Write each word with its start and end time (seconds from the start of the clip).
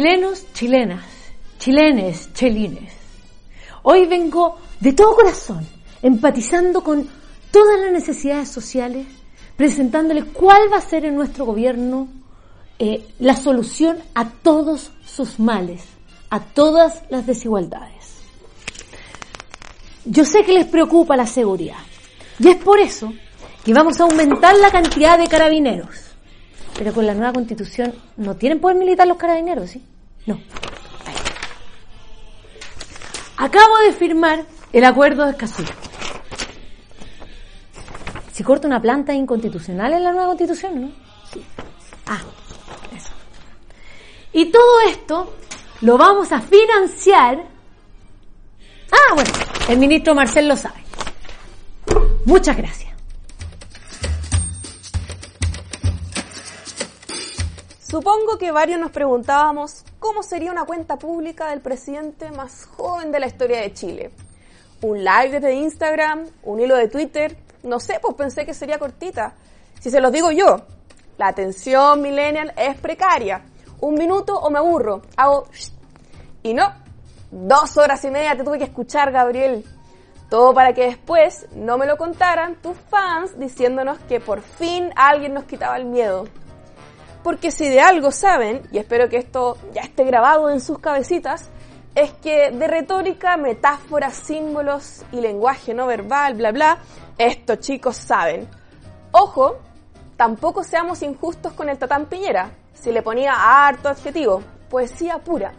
Chilenos, 0.00 0.46
chilenas, 0.54 1.04
chilenes, 1.58 2.32
chelines. 2.32 2.90
Hoy 3.82 4.06
vengo 4.06 4.56
de 4.80 4.94
todo 4.94 5.14
corazón, 5.14 5.66
empatizando 6.00 6.82
con 6.82 7.06
todas 7.50 7.78
las 7.78 7.92
necesidades 7.92 8.48
sociales, 8.48 9.06
presentándole 9.58 10.22
cuál 10.24 10.72
va 10.72 10.78
a 10.78 10.80
ser 10.80 11.04
en 11.04 11.16
nuestro 11.16 11.44
gobierno 11.44 12.08
eh, 12.78 13.08
la 13.18 13.36
solución 13.36 13.98
a 14.14 14.26
todos 14.26 14.90
sus 15.04 15.38
males, 15.38 15.82
a 16.30 16.40
todas 16.40 17.02
las 17.10 17.26
desigualdades. 17.26 18.22
Yo 20.06 20.24
sé 20.24 20.44
que 20.44 20.54
les 20.54 20.64
preocupa 20.64 21.14
la 21.14 21.26
seguridad 21.26 21.76
y 22.38 22.48
es 22.48 22.56
por 22.56 22.80
eso 22.80 23.12
que 23.62 23.74
vamos 23.74 24.00
a 24.00 24.04
aumentar 24.04 24.56
la 24.56 24.70
cantidad 24.70 25.18
de 25.18 25.28
carabineros. 25.28 26.06
Pero 26.78 26.94
con 26.94 27.04
la 27.04 27.12
nueva 27.12 27.34
constitución 27.34 27.92
no 28.16 28.36
tienen 28.36 28.60
poder 28.60 28.78
militar 28.78 29.06
los 29.06 29.18
carabineros, 29.18 29.68
¿sí? 29.68 29.82
No. 30.26 30.40
Acabo 33.36 33.78
de 33.78 33.92
firmar 33.92 34.44
el 34.72 34.84
acuerdo 34.84 35.24
de 35.24 35.30
Escazú. 35.30 35.64
Si 38.32 38.42
corta 38.42 38.66
una 38.66 38.80
planta 38.80 39.14
inconstitucional 39.14 39.92
en 39.94 40.04
la 40.04 40.12
nueva 40.12 40.26
constitución, 40.28 40.80
¿no? 40.80 40.88
Sí. 41.32 41.42
Ah, 42.06 42.20
eso. 42.96 43.10
Y 44.32 44.46
todo 44.46 44.80
esto 44.88 45.36
lo 45.80 45.96
vamos 45.96 46.30
a 46.32 46.40
financiar. 46.40 47.44
Ah, 48.92 49.14
bueno, 49.14 49.30
el 49.68 49.78
ministro 49.78 50.14
Marcel 50.14 50.48
lo 50.48 50.56
sabe. 50.56 50.80
Muchas 52.26 52.56
gracias. 52.56 52.89
Supongo 57.90 58.38
que 58.38 58.52
varios 58.52 58.78
nos 58.78 58.92
preguntábamos 58.92 59.84
cómo 59.98 60.22
sería 60.22 60.52
una 60.52 60.64
cuenta 60.64 60.96
pública 60.96 61.48
del 61.50 61.60
presidente 61.60 62.30
más 62.30 62.66
joven 62.66 63.10
de 63.10 63.18
la 63.18 63.26
historia 63.26 63.62
de 63.62 63.72
Chile. 63.72 64.12
Un 64.82 64.98
live 64.98 65.40
desde 65.40 65.54
Instagram, 65.54 66.24
un 66.44 66.60
hilo 66.60 66.76
de 66.76 66.86
Twitter, 66.86 67.36
no 67.64 67.80
sé, 67.80 67.98
pues 68.00 68.14
pensé 68.14 68.46
que 68.46 68.54
sería 68.54 68.78
cortita. 68.78 69.34
Si 69.80 69.90
se 69.90 70.00
los 70.00 70.12
digo 70.12 70.30
yo, 70.30 70.58
la 71.18 71.26
atención 71.26 72.00
millennial 72.00 72.52
es 72.56 72.78
precaria. 72.78 73.42
Un 73.80 73.94
minuto 73.94 74.38
o 74.38 74.50
me 74.50 74.60
aburro, 74.60 75.02
hago... 75.16 75.48
Y 76.44 76.54
no, 76.54 76.72
dos 77.32 77.76
horas 77.76 78.04
y 78.04 78.10
media 78.12 78.36
te 78.36 78.44
tuve 78.44 78.58
que 78.58 78.64
escuchar, 78.66 79.10
Gabriel. 79.10 79.64
Todo 80.28 80.54
para 80.54 80.74
que 80.74 80.84
después 80.84 81.48
no 81.56 81.76
me 81.76 81.86
lo 81.86 81.96
contaran 81.96 82.54
tus 82.62 82.76
fans 82.88 83.36
diciéndonos 83.36 83.98
que 84.08 84.20
por 84.20 84.42
fin 84.42 84.92
alguien 84.94 85.34
nos 85.34 85.42
quitaba 85.42 85.76
el 85.76 85.86
miedo. 85.86 86.28
Porque 87.22 87.50
si 87.50 87.68
de 87.68 87.80
algo 87.80 88.10
saben, 88.10 88.62
y 88.72 88.78
espero 88.78 89.08
que 89.08 89.18
esto 89.18 89.58
ya 89.74 89.82
esté 89.82 90.04
grabado 90.04 90.50
en 90.50 90.60
sus 90.60 90.78
cabecitas, 90.78 91.50
es 91.94 92.12
que 92.14 92.50
de 92.50 92.66
retórica, 92.66 93.36
metáforas, 93.36 94.14
símbolos 94.14 95.04
y 95.12 95.20
lenguaje 95.20 95.74
no 95.74 95.86
verbal, 95.86 96.34
bla, 96.34 96.52
bla, 96.52 96.78
estos 97.18 97.60
chicos 97.60 97.96
saben. 97.96 98.48
Ojo, 99.12 99.58
tampoco 100.16 100.62
seamos 100.62 101.02
injustos 101.02 101.52
con 101.52 101.68
el 101.68 101.78
Tatán 101.78 102.06
Piñera, 102.06 102.50
si 102.72 102.92
le 102.92 103.02
ponía 103.02 103.32
harto 103.66 103.88
adjetivo, 103.88 104.42
poesía 104.70 105.18
pura. 105.18 105.52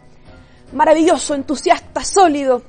Maravilloso, 0.72 1.34
entusiasta, 1.34 2.02
sólido. 2.02 2.62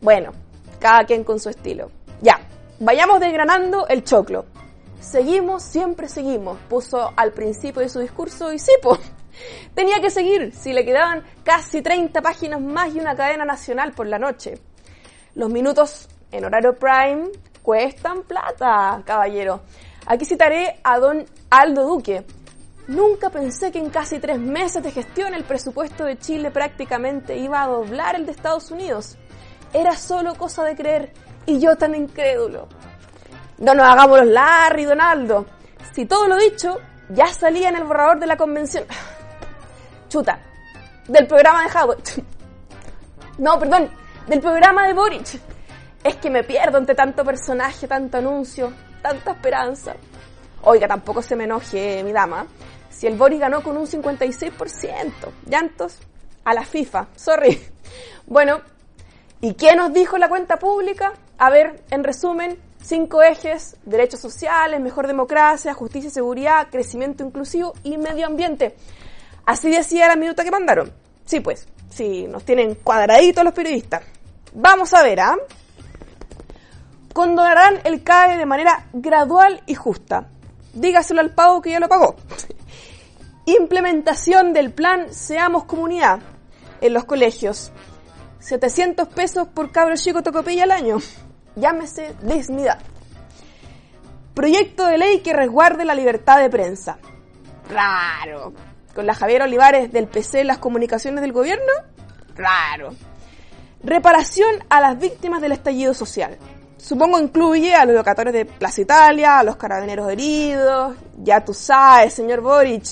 Bueno, 0.00 0.32
cada 0.78 1.04
quien 1.04 1.22
con 1.24 1.38
su 1.38 1.50
estilo. 1.50 1.90
Ya, 2.22 2.40
vayamos 2.80 3.20
desgranando 3.20 3.86
el 3.86 4.02
choclo. 4.02 4.46
Seguimos, 5.00 5.62
siempre 5.62 6.08
seguimos, 6.08 6.58
puso 6.68 7.12
al 7.16 7.32
principio 7.32 7.80
de 7.80 7.88
su 7.88 8.00
discurso 8.00 8.52
y 8.52 8.58
sí, 8.58 8.72
pues, 8.82 9.00
tenía 9.74 9.98
que 10.00 10.10
seguir 10.10 10.52
si 10.54 10.74
le 10.74 10.84
quedaban 10.84 11.24
casi 11.42 11.80
30 11.80 12.20
páginas 12.20 12.60
más 12.60 12.94
y 12.94 13.00
una 13.00 13.16
cadena 13.16 13.46
nacional 13.46 13.92
por 13.92 14.06
la 14.06 14.18
noche. 14.18 14.58
Los 15.34 15.48
minutos 15.50 16.06
en 16.30 16.44
horario 16.44 16.74
prime 16.74 17.30
cuestan 17.62 18.24
plata, 18.24 19.02
caballero. 19.06 19.62
Aquí 20.06 20.26
citaré 20.26 20.80
a 20.84 20.98
don 20.98 21.24
Aldo 21.48 21.86
Duque. 21.86 22.24
Nunca 22.88 23.30
pensé 23.30 23.72
que 23.72 23.78
en 23.78 23.88
casi 23.88 24.18
tres 24.18 24.38
meses 24.38 24.82
de 24.82 24.90
gestión 24.90 25.32
el 25.32 25.44
presupuesto 25.44 26.04
de 26.04 26.18
Chile 26.18 26.50
prácticamente 26.50 27.38
iba 27.38 27.62
a 27.62 27.68
doblar 27.68 28.16
el 28.16 28.26
de 28.26 28.32
Estados 28.32 28.70
Unidos. 28.70 29.16
Era 29.72 29.96
solo 29.96 30.34
cosa 30.34 30.64
de 30.64 30.76
creer 30.76 31.12
y 31.46 31.58
yo 31.58 31.76
tan 31.76 31.94
incrédulo. 31.94 32.68
No 33.60 33.74
nos 33.74 33.88
hagamos 33.88 34.18
los 34.20 34.28
Larry, 34.28 34.84
Donaldo. 34.84 35.46
Si 35.92 36.06
todo 36.06 36.26
lo 36.28 36.36
dicho 36.36 36.78
ya 37.10 37.26
salía 37.26 37.68
en 37.68 37.76
el 37.76 37.84
borrador 37.84 38.18
de 38.18 38.26
la 38.26 38.36
convención. 38.36 38.84
Chuta. 40.08 40.38
Del 41.08 41.26
programa 41.26 41.64
de 41.64 41.78
Howard. 41.78 42.02
No, 43.38 43.58
perdón. 43.58 43.88
Del 44.26 44.40
programa 44.40 44.86
de 44.86 44.92
Boric. 44.92 45.40
Es 46.04 46.16
que 46.16 46.28
me 46.28 46.44
pierdo 46.44 46.76
entre 46.76 46.94
tanto 46.94 47.24
personaje, 47.24 47.88
tanto 47.88 48.18
anuncio, 48.18 48.70
tanta 49.00 49.30
esperanza. 49.30 49.94
Oiga, 50.62 50.86
tampoco 50.86 51.22
se 51.22 51.36
me 51.36 51.44
enoje, 51.44 52.02
mi 52.04 52.12
dama. 52.12 52.46
Si 52.90 53.06
el 53.06 53.16
Boric 53.16 53.40
ganó 53.40 53.62
con 53.62 53.78
un 53.78 53.86
56%. 53.86 55.12
Llantos 55.46 55.98
a 56.44 56.52
la 56.52 56.64
FIFA. 56.64 57.06
Sorry. 57.16 57.66
Bueno, 58.26 58.60
¿Y 59.42 59.54
qué 59.54 59.74
nos 59.74 59.92
dijo 59.92 60.18
la 60.18 60.28
cuenta 60.28 60.58
pública? 60.58 61.14
A 61.38 61.48
ver, 61.48 61.82
en 61.90 62.04
resumen, 62.04 62.58
cinco 62.82 63.22
ejes, 63.22 63.76
derechos 63.84 64.20
sociales, 64.20 64.80
mejor 64.80 65.06
democracia, 65.06 65.74
justicia 65.74 66.08
y 66.08 66.12
seguridad, 66.12 66.68
crecimiento 66.70 67.24
inclusivo 67.24 67.74
y 67.82 67.98
medio 67.98 68.26
ambiente. 68.26 68.76
Así 69.46 69.70
decía 69.70 70.08
la 70.08 70.16
minuta 70.16 70.44
que 70.44 70.50
mandaron. 70.50 70.92
Sí, 71.24 71.40
pues, 71.40 71.68
sí, 71.88 72.26
nos 72.28 72.44
tienen 72.44 72.74
cuadraditos 72.76 73.44
los 73.44 73.54
periodistas. 73.54 74.02
Vamos 74.52 74.92
a 74.94 75.02
ver, 75.02 75.20
¿ah? 75.20 75.36
Condonarán 77.12 77.80
el 77.84 78.02
CAE 78.02 78.36
de 78.36 78.46
manera 78.46 78.86
gradual 78.92 79.62
y 79.66 79.74
justa. 79.74 80.28
Dígaselo 80.72 81.20
al 81.20 81.34
pago 81.34 81.60
que 81.60 81.70
ya 81.70 81.80
lo 81.80 81.88
pagó. 81.88 82.16
Implementación 83.46 84.52
del 84.52 84.72
plan 84.72 85.12
Seamos 85.12 85.64
Comunidad 85.64 86.20
en 86.80 86.94
los 86.94 87.04
colegios. 87.04 87.72
700 88.38 89.08
pesos 89.08 89.48
por 89.48 89.70
cabro 89.70 89.96
chico 89.96 90.22
tocopilla 90.22 90.64
al 90.64 90.70
año. 90.70 90.98
Llámese 91.56 92.14
dignidad. 92.22 92.78
Proyecto 94.34 94.86
de 94.86 94.98
ley 94.98 95.20
que 95.20 95.32
resguarde 95.32 95.84
la 95.84 95.94
libertad 95.94 96.38
de 96.38 96.50
prensa. 96.50 96.98
Raro. 97.68 98.52
Con 98.94 99.06
la 99.06 99.14
Javier 99.14 99.42
Olivares 99.42 99.92
del 99.92 100.08
PC 100.08 100.44
las 100.44 100.58
comunicaciones 100.58 101.20
del 101.20 101.32
gobierno. 101.32 101.72
Raro. 102.36 102.94
Reparación 103.82 104.64
a 104.68 104.80
las 104.80 104.98
víctimas 104.98 105.40
del 105.40 105.52
estallido 105.52 105.94
social. 105.94 106.38
Supongo 106.76 107.18
incluye 107.18 107.74
a 107.74 107.84
los 107.84 107.94
locatores 107.94 108.32
de 108.32 108.46
Plaza 108.46 108.80
Italia, 108.80 109.38
a 109.38 109.42
los 109.42 109.56
carabineros 109.56 110.10
heridos, 110.10 110.96
ya 111.18 111.44
tú 111.44 111.52
sabes, 111.52 112.14
señor 112.14 112.40
Boric 112.40 112.84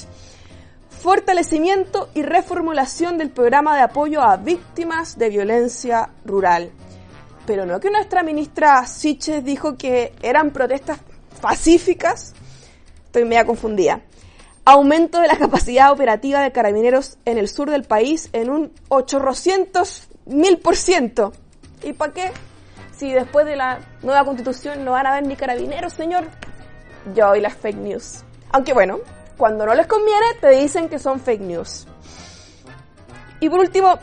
fortalecimiento 0.99 2.11
y 2.15 2.23
reformulación 2.23 3.19
del 3.19 3.31
programa 3.31 3.77
de 3.77 3.83
apoyo 3.83 4.21
a 4.21 4.37
víctimas 4.37 5.17
de 5.17 5.31
violencia 5.31 6.11
rural. 6.25 6.73
Pero 7.49 7.65
no 7.65 7.81
que 7.81 7.91
nuestra 7.91 8.23
ministra 8.23 8.85
Siches 8.85 9.43
dijo 9.43 9.79
que 9.79 10.13
eran 10.21 10.51
protestas 10.51 10.99
pacíficas. 11.41 12.35
Estoy 13.07 13.25
media 13.25 13.47
confundida. 13.47 14.03
Aumento 14.67 15.19
de 15.23 15.29
la 15.29 15.39
capacidad 15.39 15.91
operativa 15.91 16.43
de 16.43 16.53
carabineros 16.53 17.17
en 17.25 17.39
el 17.39 17.49
sur 17.49 17.71
del 17.71 17.85
país 17.85 18.29
en 18.35 18.51
un 18.51 18.73
800 18.91 20.09
mil 20.27 20.59
por 20.59 20.77
ciento. 20.77 21.33
¿Y 21.83 21.95
para 21.95 22.13
qué? 22.13 22.33
Si 22.95 23.13
después 23.13 23.47
de 23.47 23.57
la 23.57 23.79
nueva 24.03 24.27
constitución 24.27 24.85
no 24.85 24.91
van 24.91 25.07
a 25.07 25.13
haber 25.13 25.27
ni 25.27 25.35
carabineros, 25.35 25.95
señor. 25.95 26.27
Yo 27.15 27.35
y 27.35 27.41
las 27.41 27.55
fake 27.55 27.79
news. 27.79 28.25
Aunque 28.51 28.75
bueno, 28.75 28.99
cuando 29.39 29.65
no 29.65 29.75
les 29.75 29.87
conviene, 29.87 30.35
te 30.39 30.51
dicen 30.51 30.91
que 30.91 30.99
son 30.99 31.19
fake 31.19 31.41
news. 31.41 31.87
Y 33.41 33.49
por 33.49 33.61
último, 33.61 33.99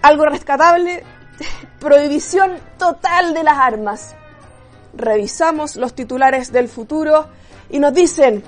algo 0.00 0.26
rescatable, 0.26 1.02
prohibición 1.80 2.58
total 2.78 3.34
de 3.34 3.42
las 3.42 3.58
armas. 3.58 4.14
Revisamos 4.94 5.76
los 5.76 5.94
titulares 5.94 6.52
del 6.52 6.68
futuro 6.68 7.28
y 7.70 7.78
nos 7.78 7.94
dicen, 7.94 8.44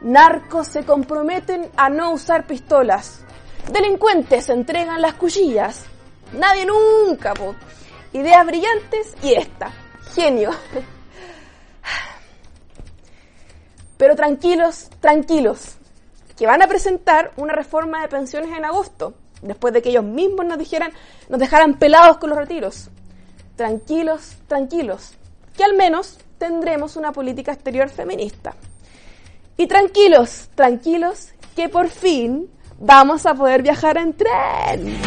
narcos 0.00 0.68
se 0.68 0.84
comprometen 0.84 1.68
a 1.76 1.88
no 1.88 2.12
usar 2.12 2.46
pistolas. 2.46 3.24
Delincuentes 3.70 4.48
entregan 4.48 5.02
las 5.02 5.14
cuchillas. 5.14 5.84
Nadie 6.32 6.66
nunca, 6.66 7.34
po. 7.34 7.54
Ideas 8.12 8.46
brillantes 8.46 9.14
y 9.22 9.34
esta. 9.34 9.70
Genio. 10.14 10.50
Pero 13.98 14.14
tranquilos, 14.14 14.90
tranquilos, 15.00 15.76
que 16.36 16.46
van 16.46 16.62
a 16.62 16.68
presentar 16.68 17.32
una 17.36 17.54
reforma 17.54 18.02
de 18.02 18.08
pensiones 18.08 18.56
en 18.56 18.64
agosto, 18.64 19.14
después 19.46 19.72
de 19.72 19.82
que 19.82 19.90
ellos 19.90 20.04
mismos 20.04 20.46
nos 20.46 20.58
dijeran, 20.58 20.92
nos 21.28 21.40
dejaran 21.40 21.78
pelados 21.78 22.18
con 22.18 22.30
los 22.30 22.38
retiros. 22.38 22.88
Tranquilos, 23.56 24.36
tranquilos, 24.48 25.14
que 25.56 25.64
al 25.64 25.74
menos 25.74 26.18
tendremos 26.38 26.96
una 26.96 27.12
política 27.12 27.52
exterior 27.52 27.88
feminista. 27.88 28.54
Y 29.56 29.66
tranquilos, 29.66 30.48
tranquilos, 30.54 31.30
que 31.54 31.68
por 31.68 31.88
fin 31.88 32.50
vamos 32.78 33.24
a 33.24 33.34
poder 33.34 33.62
viajar 33.62 33.96
en 33.96 34.12
tren. 34.14 35.00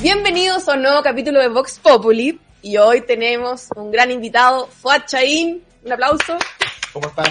Bienvenidos 0.00 0.68
a 0.68 0.74
un 0.74 0.82
nuevo 0.82 1.02
capítulo 1.02 1.40
de 1.40 1.48
Vox 1.48 1.78
Populi 1.80 2.40
y 2.62 2.76
hoy 2.76 3.00
tenemos 3.02 3.68
un 3.76 3.90
gran 3.90 4.10
invitado, 4.10 4.66
Fuad 4.66 5.02
Chaín. 5.06 5.64
Un 5.84 5.92
aplauso. 5.92 6.36
¿Cómo 7.00 7.08
están? 7.10 7.26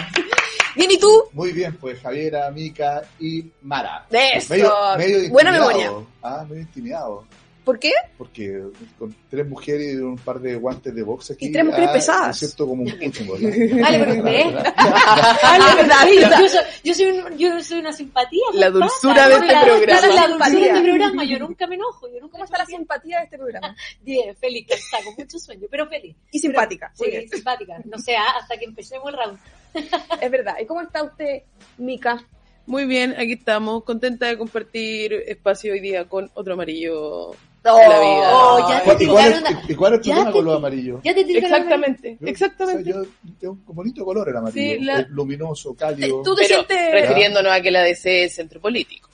Bien, 0.75 0.91
¿y 0.91 0.97
tú? 0.97 1.23
Muy 1.33 1.51
bien, 1.51 1.75
pues 1.75 1.99
Javiera, 1.99 2.49
Mica 2.51 3.01
y 3.19 3.43
Mara. 3.63 4.05
De 4.09 4.29
eso. 4.35 4.53
Medio, 4.53 4.73
medio 4.97 5.29
Buena 5.31 5.51
memoria. 5.51 5.91
Ah, 6.23 6.45
medio 6.47 6.61
intimidado. 6.61 7.25
¿Por 7.65 7.79
qué? 7.79 7.91
Porque 8.17 8.63
con 8.97 9.13
tres 9.29 9.45
mujeres 9.45 9.95
y 9.95 9.97
un 9.97 10.17
par 10.17 10.39
de 10.39 10.55
guantes 10.55 10.95
de 10.95 11.03
box 11.03 11.31
aquí. 11.31 11.47
Y 11.47 11.51
tres 11.51 11.65
mujeres 11.65 11.89
ah, 11.89 11.93
pesadas. 11.93 12.37
Siento 12.39 12.65
como 12.65 12.83
un 12.83 12.91
pucho, 12.97 13.25
Dale, 13.25 14.21
pero. 14.23 14.59
Ah, 14.77 15.73
verdad, 15.75 16.07
yo, 16.39 16.47
soy, 16.47 16.59
yo, 16.85 16.93
soy 16.93 17.05
un- 17.07 17.37
yo 17.37 17.61
soy 17.61 17.79
una 17.79 17.91
simpatía. 17.91 18.39
La 18.53 18.67
¿qué 18.67 18.71
dulzura 18.71 19.27
de 19.27 19.33
este 19.33 19.51
la- 19.51 19.63
programa. 19.65 19.97
esa 19.99 20.07
es 20.07 20.15
la 20.15 20.27
dulzura 20.27 20.49
de 20.49 20.67
este 20.67 20.81
programa. 20.81 21.23
Yo 21.25 21.39
nunca 21.39 21.67
me 21.67 21.75
enojo. 21.75 22.07
Yo 22.07 22.21
nunca 22.21 22.31
¿Cómo 22.37 22.43
me 22.43 22.45
está 22.45 22.57
la 22.59 22.65
simpatía 22.67 23.17
de 23.17 23.23
este 23.25 23.37
programa? 23.37 23.75
Bien, 24.01 24.33
feliz, 24.37 24.65
cansada, 24.69 25.03
con 25.03 25.15
mucho 25.17 25.37
sueño, 25.39 25.67
pero 25.69 25.87
feliz. 25.89 26.15
Y 26.31 26.39
simpática. 26.39 26.89
Sí, 26.95 27.03
Muy 27.03 27.11
bien. 27.11 27.29
simpática. 27.29 27.81
No 27.83 27.97
sé, 27.97 28.15
ah, 28.15 28.37
hasta 28.39 28.57
que 28.57 28.63
empecemos 28.65 29.09
el 29.11 29.17
round. 29.17 29.39
Es 30.21 30.31
verdad. 30.31 30.55
¿Y 30.61 30.65
cómo 30.65 30.81
está 30.81 31.03
usted, 31.03 31.43
Mica? 31.77 32.23
Muy 32.65 32.85
bien, 32.85 33.15
aquí 33.17 33.33
estamos, 33.33 33.83
contenta 33.83 34.25
de 34.27 34.37
compartir 34.37 35.13
espacio 35.27 35.71
hoy 35.73 35.79
día 35.79 36.05
con 36.05 36.29
otro 36.33 36.53
amarillo. 36.53 37.29
Oh, 37.69 37.79
la 37.79 37.99
vida. 37.99 38.31
Oh, 38.33 38.69
ya 38.69 38.97
te 38.97 39.03
¿Y 39.03 39.07
cuál, 39.07 39.25
es, 39.33 39.39
tiraron 39.39 39.47
a- 39.57 39.71
y 39.71 39.75
cuál 39.75 39.93
es 39.95 40.01
tu 40.01 40.07
ya 40.09 40.15
tema 40.15 40.25
te- 40.27 40.31
con 40.33 40.45
los 40.45 40.55
amarillos? 40.57 41.01
Ya 41.03 41.13
te 41.13 41.21
Exactamente, 41.37 42.17
Yo- 42.19 42.27
exactamente. 42.27 42.91
o 42.91 42.93
sea, 42.93 43.03
yo 43.03 43.09
tengo 43.39 43.57
un 43.67 43.75
bonito 43.75 44.05
color 44.05 44.29
el 44.29 44.37
amarillo. 44.37 44.77
Sí, 44.77 44.83
la- 44.83 45.05
luminoso, 45.09 45.73
cálido. 45.75 46.21
Tú 46.23 46.35
te 46.35 46.43
Pero 46.47 46.65
sientes... 46.65 46.91
refiriéndonos 46.93 47.51
a 47.51 47.61
que 47.61 47.71
la 47.71 47.81
DC 47.83 48.25
es 48.25 48.35
centro 48.35 48.59
político. 48.61 49.09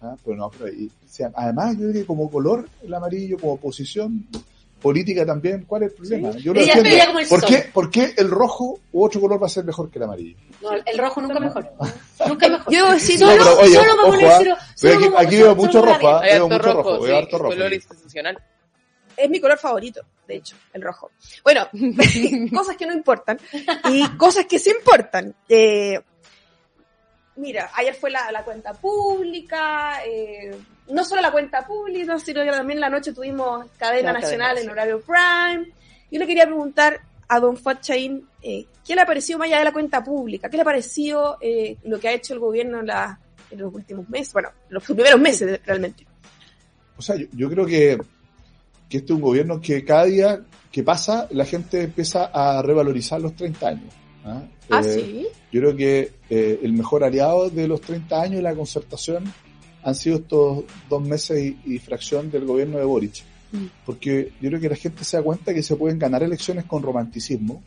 Ah, 0.00 0.16
pero 0.24 0.36
no, 0.36 0.50
pero 0.50 0.68
y- 0.72 0.86
o 0.86 1.08
sea, 1.08 1.30
además 1.34 1.74
yo 1.74 1.80
creo 1.90 1.92
que 1.92 2.06
como 2.06 2.28
color 2.30 2.68
el 2.82 2.92
amarillo, 2.94 3.36
como 3.38 3.56
posición 3.56 4.26
política 4.82 5.24
también, 5.24 5.64
¿cuál 5.66 5.84
es 5.84 5.90
el 5.92 5.96
problema? 5.96 6.30
Yo 6.32 6.52
no 6.52 6.60
Ella- 6.60 6.74
entiendo. 6.74 7.06
como 7.06 7.18
el 7.20 7.28
¿Por 7.28 7.44
qué, 7.44 7.58
¿Por 7.72 7.90
qué 7.90 8.14
el 8.16 8.30
rojo 8.30 8.80
u 8.92 9.04
otro 9.04 9.20
color 9.20 9.40
va 9.42 9.46
a 9.46 9.50
ser 9.50 9.64
mejor 9.64 9.90
que 9.90 9.98
el 9.98 10.04
amarillo? 10.04 10.36
No, 10.60 10.70
el 10.72 10.98
rojo 10.98 11.20
nunca 11.20 11.40
mejor. 11.40 11.70
Nunca 12.28 12.48
mejor. 12.48 12.72
Yo 12.72 12.98
Solo, 12.98 13.26
No, 13.26 13.38
pero, 13.38 13.58
oye, 13.60 13.74
solo 13.74 13.92
ojo, 13.94 14.06
poner 14.10 14.26
ah, 14.26 14.36
cero. 14.38 14.56
pero 14.58 14.74
solo 14.76 14.94
aquí- 14.94 15.08
para- 15.14 15.26
aquí 15.26 15.36
solo- 15.36 15.44
veo 15.46 15.54
mucho 15.56 15.72
solo 15.72 15.92
rojo, 15.92 16.08
ah. 16.08 16.20
Veo 16.20 16.32
harto 16.32 16.48
mucho 16.48 16.58
rojo, 16.58 16.82
rojo, 16.82 17.00
sí, 17.00 17.06
veo 17.06 17.18
harto 17.18 17.38
rojo. 17.38 17.50
color 17.50 17.72
institucional. 17.72 18.38
es 19.16 19.30
mi 19.30 19.40
color 19.40 19.58
favorito, 19.58 20.00
de 20.26 20.36
hecho, 20.36 20.56
el 20.72 20.82
rojo. 20.82 21.10
Bueno, 21.44 21.68
cosas 22.54 22.76
que 22.76 22.86
no 22.86 22.94
importan 22.94 23.38
y 23.90 24.08
cosas 24.16 24.46
que 24.46 24.58
sí 24.58 24.70
importan. 24.70 25.34
Eh, 25.48 26.00
mira, 27.36 27.70
ayer 27.74 27.94
fue 27.94 28.10
la, 28.10 28.30
la 28.32 28.42
cuenta 28.44 28.72
pública, 28.72 30.02
eh, 30.04 30.56
no 30.88 31.04
solo 31.04 31.22
la 31.22 31.30
cuenta 31.32 31.66
pública, 31.66 32.18
sino 32.18 32.42
que 32.42 32.50
también 32.50 32.78
en 32.78 32.80
la 32.82 32.90
noche 32.90 33.12
tuvimos 33.12 33.66
cadena 33.78 34.12
La 34.12 34.20
nacional 34.20 34.48
cadena, 34.56 34.60
en 34.62 34.70
horario 34.70 35.00
prime. 35.00 35.72
Yo 36.10 36.18
le 36.18 36.26
quería 36.26 36.44
preguntar 36.46 37.00
a 37.28 37.40
don 37.40 37.56
Fuad 37.56 37.78
Chaín, 37.80 38.26
eh, 38.42 38.66
¿qué 38.86 38.94
le 38.94 39.00
ha 39.00 39.06
parecido 39.06 39.38
más 39.38 39.46
allá 39.48 39.58
de 39.60 39.64
la 39.64 39.72
cuenta 39.72 40.04
pública? 40.04 40.50
¿Qué 40.50 40.56
le 40.56 40.62
ha 40.62 40.66
parecido 40.66 41.38
eh, 41.40 41.76
lo 41.84 41.98
que 41.98 42.08
ha 42.08 42.12
hecho 42.12 42.34
el 42.34 42.40
gobierno 42.40 42.80
en, 42.80 42.86
la- 42.88 43.18
en 43.50 43.58
los 43.60 43.72
últimos 43.72 44.08
meses? 44.10 44.32
Bueno, 44.34 44.50
los 44.68 44.82
primeros 44.84 45.18
meses 45.20 45.60
realmente. 45.64 46.06
O 46.98 47.02
sea, 47.02 47.16
yo, 47.16 47.26
yo 47.32 47.48
creo 47.48 47.64
que, 47.64 47.98
que 48.88 48.98
este 48.98 49.12
es 49.12 49.16
un 49.16 49.22
gobierno 49.22 49.60
que 49.60 49.84
cada 49.84 50.04
día 50.04 50.40
que 50.70 50.82
pasa 50.82 51.26
la 51.30 51.44
gente 51.46 51.82
empieza 51.84 52.26
a 52.32 52.60
revalorizar 52.62 53.20
los 53.20 53.34
30 53.34 53.68
años. 53.68 53.94
¿ah? 54.26 54.42
Ah, 54.70 54.80
Eh, 54.84 54.92
sí. 54.94 55.26
Yo 55.50 55.60
creo 55.60 55.76
que 55.76 56.12
eh, 56.30 56.60
el 56.62 56.72
mejor 56.74 57.04
aliado 57.04 57.48
de 57.50 57.68
los 57.68 57.80
30 57.80 58.20
años 58.22 58.40
y 58.40 58.42
la 58.42 58.54
concertación 58.54 59.24
han 59.82 59.94
sido 59.94 60.16
estos 60.16 60.64
dos 60.88 61.02
meses 61.02 61.38
y, 61.38 61.74
y 61.74 61.78
fracción 61.78 62.30
del 62.30 62.44
gobierno 62.44 62.78
de 62.78 62.84
Boric. 62.84 63.22
Mm. 63.52 63.66
Porque 63.84 64.32
yo 64.40 64.48
creo 64.48 64.60
que 64.60 64.68
la 64.68 64.76
gente 64.76 65.04
se 65.04 65.16
da 65.16 65.22
cuenta 65.22 65.52
que 65.52 65.62
se 65.62 65.76
pueden 65.76 65.98
ganar 65.98 66.22
elecciones 66.22 66.64
con 66.64 66.82
romanticismo, 66.82 67.62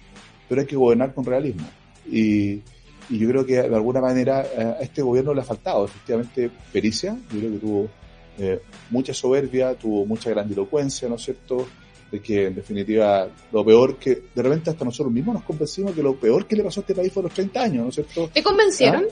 pero 0.50 0.62
hay 0.62 0.68
que 0.68 0.76
gobernar 0.76 1.14
con 1.14 1.26
realismo. 1.26 1.68
Y, 2.10 2.62
y 3.10 3.20
yo 3.20 3.30
creo 3.30 3.46
que 3.46 3.56
de 3.62 3.76
alguna 3.76 4.02
manera 4.02 4.44
eh, 4.44 4.76
a 4.80 4.82
este 4.82 5.02
gobierno 5.02 5.34
le 5.34 5.42
ha 5.42 5.46
faltado 5.46 5.86
efectivamente 5.86 6.50
pericia. 6.72 7.18
Yo 7.32 7.40
creo 7.40 7.52
que 7.52 7.58
tuvo 7.60 7.90
eh, 8.38 8.62
mucha 8.90 9.14
soberbia, 9.14 9.76
tuvo 9.76 10.06
mucha 10.06 10.30
grandilocuencia, 10.30 11.08
¿no 11.08 11.16
es 11.16 11.24
cierto? 11.24 11.68
De 12.12 12.20
que 12.22 12.48
en 12.48 12.56
definitiva 12.56 13.28
lo 13.52 13.66
peor 13.66 13.98
que, 13.98 14.24
de 14.34 14.42
repente 14.42 14.70
hasta 14.70 14.86
nosotros 14.86 15.14
mismos 15.14 15.36
nos 15.36 15.44
convencimos 15.44 15.94
que 15.94 16.04
lo 16.04 16.16
peor 16.16 16.46
que 16.46 16.56
le 16.56 16.64
pasó 16.64 16.80
a 16.80 16.82
este 16.82 16.96
país 16.96 17.12
fue 17.12 17.24
los 17.24 17.34
30 17.34 17.62
años, 17.62 17.84
¿no 17.84 17.90
es 17.90 17.96
cierto? 17.96 18.30
¿Te 18.34 18.44
convencieron? 18.44 19.06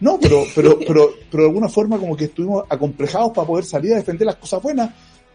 No, 0.00 0.18
pero, 0.20 0.44
pero, 0.54 0.78
pero, 0.78 1.10
pero 1.30 1.42
de 1.42 1.48
alguna 1.48 1.68
forma 1.68 1.98
como 1.98 2.16
que 2.16 2.24
estuvimos 2.26 2.64
acomplejados 2.68 3.32
para 3.32 3.46
poder 3.46 3.64
salir 3.64 3.92
a 3.94 3.96
defender 3.96 4.26
las 4.26 4.36
cosas 4.36 4.62
buenas, 4.62 4.90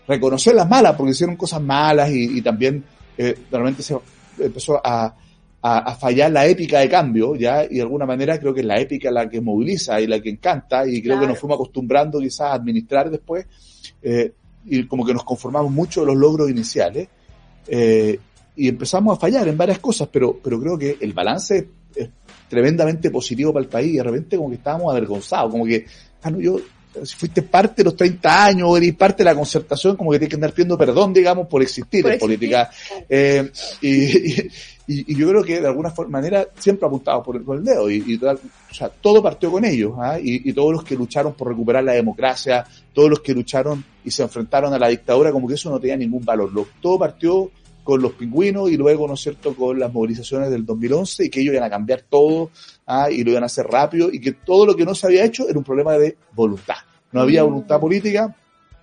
reconocer 0.07 0.55
las 0.55 0.69
malas, 0.69 0.95
porque 0.95 1.11
hicieron 1.11 1.35
cosas 1.35 1.61
malas 1.61 2.09
y, 2.11 2.37
y 2.37 2.41
también 2.41 2.83
eh, 3.17 3.37
realmente 3.51 3.83
se 3.83 3.97
empezó 4.39 4.79
a, 4.85 5.15
a, 5.61 5.77
a 5.79 5.95
fallar 5.95 6.31
la 6.31 6.45
épica 6.47 6.79
de 6.79 6.89
cambio, 6.89 7.35
¿ya? 7.35 7.65
Y 7.65 7.75
de 7.75 7.81
alguna 7.81 8.05
manera 8.05 8.39
creo 8.39 8.53
que 8.53 8.61
es 8.61 8.65
la 8.65 8.79
épica 8.79 9.11
la 9.11 9.29
que 9.29 9.41
moviliza 9.41 9.99
y 9.99 10.07
la 10.07 10.21
que 10.21 10.29
encanta, 10.29 10.87
y 10.87 11.01
creo 11.01 11.13
Claro. 11.15 11.21
que 11.21 11.27
nos 11.27 11.39
fuimos 11.39 11.55
acostumbrando 11.55 12.19
quizás 12.19 12.41
a 12.51 12.53
administrar 12.53 13.09
después, 13.09 13.45
eh, 14.01 14.31
y 14.65 14.85
como 14.87 15.05
que 15.05 15.13
nos 15.13 15.23
conformamos 15.25 15.71
mucho 15.71 16.01
de 16.01 16.07
los 16.07 16.15
logros 16.15 16.49
iniciales, 16.49 17.07
eh, 17.67 18.17
y 18.55 18.67
empezamos 18.69 19.17
a 19.17 19.19
fallar 19.19 19.47
en 19.47 19.57
varias 19.57 19.79
cosas, 19.79 20.07
pero, 20.11 20.39
pero 20.41 20.59
creo 20.59 20.77
que 20.77 20.97
el 21.01 21.11
balance 21.13 21.67
es, 21.95 22.09
tremendamente 22.49 23.09
positivo 23.09 23.51
para 23.51 23.63
el 23.63 23.69
país 23.69 23.93
y 23.93 23.97
de 23.97 24.03
repente 24.03 24.37
como 24.37 24.49
que 24.49 24.55
estábamos 24.57 24.91
avergonzados, 24.91 25.49
como 25.51 25.65
que, 25.65 25.85
ah, 26.21 26.29
no, 26.29 26.39
yo, 26.39 26.57
si 27.03 27.15
fuiste 27.15 27.41
parte 27.41 27.77
de 27.77 27.85
los 27.85 27.95
30 27.95 28.45
años 28.45 28.77
eres 28.77 28.93
parte 28.93 29.23
de 29.23 29.25
la 29.25 29.35
concertación, 29.35 29.95
como 29.97 30.11
que 30.11 30.19
tienes 30.19 30.29
que 30.29 30.35
andar 30.35 30.51
pidiendo 30.51 30.77
perdón, 30.77 31.11
digamos, 31.13 31.47
por 31.47 31.63
existir 31.63 32.03
Por 32.03 32.11
en 32.11 32.15
existir, 32.15 32.37
política. 32.39 32.69
Eh, 33.09 33.49
y, 33.81 34.41
y, 34.85 35.13
y 35.13 35.15
yo 35.15 35.27
creo 35.29 35.43
que 35.43 35.61
de 35.61 35.67
alguna 35.67 35.89
forma, 35.89 36.19
manera 36.19 36.45
siempre 36.59 36.85
apuntado 36.85 37.23
por 37.23 37.37
el, 37.37 37.41
por 37.41 37.57
el 37.57 37.63
dedo 37.63 37.89
y, 37.89 38.03
y 38.05 38.23
o 38.23 38.37
sea, 38.71 38.89
todo 38.89 39.23
partió 39.23 39.49
con 39.49 39.65
ellos 39.65 39.93
¿ah? 39.97 40.19
y, 40.19 40.47
y 40.47 40.53
todos 40.53 40.73
los 40.73 40.83
que 40.83 40.95
lucharon 40.95 41.33
por 41.33 41.47
recuperar 41.47 41.83
la 41.83 41.93
democracia, 41.93 42.63
todos 42.93 43.09
los 43.09 43.21
que 43.21 43.33
lucharon 43.33 43.83
y 44.05 44.11
se 44.11 44.21
enfrentaron 44.21 44.71
a 44.73 44.77
la 44.77 44.89
dictadura, 44.89 45.31
como 45.31 45.47
que 45.47 45.55
eso 45.55 45.71
no 45.71 45.79
tenía 45.79 45.97
ningún 45.97 46.23
valor. 46.23 46.53
Lo- 46.53 46.67
todo 46.79 46.99
partió 46.99 47.49
con 47.83 48.01
los 48.01 48.13
pingüinos 48.13 48.69
y 48.69 48.77
luego, 48.77 49.07
¿no 49.07 49.15
es 49.15 49.21
cierto?, 49.21 49.55
con 49.55 49.79
las 49.79 49.91
movilizaciones 49.91 50.49
del 50.49 50.65
2011 50.65 51.25
y 51.25 51.29
que 51.29 51.41
ellos 51.41 51.53
iban 51.53 51.65
a 51.65 51.69
cambiar 51.69 52.03
todo 52.09 52.49
¿ah? 52.85 53.11
y 53.11 53.23
lo 53.23 53.31
iban 53.31 53.43
a 53.43 53.47
hacer 53.47 53.65
rápido 53.65 54.09
y 54.11 54.19
que 54.19 54.33
todo 54.33 54.65
lo 54.65 54.75
que 54.75 54.85
no 54.85 54.95
se 54.95 55.07
había 55.07 55.25
hecho 55.25 55.47
era 55.47 55.57
un 55.57 55.65
problema 55.65 55.93
de 55.93 56.17
voluntad. 56.33 56.75
No 57.11 57.21
había 57.21 57.43
voluntad 57.43 57.79
política 57.79 58.35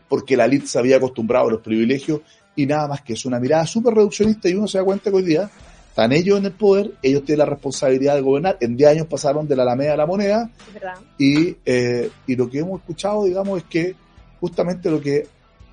porque 0.08 0.36
la 0.36 0.44
elite 0.44 0.66
se 0.66 0.78
había 0.78 0.96
acostumbrado 0.96 1.48
a 1.48 1.52
los 1.52 1.60
privilegios 1.60 2.20
y 2.54 2.66
nada 2.66 2.88
más 2.88 3.02
que 3.02 3.14
es 3.14 3.24
una 3.24 3.40
mirada 3.40 3.66
súper 3.66 3.94
reduccionista 3.94 4.48
y 4.48 4.54
uno 4.54 4.68
se 4.68 4.78
da 4.78 4.84
cuenta 4.84 5.10
que 5.10 5.16
hoy 5.16 5.22
día 5.22 5.50
están 5.88 6.12
ellos 6.12 6.38
en 6.38 6.46
el 6.46 6.52
poder, 6.52 6.92
ellos 7.02 7.24
tienen 7.24 7.40
la 7.40 7.46
responsabilidad 7.46 8.14
de 8.14 8.20
gobernar. 8.20 8.56
En 8.60 8.76
10 8.76 8.90
años 8.90 9.06
pasaron 9.06 9.48
de 9.48 9.56
la 9.56 9.62
Alameda 9.62 9.94
a 9.94 9.96
la 9.96 10.06
moneda 10.06 10.50
y, 11.18 11.56
eh, 11.64 12.10
y 12.26 12.36
lo 12.36 12.48
que 12.48 12.58
hemos 12.58 12.80
escuchado, 12.80 13.24
digamos, 13.24 13.58
es 13.58 13.64
que 13.64 13.94
justamente 14.40 14.90
lo 14.90 15.00
que 15.00 15.26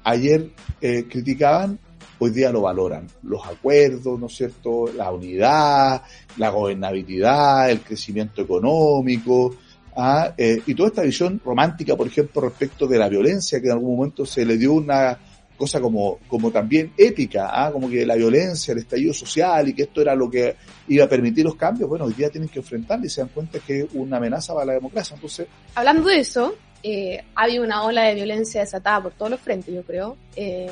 ayer 0.04 0.50
eh, 0.82 1.06
criticaban, 1.10 1.80
hoy 2.20 2.32
día 2.32 2.52
lo 2.52 2.62
valoran. 2.62 3.08
Los 3.24 3.46
acuerdos, 3.46 4.20
¿no 4.20 4.28
es 4.28 4.36
cierto? 4.36 4.92
La 4.96 5.12
unidad, 5.12 6.02
la 6.38 6.50
gobernabilidad, 6.50 7.70
el 7.70 7.82
crecimiento 7.82 8.42
económico, 8.42 9.56
¿ah? 9.96 10.34
Eh, 10.38 10.62
y 10.66 10.76
toda 10.76 10.90
esta 10.90 11.02
visión 11.02 11.42
romántica, 11.44 11.96
por 11.96 12.08
ejemplo, 12.08 12.42
respecto 12.42 12.88
de 12.88 12.98
la 12.98 13.10
violencia, 13.10 13.60
que 13.60 13.68
en 13.68 13.74
algún 13.74 13.98
momento 13.98 14.26
se 14.26 14.46
le 14.46 14.58
dio 14.58 14.74
una 14.74 15.18
cosa 15.58 15.82
como, 15.82 16.20
como 16.28 16.52
también 16.52 16.94
épica, 16.96 17.50
¿ah? 17.52 17.72
como 17.72 17.90
que 17.90 18.06
la 18.06 18.16
violencia, 18.16 18.74
el 18.74 18.78
estallido 18.78 19.14
social 19.14 19.68
y 19.68 19.74
que 19.74 19.84
esto 19.84 20.02
era 20.02 20.16
lo 20.16 20.30
que 20.30 20.56
iba 20.88 21.06
a 21.06 21.10
permitir 21.10 21.44
los 21.44 21.56
cambios, 21.56 21.90
bueno, 21.90 22.06
hoy 22.06 22.14
día 22.14 22.30
tienen 22.30 22.48
que 22.48 22.60
enfrentar 22.60 23.04
y 23.04 23.10
se 23.10 23.22
dan 23.22 23.32
cuenta 23.34 23.60
que 23.60 23.82
es 23.82 23.88
una 23.94 24.18
amenaza 24.18 24.54
para 24.54 24.68
la 24.68 24.74
democracia. 24.74 25.16
Entonces, 25.16 25.48
Hablando 25.74 26.08
de 26.08 26.20
eso, 26.20 26.54
eh, 26.84 27.24
ha 27.36 27.44
habido 27.44 27.64
una 27.64 27.84
ola 27.84 28.04
de 28.04 28.16
violencia 28.16 28.62
desatada 28.62 29.02
por 29.02 29.14
todos 29.14 29.32
los 29.32 29.40
frentes, 29.40 29.74
yo 29.74 29.82
creo. 29.82 30.16
Eh, 30.36 30.70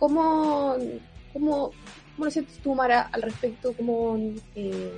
¿Cómo, 0.00 0.74
cómo, 1.32 1.70
cómo 2.16 2.24
lo 2.24 2.30
sientes 2.30 2.58
tú, 2.58 2.74
Mara, 2.74 3.08
al 3.12 3.22
respecto? 3.22 3.72
¿Cómo, 3.76 4.18
eh, 4.56 4.92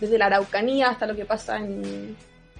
desde 0.00 0.18
la 0.18 0.26
Araucanía 0.26 0.90
hasta 0.90 1.06
lo 1.06 1.16
que 1.16 1.24
pasa 1.24 1.56
en... 1.56 2.14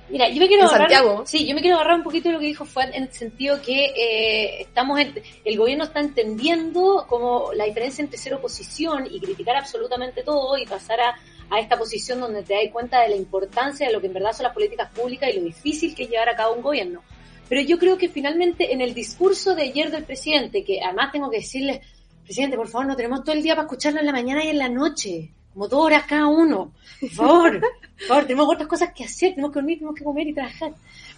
Mira, 0.09 0.29
yo 0.29 0.39
me 0.39 0.47
quiero 0.47 0.63
¿En 0.63 0.69
agarrar, 0.69 0.89
Santiago? 0.89 1.27
sí, 1.27 1.49
yo 1.49 1.55
me 1.57 1.61
quiero 1.61 1.77
agarrar 1.79 1.97
un 1.97 2.05
poquito 2.05 2.29
de 2.29 2.35
lo 2.35 2.39
que 2.41 2.47
dijo 2.47 2.65
Fuad 2.65 2.95
en 2.95 3.03
el 3.03 3.13
sentido 3.13 3.61
que 3.61 3.87
eh, 3.87 4.61
estamos, 4.63 5.01
en- 5.01 5.21
el 5.45 5.59
gobierno 5.59 5.83
está 5.83 5.99
entendiendo 5.99 7.05
como 7.09 7.53
la 7.55 7.65
diferencia 7.65 8.03
entre 8.05 8.17
ser 8.17 8.33
oposición 8.35 9.09
y 9.11 9.19
criticar 9.19 9.57
absolutamente 9.57 10.23
todo 10.23 10.57
y 10.59 10.65
pasar 10.65 11.01
a, 11.01 11.17
a 11.51 11.59
esta 11.59 11.77
posición 11.77 12.21
donde 12.21 12.45
te 12.45 12.55
das 12.55 12.73
cuenta 12.73 13.01
de 13.03 13.09
la 13.09 13.17
importancia 13.17 13.89
de 13.89 13.93
lo 13.93 14.01
que 14.01 14.07
en 14.07 14.13
verdad 14.15 14.33
son 14.33 14.45
las 14.45 14.55
políticas 14.55 14.91
públicas 14.93 15.29
y 15.35 15.39
lo 15.41 15.45
difícil 15.45 15.93
que 15.97 16.05
es 16.05 16.09
llevar 16.09 16.29
a 16.29 16.37
cabo 16.37 16.55
un 16.55 16.63
gobierno. 16.63 17.03
Pero 17.49 17.61
yo 17.63 17.79
creo 17.79 17.97
que 17.97 18.09
finalmente 18.09 18.73
en 18.73 18.81
el 18.81 18.95
discurso 18.95 19.55
de 19.55 19.63
ayer 19.63 19.91
del 19.91 20.05
presidente, 20.05 20.65
que 20.65 20.81
además 20.83 21.13
tengo 21.13 21.31
que 21.31 21.39
decirle, 21.39 21.81
presidente, 22.25 22.57
por 22.57 22.69
favor, 22.69 22.87
no 22.87 22.97
tenemos 22.97 23.23
todo 23.23 23.35
el 23.35 23.43
día 23.43 23.55
para 23.55 23.67
escucharlo 23.67 24.01
en 24.01 24.07
la 24.07 24.13
mañana 24.13 24.45
y 24.45 24.49
en 24.49 24.59
la 24.59 24.69
noche, 24.69 25.31
como 25.53 25.69
dos 25.69 25.87
horas 25.87 26.05
cada 26.07 26.27
uno, 26.27 26.73
por 27.01 27.11
favor. 27.11 27.61
Por 27.97 28.09
favor, 28.09 28.25
tenemos 28.25 28.47
otras 28.53 28.69
cosas 28.69 28.93
que 28.93 29.05
hacer, 29.05 29.31
tenemos 29.31 29.53
que 29.53 29.61
dormir, 29.61 29.79
tenemos 29.79 29.97
que 29.97 30.05
comer 30.05 30.29
y 30.29 30.35
trabajar. 30.35 30.71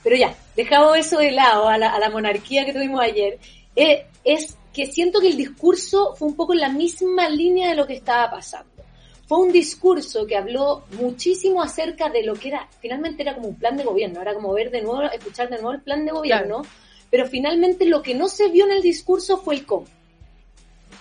Pero 0.04 0.14
ya, 0.14 0.32
dejado 0.54 0.94
eso 0.94 1.18
de 1.18 1.32
lado, 1.32 1.68
a 1.68 1.76
la, 1.76 1.92
a 1.92 1.98
la 1.98 2.08
monarquía 2.08 2.64
que 2.64 2.72
tuvimos 2.72 3.00
ayer, 3.00 3.36
eh, 3.74 4.06
es 4.22 4.56
que 4.72 4.86
siento 4.86 5.20
que 5.20 5.26
el 5.26 5.36
discurso 5.36 6.14
fue 6.14 6.28
un 6.28 6.36
poco 6.36 6.52
en 6.52 6.60
la 6.60 6.68
misma 6.68 7.28
línea 7.28 7.70
de 7.70 7.74
lo 7.74 7.84
que 7.84 7.94
estaba 7.94 8.30
pasando. 8.30 8.77
Fue 9.28 9.40
un 9.40 9.52
discurso 9.52 10.26
que 10.26 10.38
habló 10.38 10.84
muchísimo 10.98 11.60
acerca 11.60 12.08
de 12.08 12.22
lo 12.22 12.32
que 12.32 12.48
era, 12.48 12.66
finalmente 12.80 13.20
era 13.20 13.34
como 13.34 13.48
un 13.48 13.56
plan 13.56 13.76
de 13.76 13.84
gobierno, 13.84 14.22
era 14.22 14.32
como 14.32 14.54
ver 14.54 14.70
de 14.70 14.80
nuevo, 14.80 15.02
escuchar 15.02 15.50
de 15.50 15.56
nuevo 15.56 15.72
el 15.72 15.82
plan 15.82 16.06
de 16.06 16.12
gobierno, 16.12 16.62
pero 17.10 17.26
finalmente 17.26 17.84
lo 17.84 18.00
que 18.00 18.14
no 18.14 18.28
se 18.28 18.48
vio 18.48 18.64
en 18.64 18.72
el 18.72 18.80
discurso 18.80 19.36
fue 19.36 19.56
el 19.56 19.66
cómo. 19.66 19.84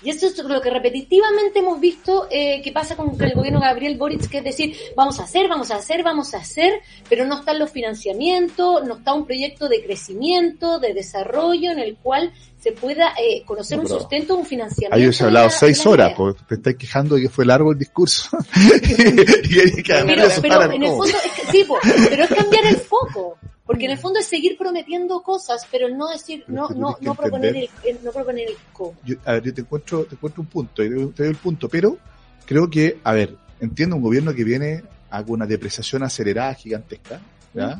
Y 0.04 0.10
esto 0.12 0.28
es 0.28 0.38
lo 0.38 0.62
que 0.62 0.70
repetitivamente 0.70 1.60
hemos 1.60 1.80
visto 1.80 2.28
eh, 2.30 2.62
que 2.62 2.72
pasa 2.72 2.96
con 2.96 3.20
el 3.20 3.34
gobierno 3.34 3.60
Gabriel 3.60 3.98
Boric, 3.98 4.30
que 4.30 4.40
es 4.40 4.44
decir, 4.44 4.76
vamos 4.96 5.20
a 5.20 5.24
hacer, 5.24 5.48
vamos 5.48 5.72
a 5.72 5.78
hacer, 5.78 6.04
vamos 6.04 6.34
a 6.34 6.38
hacer, 6.38 6.82
pero 7.10 7.26
no 7.26 7.40
están 7.40 7.58
los 7.58 7.72
financiamientos, 7.72 8.86
no 8.86 8.98
está 8.98 9.14
un 9.14 9.26
proyecto 9.26 9.68
de 9.68 9.84
crecimiento, 9.84 10.80
de 10.80 10.94
desarrollo 10.94 11.72
en 11.72 11.80
el 11.80 11.98
cual 11.98 12.32
se 12.60 12.72
pueda 12.72 13.14
eh, 13.20 13.44
conocer 13.46 13.78
No, 13.78 13.84
un 13.84 13.90
sustento, 13.90 14.36
un 14.36 14.46
financiamiento. 14.46 14.96
Ahí 14.96 15.14
se 15.14 15.24
ha 15.24 15.28
hablado 15.28 15.50
seis 15.50 15.84
horas, 15.86 16.14
porque 16.16 16.42
te 16.48 16.56
estáis 16.56 16.78
quejando 16.78 17.16
de 17.16 17.24
que 17.24 17.30
fue 17.30 17.46
largo 17.46 17.72
el 17.72 17.80
discurso. 17.80 18.38
y 18.56 19.84
que 19.84 19.94
además 19.94 20.40
Pero, 20.42 20.42
pero 20.42 20.72
en 20.74 20.84
el 20.84 20.90
fondo, 20.90 21.06
es 21.06 21.32
que, 21.32 21.52
sí, 21.52 21.64
po, 21.64 21.78
pero 22.10 22.24
es 22.24 22.30
cambiar 22.30 22.66
el 22.66 22.78
foco. 22.78 23.38
Porque 23.68 23.86
en 23.86 23.92
el 23.92 23.98
fondo 23.98 24.20
es 24.20 24.26
seguir 24.26 24.58
prometiendo 24.58 25.22
cosas, 25.22 25.68
pero 25.70 25.90
no 25.90 26.08
decir, 26.08 26.46
no, 26.48 26.70
no, 26.70 26.98
no 27.02 27.16
proponer 27.16 27.56
el, 27.56 27.70
no 28.02 28.12
proponer 28.12 28.48
el 28.48 28.56
cómo. 28.72 28.96
yo, 29.04 29.18
a 29.26 29.34
ver, 29.34 29.44
yo 29.44 29.54
te 29.54 29.62
encuentro, 29.62 30.06
te 30.06 30.16
encuentro 30.16 30.42
un 30.42 30.48
punto, 30.48 30.84
y 30.84 30.90
te, 30.90 31.24
doy 31.24 31.28
el 31.28 31.36
punto, 31.36 31.68
pero 31.68 31.98
creo 32.46 32.70
que, 32.70 33.00
a 33.04 33.12
ver, 33.12 33.36
entiendo 33.60 33.98
un 33.98 34.02
gobierno 34.02 34.34
que 34.34 34.46
viene 34.46 34.84
a 35.10 35.22
una 35.28 35.46
depreciación 35.46 36.02
acelerada 36.04 36.54
gigantesca, 36.54 37.20
¿ya? 37.54 37.80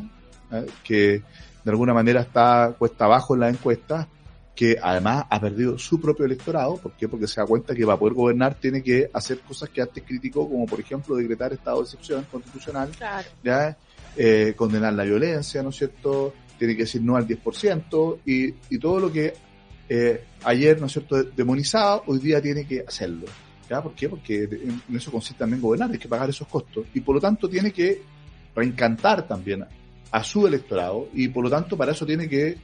¿Eh? 0.52 0.66
que 0.84 1.24
de 1.64 1.72
alguna 1.72 1.94
manera 1.94 2.22
está 2.22 2.74
cuesta 2.78 3.06
abajo 3.06 3.34
en 3.34 3.42
las 3.42 3.54
encuestas, 3.54 4.08
que 4.56 4.76
además 4.82 5.26
ha 5.30 5.40
perdido 5.40 5.78
su 5.78 6.02
propio 6.02 6.26
electorado, 6.26 6.78
¿por 6.78 6.94
qué? 6.94 7.08
Porque 7.08 7.28
se 7.28 7.40
da 7.40 7.46
cuenta 7.46 7.76
que 7.76 7.86
para 7.86 7.98
poder 7.98 8.16
gobernar 8.16 8.56
tiene 8.56 8.82
que 8.82 9.10
hacer 9.14 9.40
cosas 9.42 9.70
que 9.70 9.82
antes 9.82 10.04
criticó, 10.04 10.50
como 10.50 10.66
por 10.66 10.80
ejemplo 10.80 11.16
decretar 11.16 11.54
estado 11.54 11.78
de 11.78 11.84
excepción 11.84 12.26
constitucional, 12.32 12.90
Claro. 12.98 13.30
¿ya? 13.44 13.78
Eh, 14.18 14.54
condenar 14.56 14.94
la 14.94 15.04
violencia, 15.04 15.62
¿no 15.62 15.70
es 15.70 15.76
cierto? 15.76 16.34
Tiene 16.58 16.76
que 16.76 16.84
decir 16.84 17.02
no 17.04 17.16
al 17.16 17.28
10% 17.28 18.20
y, 18.26 18.54
y 18.74 18.80
todo 18.80 19.00
lo 19.00 19.12
que 19.12 19.34
eh, 19.90 20.24
ayer, 20.44 20.80
¿no 20.80 20.88
es 20.88 20.94
cierto?, 20.94 21.24
demonizaba, 21.24 22.04
hoy 22.08 22.20
día 22.20 22.42
tiene 22.42 22.66
que 22.66 22.84
hacerlo. 22.88 23.26
¿Ya? 23.70 23.82
¿Por 23.82 23.94
qué? 23.94 24.08
Porque 24.08 24.44
en 24.44 24.96
eso 24.96 25.12
consiste 25.12 25.40
también 25.40 25.62
gobernar, 25.62 25.92
hay 25.92 25.98
que 25.98 26.08
pagar 26.08 26.30
esos 26.30 26.48
costos. 26.48 26.86
Y 26.94 27.02
por 27.02 27.16
lo 27.16 27.22
tanto 27.22 27.50
tiene 27.50 27.72
que 27.72 28.02
reencantar 28.56 29.28
también 29.28 29.66
a 30.10 30.24
su 30.24 30.48
electorado 30.48 31.10
y 31.14 31.28
por 31.28 31.44
lo 31.44 31.50
tanto 31.50 31.76
para 31.76 31.92
eso 31.92 32.06
tiene 32.06 32.30
que 32.30 32.58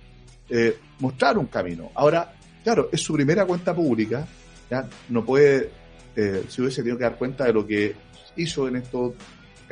eh, 0.50 0.78
mostrar 1.00 1.38
un 1.38 1.48
camino. 1.48 1.92
Ahora, 1.94 2.34
claro, 2.64 2.90
es 2.92 3.02
su 3.02 3.14
primera 3.14 3.46
cuenta 3.46 3.76
pública, 3.76 4.26
¿ya? 4.72 4.88
no 5.10 5.26
puede, 5.26 5.72
eh, 6.16 6.46
si 6.48 6.62
hubiese 6.62 6.82
tenido 6.82 6.98
que 6.98 7.04
dar 7.04 7.18
cuenta 7.18 7.46
de 7.46 7.54
lo 7.54 7.68
que 7.68 7.96
hizo 8.38 8.68
en 8.68 8.78
estos 8.78 9.14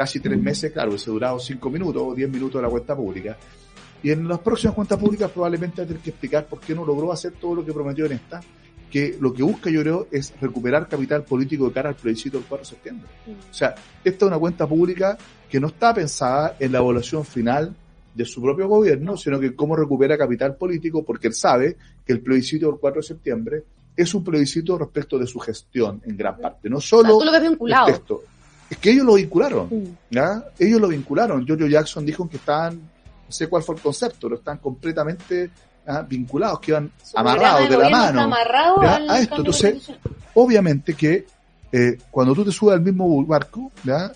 casi 0.01 0.19
tres 0.19 0.41
meses, 0.41 0.71
claro, 0.71 0.89
hubiese 0.89 1.11
durado 1.11 1.37
cinco 1.37 1.69
minutos 1.69 2.01
o 2.03 2.15
diez 2.15 2.27
minutos 2.27 2.59
de 2.59 2.63
la 2.63 2.69
cuenta 2.71 2.95
pública. 2.95 3.37
Y 4.01 4.09
en 4.09 4.27
las 4.27 4.39
próximas 4.39 4.73
cuentas 4.73 4.97
públicas 4.97 5.29
probablemente 5.29 5.79
va 5.79 5.83
a 5.83 5.87
tener 5.87 6.01
que 6.01 6.09
explicar 6.09 6.47
por 6.47 6.59
qué 6.59 6.73
no 6.73 6.83
logró 6.83 7.11
hacer 7.11 7.33
todo 7.33 7.53
lo 7.53 7.63
que 7.63 7.71
prometió 7.71 8.07
en 8.07 8.13
esta, 8.13 8.41
que 8.89 9.15
lo 9.19 9.31
que 9.31 9.43
busca 9.43 9.69
yo 9.69 9.81
creo 9.81 10.07
es 10.11 10.33
recuperar 10.41 10.87
capital 10.87 11.23
político 11.23 11.67
de 11.67 11.71
cara 11.71 11.89
al 11.89 11.95
plebiscito 11.95 12.39
del 12.39 12.47
4 12.47 12.63
de 12.65 12.69
septiembre. 12.71 13.07
O 13.27 13.53
sea, 13.53 13.75
esta 14.03 14.25
es 14.25 14.27
una 14.27 14.39
cuenta 14.39 14.65
pública 14.65 15.15
que 15.47 15.59
no 15.59 15.67
está 15.67 15.93
pensada 15.93 16.55
en 16.59 16.71
la 16.71 16.79
evaluación 16.79 17.23
final 17.23 17.75
de 18.15 18.25
su 18.25 18.41
propio 18.41 18.67
gobierno, 18.67 19.15
sino 19.17 19.39
que 19.39 19.55
cómo 19.55 19.75
recupera 19.75 20.17
capital 20.17 20.55
político, 20.55 21.03
porque 21.05 21.27
él 21.27 21.35
sabe 21.35 21.77
que 22.03 22.13
el 22.13 22.21
plebiscito 22.21 22.71
del 22.71 22.79
4 22.79 23.01
de 23.01 23.07
septiembre 23.07 23.63
es 23.95 24.15
un 24.15 24.23
plebiscito 24.23 24.79
respecto 24.79 25.19
de 25.19 25.27
su 25.27 25.37
gestión 25.37 26.01
en 26.05 26.17
gran 26.17 26.39
parte, 26.39 26.71
no 26.71 26.77
O 26.77 26.81
sea, 26.81 26.89
solo 27.01 27.19
tú 27.19 27.25
lo 27.25 27.35
el 27.35 27.49
vinculado. 27.49 27.85
texto. 27.85 28.23
Es 28.71 28.77
que 28.77 28.91
ellos 28.91 29.05
lo 29.05 29.13
vincularon. 29.15 29.69
¿ya? 30.09 30.43
Ellos 30.57 30.79
lo 30.81 30.87
vincularon. 30.87 31.45
Giorgio 31.45 31.67
Jackson 31.67 32.05
dijo 32.05 32.27
que 32.29 32.37
estaban, 32.37 32.75
no 32.77 33.31
sé 33.31 33.47
cuál 33.47 33.61
fue 33.63 33.75
el 33.75 33.81
concepto, 33.81 34.27
pero 34.27 34.35
están 34.35 34.57
completamente 34.59 35.49
vinculados, 36.07 36.59
que 36.61 36.71
iban 36.71 36.89
Su 37.03 37.17
amarrados 37.17 37.69
de 37.69 37.77
la 37.77 37.89
mano. 37.89 38.21
a 39.09 39.19
esto. 39.19 39.35
Entonces, 39.37 39.91
obviamente 40.33 40.93
que 40.93 41.25
eh, 41.71 41.97
cuando 42.09 42.33
tú 42.33 42.45
te 42.45 42.51
subes 42.51 42.75
al 42.75 42.81
mismo 42.81 43.25
barco, 43.25 43.71
¿ya? 43.83 44.11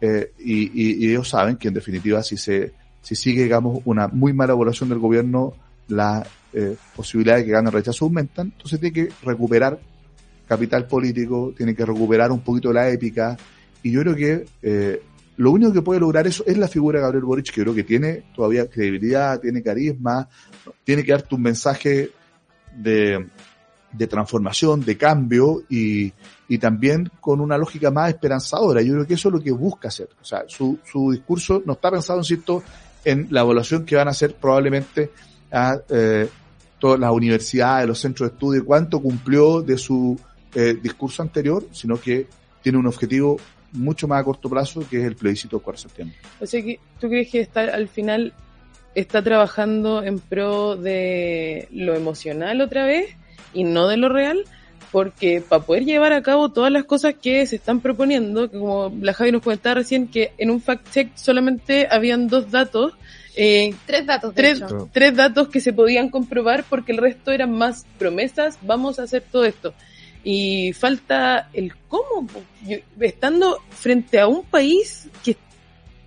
Eh, 0.00 0.32
y, 0.38 0.64
y- 0.64 1.04
y 1.06 1.10
ellos 1.10 1.28
saben 1.28 1.56
que 1.56 1.68
en 1.68 1.74
definitiva 1.74 2.22
si 2.22 2.36
se 2.36 2.72
si 3.00 3.14
sigue 3.14 3.44
digamos 3.44 3.80
una 3.86 4.08
muy 4.08 4.32
mala 4.32 4.52
evaluación 4.54 4.88
del 4.88 4.98
gobierno 4.98 5.54
las 5.88 6.26
eh, 6.52 6.76
posibilidades 6.96 7.42
de 7.42 7.46
que 7.46 7.52
gane 7.52 7.68
el 7.68 7.72
rechazo 7.74 8.04
aumentan, 8.06 8.52
entonces 8.54 8.80
tiene 8.80 8.92
que 8.92 9.12
recuperar 9.24 9.78
capital 10.48 10.86
político, 10.86 11.54
tiene 11.56 11.74
que 11.74 11.86
recuperar 11.86 12.32
un 12.32 12.40
poquito 12.40 12.72
la 12.72 12.88
épica 12.90 13.36
y 13.84 13.92
yo 13.92 14.00
creo 14.00 14.16
que 14.16 14.46
eh, 14.62 15.02
lo 15.36 15.50
único 15.50 15.72
que 15.72 15.82
puede 15.82 16.00
lograr 16.00 16.26
eso 16.26 16.42
es 16.46 16.56
la 16.56 16.68
figura 16.68 16.98
de 16.98 17.02
Gabriel 17.02 17.24
Boric, 17.24 17.52
que 17.52 17.60
creo 17.60 17.74
que 17.74 17.84
tiene 17.84 18.24
todavía 18.34 18.68
credibilidad, 18.68 19.38
tiene 19.40 19.62
carisma, 19.62 20.26
tiene 20.82 21.04
que 21.04 21.12
darte 21.12 21.34
un 21.34 21.42
mensaje 21.42 22.10
de, 22.74 23.26
de 23.92 24.06
transformación, 24.06 24.84
de 24.84 24.96
cambio 24.96 25.62
y, 25.68 26.12
y 26.48 26.58
también 26.58 27.10
con 27.20 27.40
una 27.40 27.58
lógica 27.58 27.90
más 27.90 28.08
esperanzadora. 28.08 28.80
Yo 28.80 28.94
creo 28.94 29.06
que 29.06 29.14
eso 29.14 29.28
es 29.28 29.34
lo 29.34 29.40
que 29.42 29.52
busca 29.52 29.88
hacer. 29.88 30.08
O 30.20 30.24
sea, 30.24 30.44
su, 30.46 30.78
su 30.84 31.10
discurso 31.12 31.62
no 31.66 31.74
está 31.74 31.90
pensado, 31.90 32.18
insisto, 32.20 32.62
en 33.04 33.28
la 33.30 33.42
evaluación 33.42 33.84
que 33.84 33.96
van 33.96 34.08
a 34.08 34.12
hacer 34.12 34.34
probablemente 34.36 35.10
a 35.52 35.76
eh, 35.90 36.28
todas 36.78 36.98
las 36.98 37.10
universidades, 37.10 37.86
los 37.86 37.98
centros 37.98 38.30
de 38.30 38.34
estudio, 38.34 38.64
cuánto 38.64 39.00
cumplió 39.00 39.60
de 39.60 39.76
su 39.76 40.18
eh, 40.54 40.78
discurso 40.82 41.22
anterior, 41.22 41.66
sino 41.72 42.00
que 42.00 42.26
tiene 42.62 42.78
un 42.78 42.86
objetivo 42.86 43.36
mucho 43.74 44.08
más 44.08 44.20
a 44.20 44.24
corto 44.24 44.48
plazo, 44.48 44.86
que 44.88 44.98
es 45.00 45.04
el 45.04 45.16
plebiscito 45.16 45.56
del 45.56 45.64
4 45.64 45.78
de 45.78 45.82
septiembre. 45.88 46.16
O 46.40 46.46
sea 46.46 46.62
que 46.62 46.80
tú 47.00 47.08
crees 47.08 47.30
que 47.30 47.40
está 47.40 47.60
al 47.62 47.88
final 47.88 48.32
está 48.94 49.22
trabajando 49.22 50.02
en 50.02 50.18
pro 50.20 50.76
de 50.76 51.68
lo 51.72 51.94
emocional 51.94 52.60
otra 52.60 52.86
vez 52.86 53.16
y 53.52 53.64
no 53.64 53.88
de 53.88 53.96
lo 53.96 54.08
real, 54.08 54.44
porque 54.92 55.42
para 55.46 55.64
poder 55.64 55.84
llevar 55.84 56.12
a 56.12 56.22
cabo 56.22 56.50
todas 56.50 56.70
las 56.70 56.84
cosas 56.84 57.14
que 57.20 57.44
se 57.46 57.56
están 57.56 57.80
proponiendo, 57.80 58.50
que 58.50 58.58
como 58.58 58.92
la 59.00 59.12
Javi 59.12 59.32
nos 59.32 59.42
comentaba 59.42 59.74
recién, 59.74 60.06
que 60.08 60.32
en 60.38 60.50
un 60.50 60.60
fact 60.60 60.92
check 60.92 61.16
solamente 61.16 61.88
habían 61.90 62.28
dos 62.28 62.50
datos, 62.50 62.92
eh, 63.36 63.74
Tres 63.86 64.06
datos, 64.06 64.34
de 64.34 64.42
tres, 64.42 64.62
hecho. 64.62 64.88
tres 64.92 65.16
datos 65.16 65.48
que 65.48 65.60
se 65.60 65.72
podían 65.72 66.08
comprobar 66.08 66.64
porque 66.70 66.92
el 66.92 66.98
resto 66.98 67.32
eran 67.32 67.50
más 67.50 67.84
promesas, 67.98 68.58
vamos 68.62 69.00
a 69.00 69.02
hacer 69.04 69.24
todo 69.30 69.44
esto. 69.44 69.74
Y 70.24 70.72
falta 70.72 71.50
el 71.52 71.74
cómo. 71.88 72.26
Yo- 72.66 72.78
estando 73.00 73.58
frente 73.70 74.18
a 74.18 74.26
un 74.26 74.42
país 74.44 75.06
que 75.22 75.36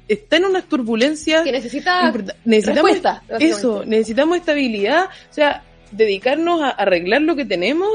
está 0.07 0.37
en 0.37 0.45
unas 0.45 0.65
turbulencias 0.65 1.43
Que 1.43 1.51
necesita 1.51 2.11
necesitamos 2.45 2.91
respuesta, 2.91 3.23
eso, 3.39 3.83
necesitamos 3.85 4.37
estabilidad, 4.37 5.05
o 5.05 5.33
sea, 5.33 5.63
dedicarnos 5.91 6.61
a 6.61 6.69
arreglar 6.69 7.21
lo 7.21 7.35
que 7.35 7.45
tenemos 7.45 7.87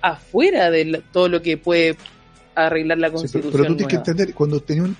afuera 0.00 0.70
de 0.70 0.84
la- 0.84 1.00
todo 1.00 1.28
lo 1.28 1.42
que 1.42 1.56
puede 1.56 1.96
arreglar 2.54 2.98
la 2.98 3.08
Sí, 3.08 3.14
constitución. 3.14 3.52
pero, 3.52 3.62
pero 3.64 3.72
tú 3.72 3.76
tienes 3.78 3.90
que 3.92 3.96
entender, 4.10 4.34
cuando 4.34 4.60
tenía 4.60 4.84
un, 4.84 4.96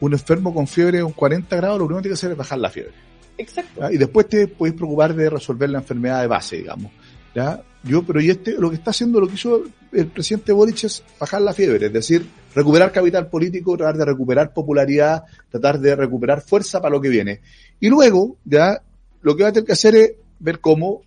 un 0.00 0.12
enfermo 0.12 0.52
con 0.52 0.66
fiebre 0.66 0.98
de 0.98 1.04
un 1.04 1.12
40 1.12 1.54
grados, 1.56 1.78
lo 1.78 1.86
primero 1.86 2.00
que 2.02 2.08
tienes 2.08 2.18
que 2.20 2.26
hacer 2.26 2.32
es 2.32 2.38
bajar 2.38 2.58
la 2.58 2.70
fiebre. 2.70 2.92
Exacto. 3.38 3.80
¿ya? 3.80 3.92
Y 3.92 3.96
después 3.98 4.28
te 4.28 4.48
puedes 4.48 4.74
preocupar 4.74 5.14
de 5.14 5.30
resolver 5.30 5.70
la 5.70 5.78
enfermedad 5.78 6.20
de 6.22 6.26
base, 6.26 6.56
digamos. 6.56 6.90
¿Ya? 7.34 7.62
Yo, 7.82 8.02
pero 8.02 8.20
y 8.20 8.30
este, 8.30 8.52
lo 8.52 8.68
que 8.68 8.76
está 8.76 8.90
haciendo, 8.90 9.20
lo 9.20 9.26
que 9.26 9.34
hizo 9.34 9.62
el 9.92 10.06
presidente 10.08 10.52
Boric 10.52 10.84
es 10.84 11.02
bajar 11.18 11.40
la 11.40 11.54
fiebre, 11.54 11.86
es 11.86 11.92
decir, 11.92 12.26
recuperar 12.54 12.92
capital 12.92 13.28
político, 13.28 13.76
tratar 13.76 13.96
de 13.96 14.04
recuperar 14.04 14.52
popularidad, 14.52 15.24
tratar 15.50 15.80
de 15.80 15.96
recuperar 15.96 16.42
fuerza 16.42 16.80
para 16.80 16.94
lo 16.94 17.00
que 17.00 17.08
viene. 17.08 17.40
Y 17.80 17.88
luego, 17.88 18.36
ya, 18.44 18.82
lo 19.22 19.34
que 19.34 19.44
va 19.44 19.48
a 19.48 19.52
tener 19.52 19.66
que 19.66 19.72
hacer 19.72 19.94
es 19.96 20.12
ver 20.38 20.60
cómo 20.60 21.02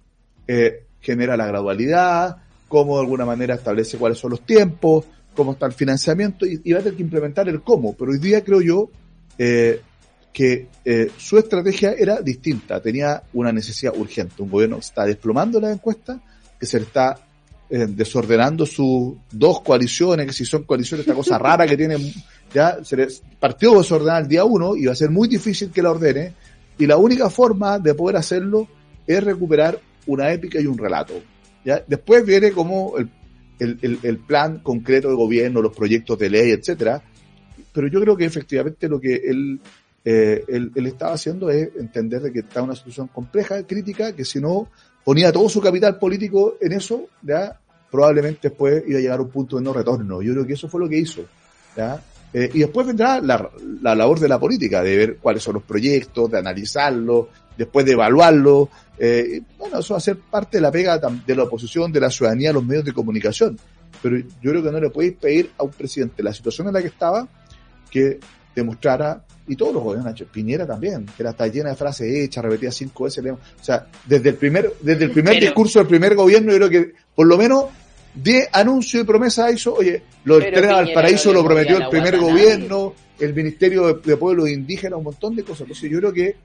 eh, 0.48 0.86
genera 1.00 1.38
la 1.38 1.46
gradualidad, 1.46 2.38
cómo 2.68 2.96
de 2.96 3.04
alguna 3.04 3.26
manera 3.26 3.56
establece 3.56 3.98
cuáles 3.98 4.18
son 4.18 4.32
los 4.32 4.42
tiempos, 4.42 5.06
cómo 5.36 5.54
está 5.54 5.68
el 5.68 5.74
financiamiento, 5.74 6.46
y, 6.46 6.72
va 6.72 6.80
a 6.80 6.84
tener 6.84 6.98
que 6.98 7.04
implementar 7.04 7.48
el 7.50 7.62
cómo. 7.62 7.96
Pero 7.96 8.12
hoy 8.12 8.18
día 8.18 8.44
creo 8.44 8.62
yo 8.62 8.90
eh, 9.38 9.82
que 10.34 10.68
eh, 10.84 11.12
su 11.18 11.38
estrategia 11.38 11.94
era 11.94 12.20
distinta, 12.22 12.82
tenía 12.82 13.22
una 13.34 13.52
necesidad 13.52 13.94
urgente. 13.96 14.42
Un 14.42 14.50
gobierno 14.50 14.78
está 14.78 15.06
desplomando 15.06 15.60
las 15.62 15.72
encuestas, 15.74 16.20
que 16.60 16.66
se 16.66 16.80
le 16.80 16.86
está 16.86 17.20
eh, 17.70 17.86
desordenando 17.88 18.66
sus 18.66 19.14
dos 19.32 19.62
coaliciones, 19.62 20.26
que 20.26 20.34
si 20.34 20.44
son 20.46 20.64
coaliciones, 20.64 21.06
esta 21.06 21.16
cosa 21.16 21.38
rara 21.38 21.68
que 21.68 21.78
tienen, 21.78 22.02
ya 22.54 22.84
se 22.84 22.98
les 22.98 23.22
partió 23.40 23.78
desordenar 23.78 24.24
el 24.24 24.28
día 24.28 24.44
uno 24.44 24.76
y 24.76 24.86
va 24.88 24.94
a 24.94 24.96
ser 24.96 25.12
muy 25.12 25.28
difícil 25.28 25.70
que 25.72 25.82
la 25.84 25.92
ordene. 25.92 26.34
Y 26.80 26.88
la 26.88 26.98
única 26.98 27.30
forma 27.30 27.78
de 27.78 27.94
poder 27.94 28.18
hacerlo 28.18 28.68
es 29.06 29.24
recuperar 29.24 29.80
una 30.08 30.32
épica 30.34 30.60
y 30.60 30.66
un 30.66 30.78
relato. 30.80 31.14
¿ya? 31.64 31.84
Después 31.88 32.26
viene 32.26 32.52
como 32.52 32.98
el, 32.98 33.08
el, 33.60 33.78
el- 33.84 34.00
el 34.02 34.18
plan 34.18 34.60
concreto 34.64 35.10
de 35.10 35.16
gobierno, 35.16 35.62
los 35.62 35.76
proyectos 35.76 36.18
de 36.18 36.30
ley, 36.32 36.50
etcétera. 36.52 37.04
pero 37.72 37.88
yo 37.88 38.02
creo 38.02 38.18
que 38.18 38.26
efectivamente 38.26 38.88
lo 38.90 39.00
que 39.00 39.16
él, 39.16 39.60
eh, 40.06 40.44
él, 40.48 40.72
estaba 40.86 41.14
haciendo 41.14 41.50
es 41.50 41.70
entender 41.78 42.22
de 42.22 42.32
que 42.32 42.40
está 42.40 42.62
una 42.62 42.76
situación 42.76 43.08
compleja, 43.08 43.64
crítica, 43.64 44.14
que 44.14 44.26
si 44.26 44.40
no 44.40 44.68
ponía 45.04 45.32
todo 45.32 45.48
su 45.50 45.62
capital 45.62 45.98
político 45.98 46.56
en 46.60 46.74
eso, 46.74 47.08
ya 47.22 47.58
probablemente 47.90 48.50
después 48.50 48.84
iba 48.88 49.00
a 49.00 49.02
llegar 49.02 49.20
a 49.20 49.24
un 49.24 49.30
punto 49.30 49.58
de 49.58 49.64
no 49.64 49.74
retorno. 49.74 50.22
Yo 50.22 50.34
creo 50.34 50.46
que 50.46 50.54
eso 50.54 50.68
fue 50.68 50.82
lo 50.82 50.90
que 50.90 50.98
hizo. 50.98 51.22
¿ya? 51.78 52.02
Eh, 52.34 52.50
y 52.54 52.60
después 52.60 52.88
vendrá 52.88 53.22
la, 53.22 53.50
la 53.82 53.96
labor 53.96 54.20
de 54.20 54.28
la 54.28 54.40
política, 54.40 54.82
de 54.82 54.98
ver 54.98 55.18
cuáles 55.18 55.44
son 55.44 55.54
los 55.56 55.64
proyectos, 55.64 56.32
de 56.32 56.40
analizarlos, 56.40 57.28
después 57.58 57.86
de 57.86 57.94
evaluarlos. 57.94 58.70
Eh, 58.98 59.42
bueno, 59.58 59.80
eso 59.80 59.94
va 59.94 60.00
a 60.00 60.02
ser 60.02 60.18
parte 60.18 60.58
de 60.58 60.62
la 60.62 60.72
pega 60.72 60.98
de 60.98 61.36
la 61.36 61.44
oposición, 61.44 61.92
de 61.92 62.00
la 62.00 62.10
ciudadanía, 62.10 62.50
de 62.50 62.56
los 62.56 62.66
medios 62.66 62.86
de 62.86 62.94
comunicación. 62.94 63.58
Pero 64.02 64.18
yo 64.18 64.52
creo 64.52 64.64
que 64.64 64.72
no 64.72 64.80
le 64.80 64.90
podéis 64.90 65.14
pedir 65.14 65.52
a 65.58 65.64
un 65.64 65.72
presidente 65.72 66.24
la 66.24 66.34
situación 66.34 66.68
en 66.68 66.74
la 66.74 66.82
que 66.82 66.88
estaba 66.88 67.28
que 67.90 68.20
demostrara, 68.56 69.24
y 69.48 69.56
todos 69.56 69.74
los 69.74 69.84
gobiernos, 69.84 70.22
Piñera 70.32 70.66
también, 70.66 71.06
que 71.06 71.24
era 71.24 71.32
hasta 71.32 71.48
llena 71.48 71.70
de 71.72 71.76
frases 71.76 72.08
hechas, 72.16 72.44
repetida 72.44 72.72
cinco 72.72 73.06
veces. 73.06 73.26
O 73.26 73.38
sea, 73.64 73.88
desde 74.06 74.30
el 74.30 74.36
primer, 74.36 74.74
desde 74.82 75.06
el 75.06 75.12
primer 75.12 75.34
Pero- 75.34 75.46
discurso 75.46 75.80
del 75.80 75.88
primer 75.88 76.16
gobierno, 76.16 76.52
yo 76.52 76.58
creo 76.58 76.70
que 76.70 76.94
por 77.14 77.28
lo 77.28 77.38
menos 77.38 77.66
10 78.16 78.50
anuncios 78.54 79.04
y 79.04 79.06
promesas 79.06 79.54
hizo, 79.54 79.74
oye, 79.74 80.04
lo 80.24 80.40
del 80.40 80.54
tren 80.54 80.70
al 80.70 80.94
paraíso 80.94 81.34
lo 81.34 81.44
prometió 81.44 81.78
el 81.78 81.90
primer 81.90 82.18
gobierno, 82.20 82.94
el 83.20 83.34
Ministerio 83.34 83.88
de, 83.88 84.02
de 84.02 84.18
Pueblos 84.18 84.50
Indígenas, 84.50 84.98
un 84.98 85.06
montón 85.06 85.36
de 85.36 85.44
cosas. 85.44 85.62
Entonces 85.62 85.90
yo 85.90 85.98
creo 86.00 86.14
que 86.14 86.36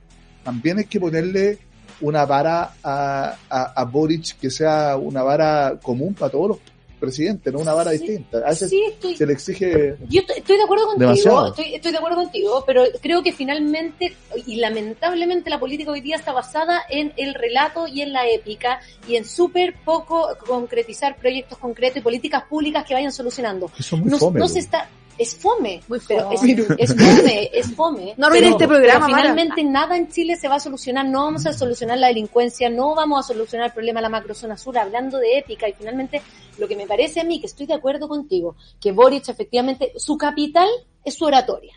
también 0.43 0.79
hay 0.79 0.85
que 0.85 0.99
ponerle 0.99 1.57
una 2.01 2.25
vara 2.25 2.73
a, 2.83 3.35
a, 3.49 3.63
a 3.81 3.83
Boric 3.85 4.37
que 4.39 4.49
sea 4.49 4.95
una 4.97 5.21
vara 5.21 5.77
común 5.81 6.13
para 6.13 6.31
todos 6.31 6.47
los 6.49 6.57
presidentes, 6.99 7.51
no 7.53 7.59
una 7.59 7.73
vara 7.73 7.91
Sí, 7.91 7.97
distinta. 7.99 8.39
A 8.39 8.49
veces 8.49 8.69
Sí, 8.69 8.83
estoy, 8.87 9.15
se 9.15 9.25
le 9.25 9.33
exige 9.33 9.95
Yo 10.09 10.21
estoy, 10.35 10.57
de 10.57 10.63
acuerdo 10.63 10.85
contigo, 10.87 11.09
Demasiado. 11.11 11.47
estoy, 11.47 11.73
estoy 11.75 11.91
de 11.91 11.97
acuerdo 11.97 12.17
contigo, 12.17 12.63
pero 12.67 12.83
creo 13.01 13.23
que 13.23 13.31
finalmente 13.31 14.15
y 14.45 14.57
lamentablemente 14.57 15.49
la 15.49 15.59
política 15.59 15.91
hoy 15.91 16.01
día 16.01 16.17
está 16.17 16.31
basada 16.33 16.81
en 16.89 17.13
el 17.17 17.33
relato 17.33 17.87
y 17.87 18.01
en 18.01 18.13
la 18.13 18.27
épica 18.27 18.79
y 19.07 19.15
en 19.15 19.25
súper 19.25 19.75
poco 19.85 20.27
concretizar 20.45 21.15
proyectos 21.17 21.57
concretos 21.57 21.97
y 21.97 22.01
políticas 22.01 22.43
públicas 22.43 22.85
que 22.85 22.93
vayan 22.93 23.11
solucionando. 23.11 23.71
son 23.79 24.01
muy 24.01 24.09
No, 24.11 24.17
fome. 24.17 24.39
no 24.39 24.47
se 24.47 24.59
está, 24.59 24.89
es 25.19 25.35
fome, 25.35 25.81
Muy 25.89 25.99
pero 26.07 26.31
es, 26.31 26.39
fome. 26.39 26.71
es 26.77 26.95
fome, 26.95 27.49
es 27.53 27.75
fome. 27.75 28.13
No 28.17 28.27
arruines 28.27 28.51
este 28.51 28.67
programa, 28.67 29.05
pero 29.05 29.17
Mara. 29.17 29.33
finalmente 29.33 29.63
nada 29.65 29.97
en 29.97 30.07
Chile 30.07 30.37
se 30.37 30.47
va 30.47 30.55
a 30.55 30.59
solucionar, 30.61 31.05
no 31.05 31.25
vamos 31.25 31.45
a 31.45 31.51
solucionar 31.51 31.97
la 31.97 32.07
delincuencia, 32.07 32.69
no 32.69 32.95
vamos 32.95 33.19
a 33.19 33.33
solucionar 33.33 33.67
el 33.67 33.73
problema 33.73 33.99
de 33.99 34.03
la 34.03 34.09
macrozona 34.09 34.57
sur, 34.57 34.77
hablando 34.77 35.17
de 35.17 35.37
épica 35.37 35.67
y 35.67 35.73
finalmente 35.73 36.21
lo 36.57 36.69
que 36.69 36.77
me 36.77 36.87
parece 36.87 37.19
a 37.19 37.25
mí, 37.25 37.41
que 37.41 37.47
estoy 37.47 37.65
de 37.65 37.73
acuerdo 37.73 38.07
contigo, 38.07 38.55
que 38.79 38.93
Boric 38.93 39.27
efectivamente, 39.27 39.91
su 39.97 40.17
capital 40.17 40.69
es 41.03 41.15
su 41.15 41.25
oratoria. 41.25 41.73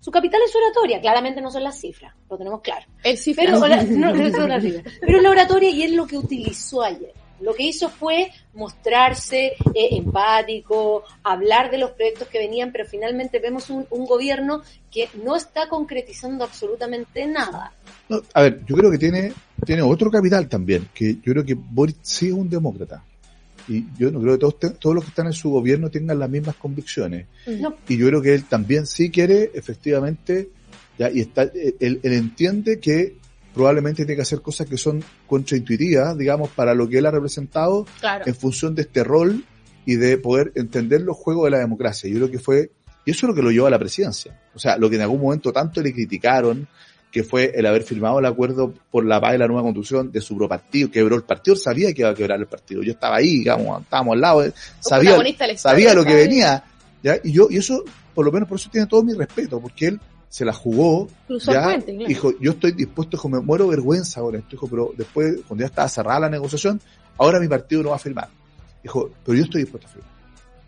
Su 0.00 0.10
capital 0.10 0.40
es 0.44 0.52
su 0.52 0.58
oratoria, 0.58 1.00
claramente 1.00 1.40
no 1.40 1.50
son 1.50 1.64
las 1.64 1.80
cifras, 1.80 2.14
lo 2.28 2.36
tenemos 2.36 2.60
claro. 2.60 2.86
El 3.02 3.16
cifra. 3.16 3.44
Pero, 3.44 3.58
no, 3.58 3.68
no, 3.68 4.24
es 4.56 4.62
cifra. 4.62 4.82
Pero 5.00 5.20
la 5.20 5.30
oratoria 5.30 5.70
y 5.70 5.82
es 5.82 5.92
lo 5.92 6.06
que 6.06 6.18
utilizó 6.18 6.82
ayer. 6.82 7.12
Lo 7.40 7.54
que 7.54 7.64
hizo 7.64 7.88
fue 7.88 8.30
mostrarse 8.54 9.54
eh, 9.74 9.88
empático, 9.92 11.04
hablar 11.22 11.70
de 11.70 11.78
los 11.78 11.92
proyectos 11.92 12.28
que 12.28 12.38
venían, 12.38 12.72
pero 12.72 12.84
finalmente 12.86 13.38
vemos 13.38 13.70
un, 13.70 13.86
un 13.90 14.06
gobierno 14.06 14.62
que 14.90 15.08
no 15.24 15.36
está 15.36 15.68
concretizando 15.68 16.44
absolutamente 16.44 17.26
nada. 17.26 17.72
No, 18.08 18.20
a 18.34 18.42
ver, 18.42 18.64
yo 18.66 18.76
creo 18.76 18.90
que 18.90 18.98
tiene, 18.98 19.32
tiene 19.64 19.82
otro 19.82 20.10
capital 20.10 20.48
también, 20.48 20.88
que 20.94 21.14
yo 21.16 21.32
creo 21.32 21.44
que 21.44 21.54
Boric 21.54 21.96
sí 22.02 22.26
es 22.28 22.32
un 22.32 22.48
demócrata. 22.48 23.04
Y 23.68 23.84
yo 23.98 24.10
no 24.10 24.20
creo 24.20 24.32
que 24.34 24.38
todos, 24.40 24.58
te- 24.58 24.70
todos 24.70 24.94
los 24.96 25.04
que 25.04 25.10
están 25.10 25.26
en 25.26 25.32
su 25.32 25.50
gobierno 25.50 25.90
tengan 25.90 26.18
las 26.18 26.28
mismas 26.28 26.56
convicciones. 26.56 27.26
No, 27.46 27.74
Y 27.88 27.96
yo 27.98 28.06
creo 28.08 28.20
que 28.22 28.34
él 28.34 28.44
también 28.44 28.86
sí 28.86 29.10
quiere, 29.10 29.50
efectivamente, 29.54 30.48
ya, 30.98 31.10
y 31.10 31.20
está, 31.20 31.42
él, 31.44 32.00
él 32.02 32.12
entiende 32.12 32.80
que 32.80 33.16
probablemente 33.60 34.06
tiene 34.06 34.16
que 34.16 34.22
hacer 34.22 34.40
cosas 34.40 34.66
que 34.66 34.78
son 34.78 35.04
contraintuitivas, 35.26 36.16
digamos, 36.16 36.48
para 36.48 36.72
lo 36.72 36.88
que 36.88 36.96
él 36.96 37.04
ha 37.04 37.10
representado 37.10 37.84
Claro. 38.00 38.24
en 38.26 38.34
función 38.34 38.74
de 38.74 38.80
este 38.82 39.04
rol 39.04 39.44
y 39.84 39.96
de 39.96 40.16
poder 40.16 40.50
entender 40.54 41.02
los 41.02 41.14
juegos 41.18 41.44
de 41.44 41.50
la 41.50 41.58
democracia. 41.58 42.08
Yo 42.08 42.16
creo 42.16 42.30
que 42.30 42.38
fue, 42.38 42.70
y 43.04 43.10
eso 43.10 43.26
es 43.26 43.28
lo 43.28 43.34
que 43.34 43.42
lo 43.42 43.50
llevó 43.50 43.66
a 43.66 43.70
la 43.70 43.78
presidencia. 43.78 44.40
O 44.54 44.58
sea, 44.58 44.78
lo 44.78 44.88
que 44.88 44.96
en 44.96 45.02
algún 45.02 45.20
momento 45.20 45.52
tanto 45.52 45.82
le 45.82 45.92
criticaron, 45.92 46.66
que 47.12 47.22
fue 47.22 47.52
el 47.54 47.66
haber 47.66 47.82
firmado 47.82 48.18
el 48.18 48.24
acuerdo 48.24 48.72
por 48.90 49.04
la 49.04 49.20
paz 49.20 49.34
y 49.34 49.38
la 49.38 49.46
nueva 49.46 49.60
constitución 49.60 50.10
de 50.10 50.22
su 50.22 50.36
propio 50.36 50.48
partido, 50.48 50.90
quebró 50.90 51.16
el 51.16 51.24
partido, 51.24 51.54
sabía 51.54 51.92
que 51.92 52.00
iba 52.00 52.08
a 52.08 52.14
quebrar 52.14 52.40
el 52.40 52.46
partido. 52.46 52.82
Yo 52.82 52.92
estaba 52.92 53.16
ahí, 53.16 53.40
digamos, 53.40 53.82
estábamos 53.82 54.14
al 54.14 54.20
lado, 54.22 54.52
sabía, 54.80 55.18
sabía 55.58 55.92
lo 55.92 56.02
que 56.06 56.14
venía, 56.14 56.64
¿ya? 57.02 57.18
Y 57.22 57.32
yo, 57.32 57.48
y 57.50 57.58
eso, 57.58 57.84
por 58.14 58.24
lo 58.24 58.32
menos 58.32 58.48
por 58.48 58.58
eso 58.58 58.70
tiene 58.70 58.86
todo 58.86 59.02
mi 59.02 59.12
respeto, 59.12 59.60
porque 59.60 59.88
él 59.88 60.00
se 60.30 60.44
la 60.44 60.52
jugó, 60.52 61.08
ya, 61.44 61.64
puente, 61.64 61.92
claro. 61.92 62.08
dijo, 62.08 62.32
yo 62.40 62.52
estoy 62.52 62.70
dispuesto, 62.70 63.16
dijo, 63.16 63.28
me 63.28 63.40
muero 63.40 63.66
vergüenza 63.66 64.20
ahora 64.20 64.38
esto, 64.38 64.50
dijo, 64.52 64.68
pero 64.68 64.94
después, 64.96 65.40
cuando 65.46 65.62
ya 65.62 65.66
estaba 65.66 65.88
cerrada 65.88 66.20
la 66.20 66.30
negociación, 66.30 66.80
ahora 67.18 67.40
mi 67.40 67.48
partido 67.48 67.82
no 67.82 67.90
va 67.90 67.96
a 67.96 67.98
firmar. 67.98 68.28
Dijo, 68.80 69.10
pero 69.26 69.36
yo 69.36 69.44
estoy 69.44 69.62
dispuesto 69.62 69.88
a 69.88 69.90
firmar. 69.90 70.10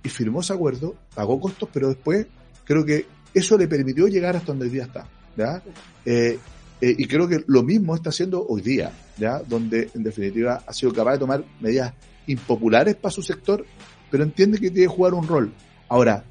Y 0.03 0.09
firmó 0.09 0.41
ese 0.41 0.53
acuerdo, 0.53 0.97
pagó 1.15 1.41
costos, 1.41 1.69
pero 1.73 1.89
después 1.89 2.27
creo 2.65 2.85
que 2.85 3.07
eso 3.33 3.57
le 3.57 3.69
permitió 3.69 4.09
llegar 4.09 4.35
hasta 4.35 4.49
donde 4.49 4.65
hoy 4.65 4.71
día 4.73 4.83
está. 4.83 5.07
¿ya? 5.37 5.63
Eh, 6.05 6.41
eh, 6.81 6.95
y 6.99 7.07
creo 7.07 7.29
que 7.29 7.45
lo 7.47 7.63
mismo 7.63 7.95
está 7.95 8.11
haciendo 8.11 8.45
hoy 8.45 8.63
día, 8.63 8.91
¿ya? 9.17 9.39
donde 9.39 9.91
en 9.95 10.03
definitiva 10.03 10.65
ha 10.67 10.73
sido 10.73 10.93
capaz 10.93 11.13
de 11.13 11.19
tomar 11.21 11.45
medidas 11.61 11.95
impopulares 12.27 12.97
para 12.97 13.13
su 13.13 13.23
sector, 13.23 13.65
pero 14.11 14.25
entiende 14.25 14.59
que 14.59 14.71
tiene 14.71 14.89
que 14.89 14.95
jugar 14.95 15.15
un 15.15 15.29
rol. 15.29 15.53
Ahora, 15.89 16.25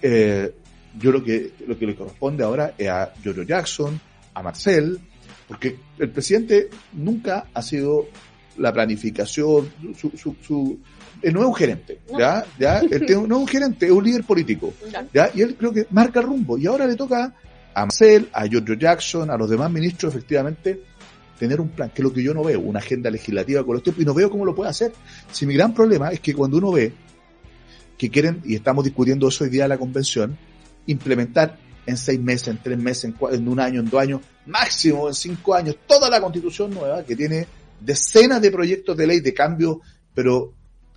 eh, 0.00 0.54
yo 0.98 1.10
lo 1.12 1.22
que, 1.22 1.52
lo 1.66 1.78
que 1.78 1.86
le 1.86 1.94
corresponde 1.94 2.44
ahora 2.44 2.74
es 2.78 2.88
a 2.88 3.12
Jojo 3.24 3.42
Jackson, 3.42 4.00
a 4.34 4.42
Marcel, 4.42 4.98
porque 5.48 5.76
el 5.98 6.10
presidente 6.10 6.68
nunca 6.92 7.46
ha 7.52 7.62
sido 7.62 8.06
la 8.58 8.72
planificación, 8.72 9.68
su, 9.96 10.10
su, 10.16 10.36
su- 10.40 10.78
él 11.22 11.32
no 11.34 11.40
es 11.40 11.46
un 11.46 11.54
gerente. 11.54 12.00
¿ya? 12.18 12.44
¿ya? 12.58 12.78
Él 12.80 13.04
tiene- 13.06 13.26
no 13.26 13.36
es 13.36 13.40
un 13.42 13.48
gerente, 13.48 13.86
es 13.86 13.92
un 13.92 14.04
líder 14.04 14.24
político. 14.24 14.72
¿ya? 15.12 15.30
Y 15.34 15.42
él 15.42 15.56
creo 15.58 15.72
que 15.72 15.86
marca 15.90 16.20
el 16.20 16.26
rumbo, 16.26 16.56
y 16.58 16.66
ahora 16.66 16.86
le 16.86 16.94
toca 16.96 17.34
a 17.74 17.80
Marcel, 17.80 18.28
a 18.32 18.46
Giorgio 18.46 18.74
Jackson, 18.74 19.30
a 19.30 19.36
los 19.36 19.50
demás 19.50 19.70
ministros, 19.72 20.14
efectivamente, 20.14 20.80
tener 21.38 21.60
un 21.60 21.68
plan, 21.70 21.90
que 21.90 22.00
es 22.00 22.04
lo 22.04 22.12
que 22.12 22.22
yo 22.22 22.32
no 22.32 22.44
veo, 22.44 22.60
una 22.60 22.78
agenda 22.78 23.10
legislativa 23.10 23.64
con 23.64 23.74
los 23.74 23.82
tiempos, 23.82 24.02
y 24.02 24.06
no 24.06 24.14
veo 24.14 24.30
cómo 24.30 24.44
lo 24.44 24.54
puede 24.54 24.70
hacer. 24.70 24.92
Si 25.32 25.44
mi 25.46 25.54
gran 25.54 25.74
problema 25.74 26.10
es 26.10 26.20
que 26.20 26.32
cuando 26.32 26.58
uno 26.58 26.70
ve 26.72 26.92
que 27.98 28.08
quieren, 28.10 28.40
y 28.44 28.54
estamos 28.54 28.84
discutiendo 28.84 29.26
eso 29.28 29.42
hoy 29.44 29.50
día 29.50 29.64
en 29.64 29.70
la 29.70 29.78
convención, 29.78 30.36
implementar 30.86 31.56
en 31.86 31.96
seis 31.96 32.18
meses, 32.20 32.48
en 32.48 32.62
tres 32.62 32.78
meses, 32.78 33.04
en, 33.04 33.16
cua- 33.18 33.34
en 33.34 33.46
un 33.48 33.60
año, 33.60 33.80
en 33.80 33.90
dos 33.90 34.00
años, 34.00 34.20
máximo 34.46 35.08
en 35.08 35.14
cinco 35.14 35.54
años, 35.54 35.76
toda 35.86 36.08
la 36.08 36.20
constitución 36.20 36.72
nueva 36.72 37.02
que 37.04 37.14
tiene 37.16 37.46
decenas 37.80 38.40
de 38.40 38.50
proyectos 38.50 38.96
de 38.96 39.06
ley 39.06 39.20
de 39.20 39.34
cambio, 39.34 39.80
pero 40.14 40.52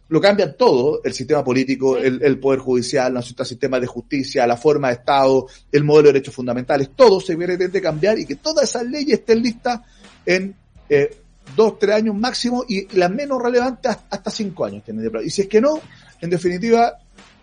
lo 0.09 0.21
cambian 0.21 0.55
todo, 0.57 1.01
el 1.03 1.11
sistema 1.13 1.43
político, 1.43 1.97
el, 1.97 2.21
el 2.23 2.39
poder 2.39 2.59
judicial, 2.61 3.11
nuestro 3.13 3.43
sistema 3.43 3.77
de 3.79 3.87
justicia, 3.87 4.47
la 4.47 4.55
forma 4.55 4.87
de 4.87 4.93
Estado, 4.93 5.47
el 5.69 5.83
modelo 5.83 6.07
de 6.07 6.13
derechos 6.13 6.33
fundamentales, 6.35 6.91
todo 6.95 7.19
se 7.19 7.35
pretende 7.35 7.81
cambiar 7.81 8.17
y 8.17 8.25
que 8.25 8.35
todas 8.37 8.69
esas 8.69 8.83
leyes 8.85 9.19
estén 9.19 9.41
listas 9.41 9.81
en 10.25 10.55
eh, 10.87 11.17
dos, 11.57 11.77
tres 11.77 11.95
años 11.95 12.15
máximo 12.15 12.63
y 12.69 12.87
las 12.97 13.11
menos 13.11 13.41
relevantes 13.41 13.91
hasta- 13.91 14.07
hasta 14.15 14.31
cinco 14.31 14.63
años. 14.63 14.81
tienen 14.85 15.03
de 15.03 15.09
plazo. 15.11 15.25
Y 15.25 15.29
si 15.29 15.41
es 15.41 15.47
que 15.49 15.59
no, 15.59 15.77
en 16.21 16.29
definitiva, 16.29 16.93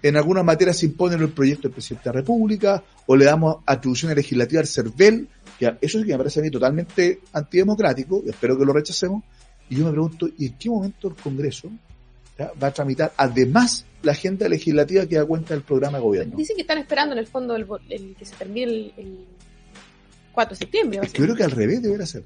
en 0.04 0.18
algunas 0.18 0.44
materias 0.44 0.76
se 0.76 0.84
impone 0.84 1.16
el 1.16 1.30
proyecto 1.30 1.62
del 1.62 1.72
presidente 1.72 2.10
de 2.10 2.14
la 2.14 2.20
República 2.20 2.84
o 3.06 3.16
le 3.16 3.24
damos 3.24 3.56
atribuciones 3.64 4.14
legislativas 4.14 4.60
al 4.60 4.84
CERVEL, 4.84 5.28
que 5.58 5.76
eso 5.80 5.98
sí 5.98 6.04
que 6.04 6.12
me 6.12 6.18
parece 6.18 6.40
a 6.40 6.42
mí 6.42 6.50
totalmente 6.50 7.20
antidemocrático, 7.32 8.22
y 8.22 8.28
espero 8.28 8.58
que 8.58 8.66
lo 8.66 8.74
rechacemos. 8.74 9.24
Y 9.70 9.76
yo 9.76 9.86
me 9.86 9.92
pregunto, 9.92 10.28
¿y 10.36 10.48
en 10.48 10.58
qué 10.58 10.68
momento 10.68 11.08
el 11.08 11.14
Congreso 11.14 11.70
ya, 12.38 12.52
va 12.62 12.66
a 12.66 12.70
tramitar 12.70 13.14
además 13.16 13.86
la 14.02 14.12
agenda 14.12 14.46
legislativa 14.46 15.06
que 15.06 15.16
da 15.16 15.24
cuenta 15.24 15.54
del 15.54 15.62
programa 15.62 15.96
de 15.96 16.04
gobierno? 16.04 16.36
Dicen 16.36 16.56
que 16.56 16.62
están 16.62 16.76
esperando 16.76 17.14
en 17.14 17.20
el 17.20 17.26
fondo 17.26 17.56
el, 17.56 17.66
el 17.88 18.14
que 18.14 18.26
se 18.26 18.36
termine 18.36 18.70
el, 18.70 18.92
el 18.98 19.24
4 20.34 20.50
de 20.50 20.58
septiembre. 20.58 21.00
Es 21.02 21.12
que 21.14 21.20
yo 21.20 21.24
creo 21.24 21.36
que 21.36 21.44
al 21.44 21.50
revés 21.50 21.80
debería 21.80 22.04
ser. 22.04 22.24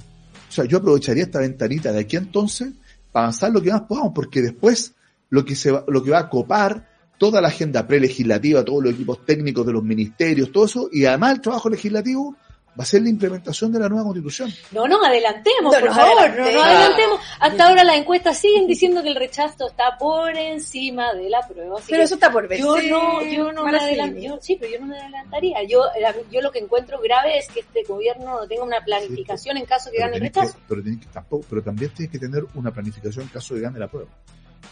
O 0.49 0.53
sea, 0.53 0.65
yo 0.65 0.79
aprovecharía 0.79 1.23
esta 1.23 1.39
ventanita 1.39 1.93
de 1.93 2.01
aquí 2.01 2.17
entonces 2.17 2.73
para 3.13 3.27
avanzar 3.27 3.53
lo 3.53 3.63
que 3.63 3.71
más 3.71 3.83
podamos, 3.83 4.13
porque 4.13 4.43
después 4.43 4.95
lo 5.31 5.45
que 5.45 5.55
se 5.55 5.71
va, 5.71 5.85
lo 5.87 6.03
que 6.03 6.11
va 6.11 6.19
a 6.19 6.29
copar 6.29 6.98
toda 7.19 7.41
la 7.41 7.49
agenda 7.49 7.87
prelegislativa, 7.87 8.65
todos 8.65 8.85
los 8.85 8.95
equipos 8.95 9.25
técnicos 9.27 9.67
de 9.67 9.73
los 9.73 9.83
ministerios, 9.83 10.51
todo 10.53 10.65
eso, 10.67 10.89
y 10.93 11.05
además 11.05 11.33
el 11.35 11.41
trabajo 11.41 11.69
legislativo 11.69 12.35
va 12.79 12.85
a 12.85 12.87
ser 12.87 13.03
la 13.03 13.09
implementación 13.09 13.73
de 13.73 13.81
la 13.81 13.89
nueva 13.89 14.05
constitución. 14.05 14.53
No 14.71 14.87
nos 14.87 15.05
adelantemos, 15.05 15.75
No 15.75 15.81
por 15.81 15.89
favor, 15.93 16.15
no 16.15 16.21
adelantemos. 16.23 16.55
nos 16.55 16.65
adelantemos. 16.65 17.21
Hasta 17.41 17.69
ahora 17.69 17.83
las 17.83 17.97
encuestas 17.97 18.39
siguen 18.39 18.69
diciendo 18.69 19.03
que 19.03 19.09
el 19.09 19.17
rechazo 19.17 19.67
está 19.67 19.99
por 19.99 20.31
encima 20.37 21.13
de 21.15 21.29
la 21.29 21.41
prueba. 21.45 21.77
así 21.79 21.87
Pero 21.89 21.99
que 21.99 22.05
eso 22.05 22.15
está 22.15 22.31
por 22.31 22.47
ver. 22.47 22.61
yo 22.61 22.77
no, 22.83 23.25
yo 23.25 23.53
no 23.53 23.65
me 23.65 23.73
Mara 23.73 23.85
adelan- 23.85 24.11
Silvia. 24.11 24.29
yo- 24.29 24.39
sí, 24.41 24.57
pero 24.61 24.73
yo 24.75 24.79
no 24.79 24.87
me 24.87 24.97
adelantaría. 25.01 25.65
Yo, 25.65 25.83
la- 26.01 26.15
yo 26.31 26.41
lo 26.41 26.53
que 26.53 26.61
encuentro 26.61 27.01
grave 27.01 27.39
es 27.39 27.49
que 27.49 27.61
este 27.61 27.83
gobierno 27.83 28.43
no 28.43 28.47
tenga 28.47 28.63
una 28.63 28.81
planificación 28.85 29.57
en 29.57 29.65
caso 29.67 29.91
que 29.91 29.99
gane 29.99 30.13
el 30.19 30.19
tenés 30.21 30.33
que, 30.35 30.41
rechazo. 30.43 30.59
pero, 30.69 30.85
que 30.85 30.97
tampoco, 31.13 31.45
pero 31.51 31.63
también 31.63 31.91
tienes 31.93 32.13
que 32.13 32.19
tener 32.21 32.45
una 32.55 32.71
planificación 32.71 33.25
en 33.25 33.31
caso 33.31 33.57
de 33.57 33.61
gane 33.63 33.79
la 33.81 33.89
prueba. 33.89 34.09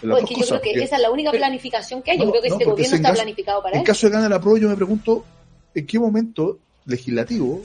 Pues 0.01 0.11
dos 0.11 0.21
es 0.23 0.29
que 0.29 0.35
yo 0.35 0.47
creo 0.47 0.61
que 0.61 0.69
porque 0.71 0.85
esa 0.85 0.97
es 0.97 1.03
la 1.03 1.11
única 1.11 1.31
planificación 1.31 2.03
que 2.03 2.11
hay. 2.13 2.19
Yo 2.19 2.25
No, 2.27 2.31
creo 2.31 2.43
que 2.43 2.49
no, 2.51 2.55
este 2.57 2.65
gobierno 2.67 2.91
en 2.91 2.97
está 2.97 3.09
caso- 3.09 3.23
planificado 3.23 3.63
para 3.63 3.77
en 3.77 3.83
eso. 3.83 3.87
caso 3.87 4.07
de 4.09 4.13
gane 4.13 4.29
la 4.29 4.41
prueba 4.41 4.59
yo 4.61 4.69
me 4.69 4.77
pregunto 4.77 5.25
en 5.75 5.87
qué 5.87 5.99
momento 5.99 6.59
legislativo 6.85 7.63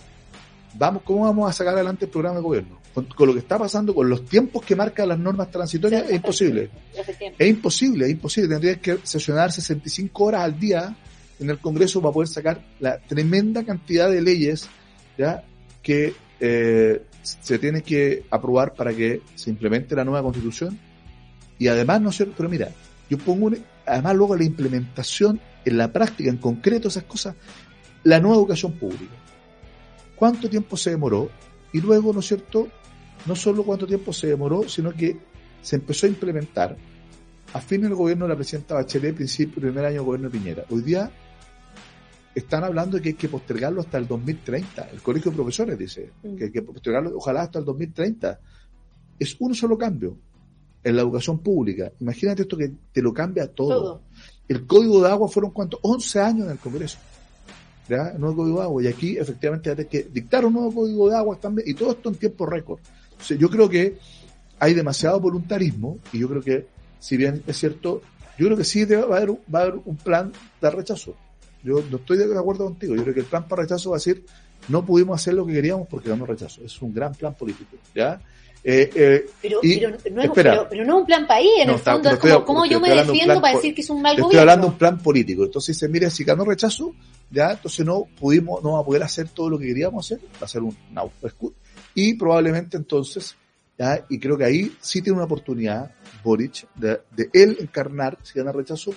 vamos, 0.75 1.03
cómo 1.03 1.25
vamos 1.25 1.49
a 1.49 1.53
sacar 1.53 1.73
adelante 1.73 2.05
el 2.05 2.11
programa 2.11 2.37
de 2.37 2.43
gobierno. 2.43 2.79
Con, 2.93 3.05
con 3.05 3.27
lo 3.27 3.33
que 3.33 3.39
está 3.39 3.57
pasando, 3.57 3.95
con 3.95 4.09
los 4.09 4.25
tiempos 4.25 4.65
que 4.65 4.75
marcan 4.75 5.07
las 5.07 5.17
normas 5.19 5.49
transitorias, 5.49 6.09
es 6.09 6.15
imposible. 6.15 6.69
Es 7.39 7.47
imposible, 7.47 8.05
es 8.05 8.11
imposible. 8.11 8.49
Tendrías 8.49 8.77
que 8.79 8.97
sesionar 9.03 9.51
65 9.51 10.23
horas 10.25 10.41
al 10.43 10.59
día 10.59 10.93
en 11.39 11.49
el 11.49 11.57
Congreso 11.59 12.01
para 12.01 12.13
poder 12.13 12.27
sacar 12.27 12.61
la 12.81 12.97
tremenda 12.99 13.63
cantidad 13.63 14.09
de 14.09 14.21
leyes 14.21 14.67
ya 15.17 15.43
que 15.81 16.13
eh, 16.39 17.01
se 17.21 17.59
tiene 17.59 17.81
que 17.81 18.23
aprobar 18.29 18.73
para 18.73 18.93
que 18.93 19.21
se 19.35 19.49
implemente 19.49 19.95
la 19.95 20.03
nueva 20.03 20.21
constitución. 20.23 20.77
Y 21.61 21.67
además, 21.67 22.01
no 22.01 22.09
es 22.09 22.15
cierto, 22.15 22.33
pero 22.35 22.49
mira, 22.49 22.71
yo 23.07 23.19
pongo, 23.19 23.51
además 23.85 24.15
luego 24.15 24.35
la 24.35 24.43
implementación 24.43 25.39
en 25.63 25.77
la 25.77 25.93
práctica, 25.93 26.31
en 26.31 26.37
concreto, 26.37 26.87
esas 26.87 27.03
cosas, 27.03 27.35
la 28.03 28.19
nueva 28.19 28.37
educación 28.37 28.71
pública. 28.71 29.13
¿Cuánto 30.15 30.49
tiempo 30.49 30.75
se 30.75 30.89
demoró? 30.89 31.29
Y 31.71 31.79
luego, 31.79 32.13
¿no 32.13 32.21
es 32.21 32.25
cierto? 32.25 32.67
No 33.27 33.35
solo 33.35 33.61
cuánto 33.61 33.85
tiempo 33.85 34.11
se 34.11 34.25
demoró, 34.25 34.67
sino 34.67 34.91
que 34.91 35.15
se 35.61 35.75
empezó 35.75 36.07
a 36.07 36.09
implementar 36.09 36.75
a 37.53 37.61
fin 37.61 37.81
del 37.81 37.93
gobierno 37.93 38.25
de 38.25 38.29
la 38.29 38.35
presidenta 38.35 38.73
Bachelet, 38.73 39.13
principio 39.13 39.61
primer 39.61 39.85
año 39.85 39.97
del 39.97 40.05
gobierno 40.05 40.29
de 40.31 40.39
Piñera. 40.39 40.65
Hoy 40.71 40.81
día 40.81 41.11
están 42.33 42.63
hablando 42.63 42.97
de 42.97 43.03
que 43.03 43.09
hay 43.09 43.15
que 43.15 43.29
postergarlo 43.29 43.81
hasta 43.81 43.99
el 43.99 44.07
2030. 44.07 44.89
El 44.89 45.01
colegio 45.03 45.29
de 45.29 45.35
profesores 45.35 45.77
dice 45.77 46.09
que 46.23 46.45
hay 46.45 46.51
que 46.51 46.63
postergarlo 46.63 47.15
ojalá 47.15 47.43
hasta 47.43 47.59
el 47.59 47.65
2030. 47.65 48.39
Es 49.19 49.35
un 49.39 49.53
solo 49.53 49.77
cambio 49.77 50.17
en 50.83 50.95
la 50.95 51.01
educación 51.01 51.39
pública. 51.39 51.91
Imagínate 51.99 52.43
esto 52.43 52.57
que 52.57 52.71
te 52.91 53.01
lo 53.01 53.13
cambia 53.13 53.47
todo. 53.47 53.69
Todo. 53.69 54.01
El 54.47 54.65
código 54.65 55.01
de 55.01 55.09
agua 55.09 55.27
fueron 55.29 55.51
cuántos? 55.51 55.79
11 55.83 56.19
años 56.19 56.45
en 56.47 56.51
el 56.53 56.57
Congreso. 56.59 56.97
¿Ya? 57.89 58.09
El 58.09 58.19
nuevo 58.21 58.37
código 58.37 58.57
de 58.59 58.63
agua. 58.63 58.83
Y 58.83 58.87
aquí 58.87 59.17
efectivamente 59.17 59.69
hay 59.71 59.85
que 59.85 60.03
dictar 60.03 60.45
un 60.45 60.53
nuevo 60.53 60.73
código 60.73 61.09
de 61.09 61.15
agua 61.17 61.37
también. 61.39 61.67
Y 61.69 61.73
todo 61.73 61.91
esto 61.91 62.09
en 62.09 62.15
tiempo 62.15 62.45
récord. 62.45 62.79
Entonces, 63.11 63.37
yo 63.37 63.49
creo 63.49 63.69
que 63.69 63.97
hay 64.59 64.73
demasiado 64.73 65.19
voluntarismo 65.19 65.97
y 66.13 66.19
yo 66.19 66.29
creo 66.29 66.41
que, 66.41 66.67
si 66.99 67.17
bien 67.17 67.43
es 67.47 67.57
cierto, 67.57 68.01
yo 68.37 68.45
creo 68.45 68.57
que 68.57 68.63
sí 68.63 68.85
debe- 68.85 69.05
va, 69.05 69.15
a 69.15 69.17
haber, 69.17 69.29
un- 69.31 69.39
va 69.53 69.59
a 69.59 69.61
haber 69.63 69.79
un 69.85 69.97
plan 69.97 70.31
de 70.61 70.69
rechazo. 70.69 71.15
Yo 71.63 71.83
no 71.91 71.97
estoy 71.97 72.17
de 72.17 72.37
acuerdo 72.37 72.65
contigo. 72.65 72.95
Yo 72.95 73.03
creo 73.03 73.13
que 73.13 73.19
el 73.21 73.25
plan 73.27 73.47
para 73.47 73.63
rechazo 73.63 73.91
va 73.91 73.97
a 73.97 73.99
decir, 73.99 74.25
no 74.67 74.85
pudimos 74.85 75.19
hacer 75.19 75.33
lo 75.33 75.45
que 75.45 75.53
queríamos 75.53 75.87
porque 75.87 76.09
ganó 76.09 76.25
rechazo. 76.25 76.61
Es 76.63 76.81
un 76.81 76.93
gran 76.93 77.13
plan 77.13 77.33
político. 77.35 77.77
¿ya? 77.93 78.21
Eh, 78.63 78.89
eh, 78.93 79.25
Pero, 79.41 79.59
Y- 79.63 79.79
pero, 79.79 79.97
no 80.11 80.21
es, 80.21 80.27
espera. 80.27 80.51
pero, 80.51 80.67
pero 80.69 80.85
no 80.85 80.93
es 80.95 80.99
un 81.01 81.05
plan 81.07 81.25
país, 81.27 81.49
en 81.61 81.67
No, 81.67 81.73
el 81.73 81.79
fondo 81.79 82.09
es 82.09 82.15
estoy- 82.15 82.31
como, 82.31 82.45
¿cómo 82.45 82.65
yo 82.65 82.77
estoy 82.77 82.89
me 82.91 82.95
defiendo 83.03 83.41
para 83.41 83.55
decir 83.55 83.73
que 83.73 83.81
es 83.81 83.89
un 83.89 84.01
mal 84.01 84.11
Estoy 84.11 84.23
gobierno? 84.23 84.39
hablando 84.41 84.67
de 84.67 84.71
un 84.73 84.77
plan 84.77 84.99
político. 84.99 85.43
Entonces 85.45 85.75
dice, 85.75 85.87
mire, 85.89 86.09
si 86.11 86.23
ganó 86.23 86.45
rechazo, 86.45 86.93
ya, 87.31 87.51
entonces 87.53 87.83
no 87.85 88.05
pudimos, 88.19 88.61
no 88.61 88.69
vamos 88.69 88.83
a 88.83 88.85
poder 88.85 89.03
hacer 89.03 89.29
todo 89.29 89.49
lo 89.49 89.57
que 89.57 89.65
queríamos 89.65 90.05
hacer, 90.05 90.19
va 90.41 90.45
a 90.45 90.47
ser 90.47 90.61
un 90.61 90.75
autoescu- 90.95 91.53
Y 91.95 92.13
probablemente 92.13 92.77
entonces, 92.77 93.35
ya, 93.79 94.05
y 94.09 94.19
creo 94.19 94.37
que 94.37 94.45
ahí 94.45 94.71
sí 94.79 95.01
tiene 95.01 95.15
una 95.17 95.25
oportunidad, 95.25 95.91
Boric, 96.23 96.67
de, 96.75 97.01
de 97.15 97.29
él 97.33 97.57
encarnar, 97.61 98.19
si 98.21 98.37
gana 98.37 98.51
rechazo, 98.51 98.93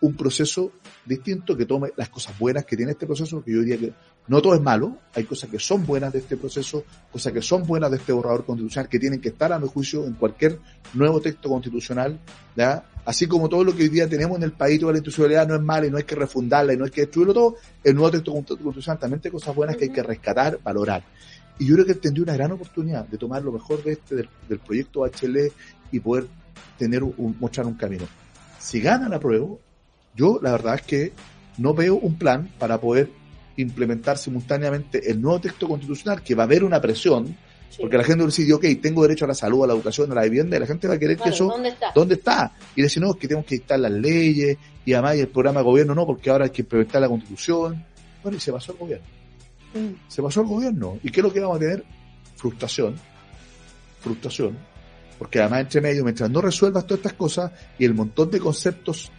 un 0.00 0.16
proceso 0.16 0.72
distinto 1.04 1.56
que 1.56 1.66
tome 1.66 1.90
las 1.96 2.08
cosas 2.08 2.36
buenas 2.38 2.64
que 2.64 2.76
tiene 2.76 2.92
este 2.92 3.06
proceso, 3.06 3.36
porque 3.36 3.52
yo 3.52 3.60
diría 3.60 3.78
que 3.78 3.92
no 4.28 4.40
todo 4.40 4.54
es 4.54 4.60
malo, 4.60 4.96
hay 5.14 5.24
cosas 5.24 5.50
que 5.50 5.58
son 5.58 5.84
buenas 5.84 6.12
de 6.12 6.20
este 6.20 6.36
proceso, 6.36 6.84
cosas 7.10 7.32
que 7.32 7.42
son 7.42 7.64
buenas 7.64 7.90
de 7.90 7.96
este 7.96 8.12
borrador 8.12 8.44
constitucional, 8.44 8.88
que 8.88 8.98
tienen 8.98 9.20
que 9.20 9.30
estar 9.30 9.52
a 9.52 9.58
mi 9.58 9.66
juicio 9.68 10.04
en 10.06 10.12
cualquier 10.14 10.58
nuevo 10.94 11.20
texto 11.20 11.48
constitucional, 11.48 12.18
¿ya? 12.56 12.84
así 13.04 13.26
como 13.26 13.48
todo 13.48 13.64
lo 13.64 13.74
que 13.74 13.82
hoy 13.82 13.88
día 13.88 14.08
tenemos 14.08 14.36
en 14.38 14.44
el 14.44 14.52
país, 14.52 14.78
toda 14.78 14.92
la 14.92 14.98
institucionalidad 14.98 15.48
no 15.48 15.56
es 15.56 15.60
mala 15.62 15.86
y 15.86 15.90
no 15.90 15.96
hay 15.96 16.04
que 16.04 16.14
refundarla 16.14 16.72
y 16.72 16.76
no 16.76 16.84
hay 16.84 16.90
que 16.92 17.00
destruirlo 17.02 17.34
todo, 17.34 17.56
el 17.82 17.94
nuevo 17.94 18.10
texto 18.12 18.32
constitucional 18.32 18.98
también 18.98 19.20
tiene 19.20 19.32
cosas 19.32 19.54
buenas 19.56 19.76
que 19.76 19.84
hay 19.84 19.90
que 19.90 20.02
rescatar, 20.02 20.58
valorar. 20.62 21.02
Y 21.58 21.66
yo 21.66 21.74
creo 21.74 21.86
que 21.86 21.94
tendría 21.94 22.22
una 22.22 22.34
gran 22.34 22.52
oportunidad 22.52 23.06
de 23.06 23.18
tomar 23.18 23.42
lo 23.42 23.52
mejor 23.52 23.82
de 23.82 23.92
este, 23.92 24.14
del, 24.14 24.28
del 24.48 24.58
proyecto 24.60 25.00
Bachelet 25.00 25.52
y 25.90 26.00
poder 26.00 26.26
tener 26.78 27.02
un- 27.02 27.36
mostrar 27.38 27.66
un 27.66 27.74
camino. 27.74 28.04
Si 28.58 28.80
gana 28.80 29.08
la 29.08 29.18
prueba, 29.20 29.48
yo 30.14 30.38
la 30.42 30.52
verdad 30.52 30.76
es 30.76 30.82
que 30.82 31.12
no 31.58 31.74
veo 31.74 31.96
un 31.96 32.16
plan 32.16 32.50
para 32.58 32.80
poder 32.80 33.10
implementar 33.56 34.18
simultáneamente 34.18 35.10
el 35.10 35.20
nuevo 35.20 35.40
texto 35.40 35.68
constitucional, 35.68 36.22
que 36.22 36.34
va 36.34 36.44
a 36.44 36.46
haber 36.46 36.64
una 36.64 36.80
presión, 36.80 37.36
porque 37.80 37.96
la 37.96 38.04
gente 38.04 38.18
va 38.18 38.24
a 38.24 38.26
decir, 38.26 38.52
ok, 38.52 38.64
tengo 38.80 39.02
derecho 39.02 39.24
a 39.24 39.28
la 39.28 39.34
salud, 39.34 39.64
a 39.64 39.66
la 39.66 39.72
educación, 39.72 40.12
a 40.12 40.14
la 40.14 40.22
vivienda, 40.22 40.56
y 40.56 40.60
la 40.60 40.66
gente 40.66 40.88
va 40.88 40.94
a 40.94 40.98
querer 40.98 41.16
que 41.16 41.30
eso 41.30 41.46
¿dónde 41.46 41.70
está? 41.70 41.92
¿Dónde 41.94 42.14
está? 42.14 42.52
Y 42.76 42.82
decir, 42.82 43.02
no, 43.02 43.10
es 43.12 43.16
que 43.16 43.28
tenemos 43.28 43.46
que 43.46 43.56
dictar 43.56 43.78
las 43.78 43.92
leyes 43.92 44.58
y 44.84 44.92
además 44.92 45.16
y 45.16 45.20
el 45.20 45.28
programa 45.28 45.60
de 45.60 45.64
gobierno 45.64 45.94
no, 45.94 46.06
porque 46.06 46.30
ahora 46.30 46.44
hay 46.44 46.50
que 46.50 46.62
implementar 46.62 47.00
la 47.00 47.08
constitución. 47.08 47.84
Bueno, 48.22 48.36
y 48.36 48.40
se 48.40 48.52
pasó 48.52 48.72
el 48.72 48.78
gobierno. 48.78 49.06
Se 50.08 50.22
pasó 50.22 50.42
el 50.42 50.46
gobierno. 50.48 50.98
¿Y 51.02 51.10
qué 51.10 51.20
es 51.20 51.24
lo 51.24 51.32
que 51.32 51.40
vamos 51.40 51.56
a 51.56 51.60
tener? 51.60 51.84
Frustración. 52.36 52.94
Frustración. 54.00 54.58
Porque 55.18 55.40
además, 55.40 55.60
entre 55.62 55.80
medio, 55.80 56.04
mientras 56.04 56.28
no 56.30 56.40
resuelvas 56.40 56.86
todas 56.86 56.98
estas 56.98 57.14
cosas 57.14 57.52
y 57.78 57.84
el 57.84 57.94
montón 57.94 58.30
de 58.30 58.38
conceptos 58.38 59.10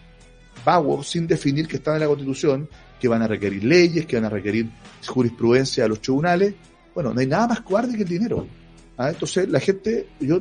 vagos 0.63 1.07
sin 1.07 1.25
definir 1.27 1.67
que 1.67 1.77
están 1.77 1.95
en 1.95 2.01
la 2.01 2.07
constitución, 2.07 2.69
que 3.03 3.09
van 3.09 3.21
a 3.21 3.27
requerir 3.27 3.65
leyes, 3.65 4.05
que 4.05 4.15
van 4.15 4.23
a 4.23 4.29
requerir 4.29 4.69
jurisprudencia 5.05 5.83
a 5.83 5.89
los 5.89 5.99
tribunales, 5.99 6.55
bueno, 6.95 7.13
no 7.13 7.19
hay 7.19 7.27
nada 7.27 7.49
más 7.49 7.59
cobarde 7.59 7.97
que 7.97 8.03
el 8.03 8.07
dinero. 8.07 8.47
¿ah? 8.97 9.09
Entonces 9.09 9.49
la 9.49 9.59
gente 9.59 10.07
yo, 10.21 10.39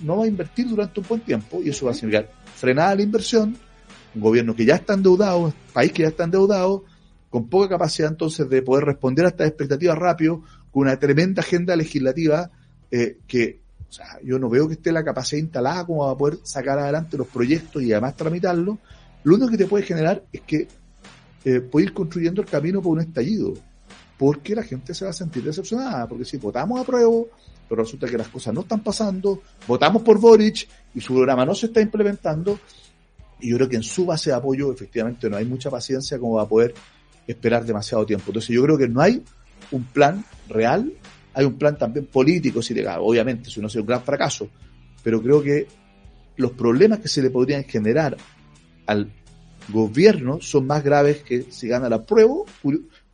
no 0.00 0.16
va 0.16 0.24
a 0.24 0.26
invertir 0.26 0.66
durante 0.70 1.00
un 1.00 1.06
buen 1.06 1.20
tiempo 1.20 1.60
y 1.62 1.68
eso 1.68 1.84
va 1.84 1.92
a 1.92 1.94
significar 1.94 2.32
frenada 2.56 2.94
la 2.94 3.02
inversión, 3.02 3.58
un 4.14 4.20
gobierno 4.22 4.56
que 4.56 4.64
ya 4.64 4.76
está 4.76 4.94
endeudado, 4.94 5.38
un 5.38 5.54
país 5.74 5.92
que 5.92 6.04
ya 6.04 6.08
está 6.08 6.24
endeudado, 6.24 6.86
con 7.28 7.46
poca 7.50 7.68
capacidad 7.68 8.08
entonces 8.08 8.48
de 8.48 8.62
poder 8.62 8.86
responder 8.86 9.26
a 9.26 9.28
estas 9.28 9.48
expectativas 9.48 9.98
rápido, 9.98 10.42
con 10.70 10.84
una 10.84 10.98
tremenda 10.98 11.42
agenda 11.42 11.76
legislativa 11.76 12.50
eh, 12.90 13.18
que 13.26 13.60
o 13.86 13.92
sea, 13.92 14.18
yo 14.24 14.38
no 14.38 14.48
veo 14.48 14.66
que 14.66 14.74
esté 14.74 14.92
la 14.92 15.04
capacidad 15.04 15.42
instalada 15.42 15.84
como 15.84 16.06
para 16.06 16.16
poder 16.16 16.38
sacar 16.42 16.78
adelante 16.78 17.18
los 17.18 17.26
proyectos 17.26 17.82
y 17.82 17.92
además 17.92 18.16
tramitarlos. 18.16 18.78
Lo 19.24 19.34
único 19.34 19.50
que 19.50 19.58
te 19.58 19.66
puede 19.66 19.84
generar 19.84 20.24
es 20.32 20.40
que 20.40 20.68
eh, 21.44 21.60
puede 21.60 21.86
ir 21.86 21.92
construyendo 21.92 22.42
el 22.42 22.48
camino 22.48 22.80
por 22.82 22.92
un 22.92 23.00
estallido, 23.00 23.54
porque 24.16 24.54
la 24.54 24.62
gente 24.62 24.94
se 24.94 25.04
va 25.04 25.10
a 25.10 25.14
sentir 25.14 25.42
decepcionada, 25.44 26.06
porque 26.08 26.24
si 26.24 26.36
votamos 26.36 26.80
a 26.80 26.84
prueba, 26.84 27.10
pero 27.68 27.82
resulta 27.82 28.06
que 28.08 28.18
las 28.18 28.28
cosas 28.28 28.54
no 28.54 28.62
están 28.62 28.82
pasando, 28.82 29.42
votamos 29.66 30.02
por 30.02 30.18
Boric 30.18 30.68
y 30.94 31.00
su 31.00 31.14
programa 31.14 31.44
no 31.44 31.54
se 31.54 31.66
está 31.66 31.80
implementando, 31.80 32.58
y 33.40 33.50
yo 33.50 33.56
creo 33.56 33.68
que 33.68 33.76
en 33.76 33.82
su 33.84 34.04
base 34.06 34.30
de 34.30 34.36
apoyo 34.36 34.72
efectivamente 34.72 35.30
no 35.30 35.36
hay 35.36 35.44
mucha 35.44 35.70
paciencia 35.70 36.18
como 36.18 36.34
va 36.34 36.42
a 36.42 36.48
poder 36.48 36.74
esperar 37.26 37.64
demasiado 37.64 38.04
tiempo. 38.04 38.24
Entonces 38.28 38.50
yo 38.54 38.62
creo 38.64 38.76
que 38.76 38.88
no 38.88 39.00
hay 39.00 39.22
un 39.70 39.84
plan 39.84 40.24
real, 40.48 40.92
hay 41.34 41.44
un 41.44 41.56
plan 41.56 41.78
también 41.78 42.06
político, 42.06 42.62
si 42.62 42.74
le- 42.74 42.88
obviamente, 42.88 43.50
si 43.50 43.60
no 43.60 43.68
sería 43.68 43.82
un 43.82 43.86
gran 43.88 44.02
fracaso, 44.02 44.48
pero 45.04 45.22
creo 45.22 45.40
que 45.42 45.68
los 46.36 46.52
problemas 46.52 46.98
que 46.98 47.08
se 47.08 47.22
le 47.22 47.30
podrían 47.30 47.62
generar 47.64 48.16
al 48.86 49.12
gobierno 49.68 50.38
son 50.40 50.66
más 50.66 50.82
graves 50.82 51.22
que 51.22 51.42
si 51.50 51.68
gana 51.68 51.88
la 51.88 52.02
prueba, 52.02 52.34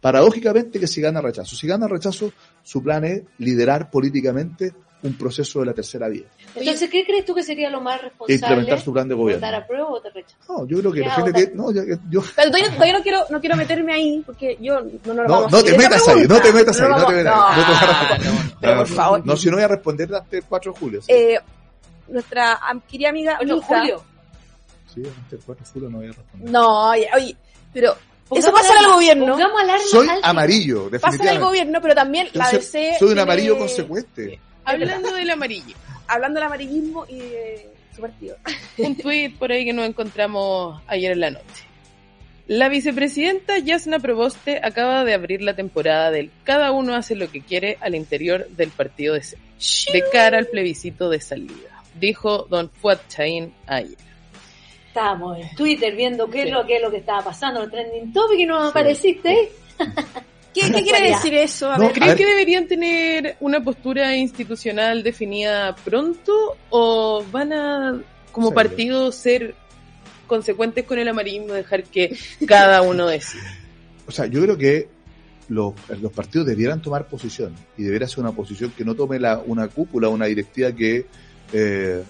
paradójicamente 0.00 0.78
que 0.80 0.86
si 0.86 1.00
gana 1.00 1.20
rechazo. 1.20 1.56
Si 1.56 1.66
gana 1.66 1.88
rechazo, 1.88 2.32
su 2.62 2.82
plan 2.82 3.04
es 3.04 3.22
liderar 3.38 3.90
políticamente 3.90 4.72
un 5.02 5.12
proceso 5.18 5.60
de 5.60 5.66
la 5.66 5.74
tercera 5.74 6.08
vía 6.08 6.24
Entonces, 6.54 6.88
¿qué 6.88 7.04
crees 7.04 7.26
tú 7.26 7.34
que 7.34 7.42
sería 7.42 7.68
lo 7.68 7.78
más 7.82 8.00
responsable? 8.00 8.34
implementar 8.36 8.80
su 8.80 8.90
plan 8.90 9.06
de 9.06 9.14
gobierno. 9.14 9.46
¿Votar 9.46 9.62
a 9.62 9.66
prueba 9.66 9.86
o 9.86 9.90
votar 9.90 10.12
rechazo? 10.14 10.36
No, 10.48 10.66
yo 10.66 10.78
creo 10.78 10.92
que 10.92 11.00
¿Qué 11.02 11.06
la 11.06 11.14
gente 11.14 11.32
tiene, 11.34 11.52
no, 11.54 11.70
ya- 11.72 11.82
yo, 12.08 12.22
Pero 12.34 12.50
todavía, 12.50 12.72
todavía 12.72 12.92
no 12.94 13.02
quiero 13.02 13.18
no 13.28 13.40
quiero 13.40 13.56
meterme 13.56 13.92
ahí 13.92 14.22
porque 14.24 14.56
yo 14.62 14.80
no, 14.80 14.88
no, 15.04 15.14
lo 15.14 15.28
No, 15.28 15.34
vamos 15.34 15.52
no 15.52 15.58
a 15.58 15.62
te 15.62 15.76
metas 15.76 16.08
ahí, 16.08 16.26
no 16.26 16.40
te 16.40 16.52
metas 16.54 16.80
ahí, 16.80 16.88
no 16.88 17.06
te 17.06 17.12
metas 17.12 17.34
ahí, 17.36 18.18
no 18.62 18.76
por 18.78 18.86
favor. 18.88 19.26
No, 19.26 19.36
si 19.36 19.48
no 19.50 19.56
voy 19.56 19.64
a 19.64 19.68
responder 19.68 20.14
antes 20.14 20.30
del 20.30 20.44
4 20.44 20.72
de 20.72 20.78
julio. 20.78 21.02
Sí, 21.02 21.12
Eh, 21.12 21.38
nuestra 22.08 22.58
querida 22.90 23.10
amiga 23.10 23.38
Mija- 23.44 23.60
julio. 23.60 24.02
Sí, 24.94 25.02
antes 25.04 25.30
del 25.30 25.40
4 25.44 25.64
de 25.64 25.70
julio 25.72 25.90
no 25.90 25.98
voy 25.98 26.06
a 26.06 26.12
responder. 26.12 26.50
No, 26.50 26.90
oye, 26.90 27.08
oye, 27.14 27.36
pero 27.72 27.96
eso 28.34 28.52
pasa 28.52 28.72
en 28.78 28.84
el 28.84 28.90
gobierno. 28.90 29.38
Soy 29.90 30.08
amarillo, 30.22 30.84
Pasa 30.84 30.86
en 30.86 30.94
el 30.94 31.00
definitivamente. 31.00 31.44
gobierno, 31.44 31.78
pero 31.82 31.94
también 31.94 32.28
la 32.32 32.50
DC 32.50 32.96
soy 32.98 33.12
un 33.12 33.18
amarillo 33.18 33.58
consecuente. 33.58 34.40
Hablando 34.64 35.12
del 35.12 35.30
amarillo, 35.30 35.74
Hablando 36.06 36.38
del 36.40 36.46
amarillismo 36.46 37.06
y 37.08 37.18
de 37.18 37.70
su 37.94 38.00
partido. 38.00 38.36
un 38.78 38.96
tuit 39.02 39.36
por 39.38 39.52
ahí 39.52 39.64
que 39.64 39.72
nos 39.72 39.86
encontramos 39.86 40.80
ayer 40.86 41.12
en 41.12 41.20
la 41.20 41.30
noche. 41.30 41.64
La 42.46 42.68
vicepresidenta 42.68 43.58
Yasna 43.58 43.98
Proboste 44.00 44.60
acaba 44.62 45.04
de 45.04 45.14
abrir 45.14 45.40
la 45.40 45.54
temporada 45.56 46.10
del 46.10 46.30
Cada 46.44 46.72
uno 46.72 46.94
hace 46.94 47.14
lo 47.16 47.30
que 47.30 47.40
quiere 47.40 47.78
al 47.80 47.94
interior 47.94 48.46
del 48.50 48.68
partido 48.70 49.14
de 49.14 49.22
C, 49.22 49.36
de 49.92 50.04
cara 50.12 50.36
al 50.38 50.46
plebiscito 50.46 51.08
de 51.08 51.20
salida, 51.20 51.82
dijo 51.98 52.46
don 52.50 52.70
Fuad 52.70 52.98
Chaín 53.08 53.54
ayer. 53.66 53.96
Estábamos 54.94 55.36
en 55.40 55.52
Twitter 55.56 55.96
viendo 55.96 56.30
qué, 56.30 56.42
Sí. 56.42 56.48
es 56.48 56.54
lo, 56.54 56.64
qué 56.64 56.76
es 56.76 56.82
lo 56.82 56.88
que 56.88 56.98
estaba 56.98 57.24
pasando, 57.24 57.62
los 57.62 57.70
trending 57.72 58.12
topic 58.12 58.38
y 58.38 58.46
no 58.46 58.62
Sí. 58.62 58.68
apareciste. 58.70 59.48
¿Qué, 60.54 60.70
qué 60.70 60.82
quiere 60.84 61.08
decir 61.08 61.34
eso? 61.34 61.68
A 61.72 61.78
No, 61.78 61.86
ver. 61.88 61.90
A 61.90 61.92
¿Creen 61.94 62.08
ver. 62.10 62.16
que 62.16 62.26
deberían 62.26 62.68
tener 62.68 63.36
una 63.40 63.60
postura 63.64 64.14
institucional 64.14 65.02
definida 65.02 65.74
pronto 65.84 66.56
o 66.70 67.24
van 67.32 67.52
a, 67.52 68.00
como 68.30 68.50
Sí. 68.50 68.54
partido, 68.54 69.10
ser 69.10 69.56
consecuentes 70.28 70.84
con 70.84 70.96
el 71.00 71.08
amarillismo, 71.08 71.54
dejar 71.54 71.82
que 71.82 72.16
cada 72.46 72.80
uno 72.82 73.08
decida? 73.08 73.42
O 74.06 74.12
sea, 74.12 74.26
yo 74.26 74.42
creo 74.42 74.56
que 74.56 74.88
los, 75.48 75.74
los 76.00 76.12
partidos 76.12 76.46
debieran 76.46 76.80
tomar 76.80 77.08
posición 77.08 77.52
y 77.76 77.82
debiera 77.82 78.06
ser 78.06 78.20
una 78.20 78.30
posición 78.30 78.70
que 78.70 78.84
no 78.84 78.94
tome 78.94 79.18
la, 79.18 79.38
una 79.44 79.66
cúpula, 79.66 80.08
una 80.08 80.26
directiva 80.26 80.70
que, 80.70 81.06
eh, 81.52 82.02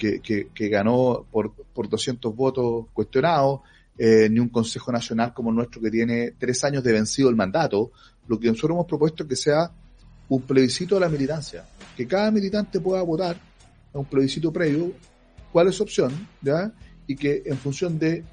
que, 0.00 0.68
ganó 0.68 1.26
por, 1.30 1.52
por 1.52 1.88
200 1.88 2.34
votos 2.34 2.86
cuestionados, 2.92 3.60
eh, 3.98 4.28
ni 4.30 4.40
un 4.40 4.48
Consejo 4.48 4.90
Nacional 4.90 5.34
como 5.34 5.50
el 5.50 5.56
nuestro 5.56 5.80
que 5.80 5.90
tiene 5.90 6.32
tres 6.38 6.64
años 6.64 6.82
de 6.82 6.92
vencido 6.92 7.28
el 7.28 7.36
mandato. 7.36 7.92
Lo 8.28 8.38
que 8.40 8.48
nosotros 8.48 8.70
hemos 8.70 8.86
propuesto 8.86 9.24
es 9.24 9.28
que 9.28 9.36
sea 9.36 9.70
un 10.28 10.42
plebiscito 10.42 10.94
de 10.94 11.02
la 11.02 11.08
militancia, 11.08 11.66
que 11.96 12.06
cada 12.06 12.30
militante 12.30 12.80
pueda 12.80 13.02
votar 13.02 13.36
a 13.92 13.98
un 13.98 14.06
plebiscito 14.06 14.52
previo 14.52 14.92
cuál 15.52 15.68
es 15.68 15.74
su 15.74 15.82
opción, 15.82 16.28
¿ya? 16.40 16.72
y 17.06 17.16
que 17.16 17.42
en 17.44 17.58
función 17.58 17.98
de 17.98 18.24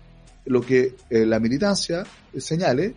lo 0.46 0.62
que 0.62 0.96
eh, 1.10 1.26
la 1.26 1.40
militancia 1.40 2.06
señale, 2.38 2.94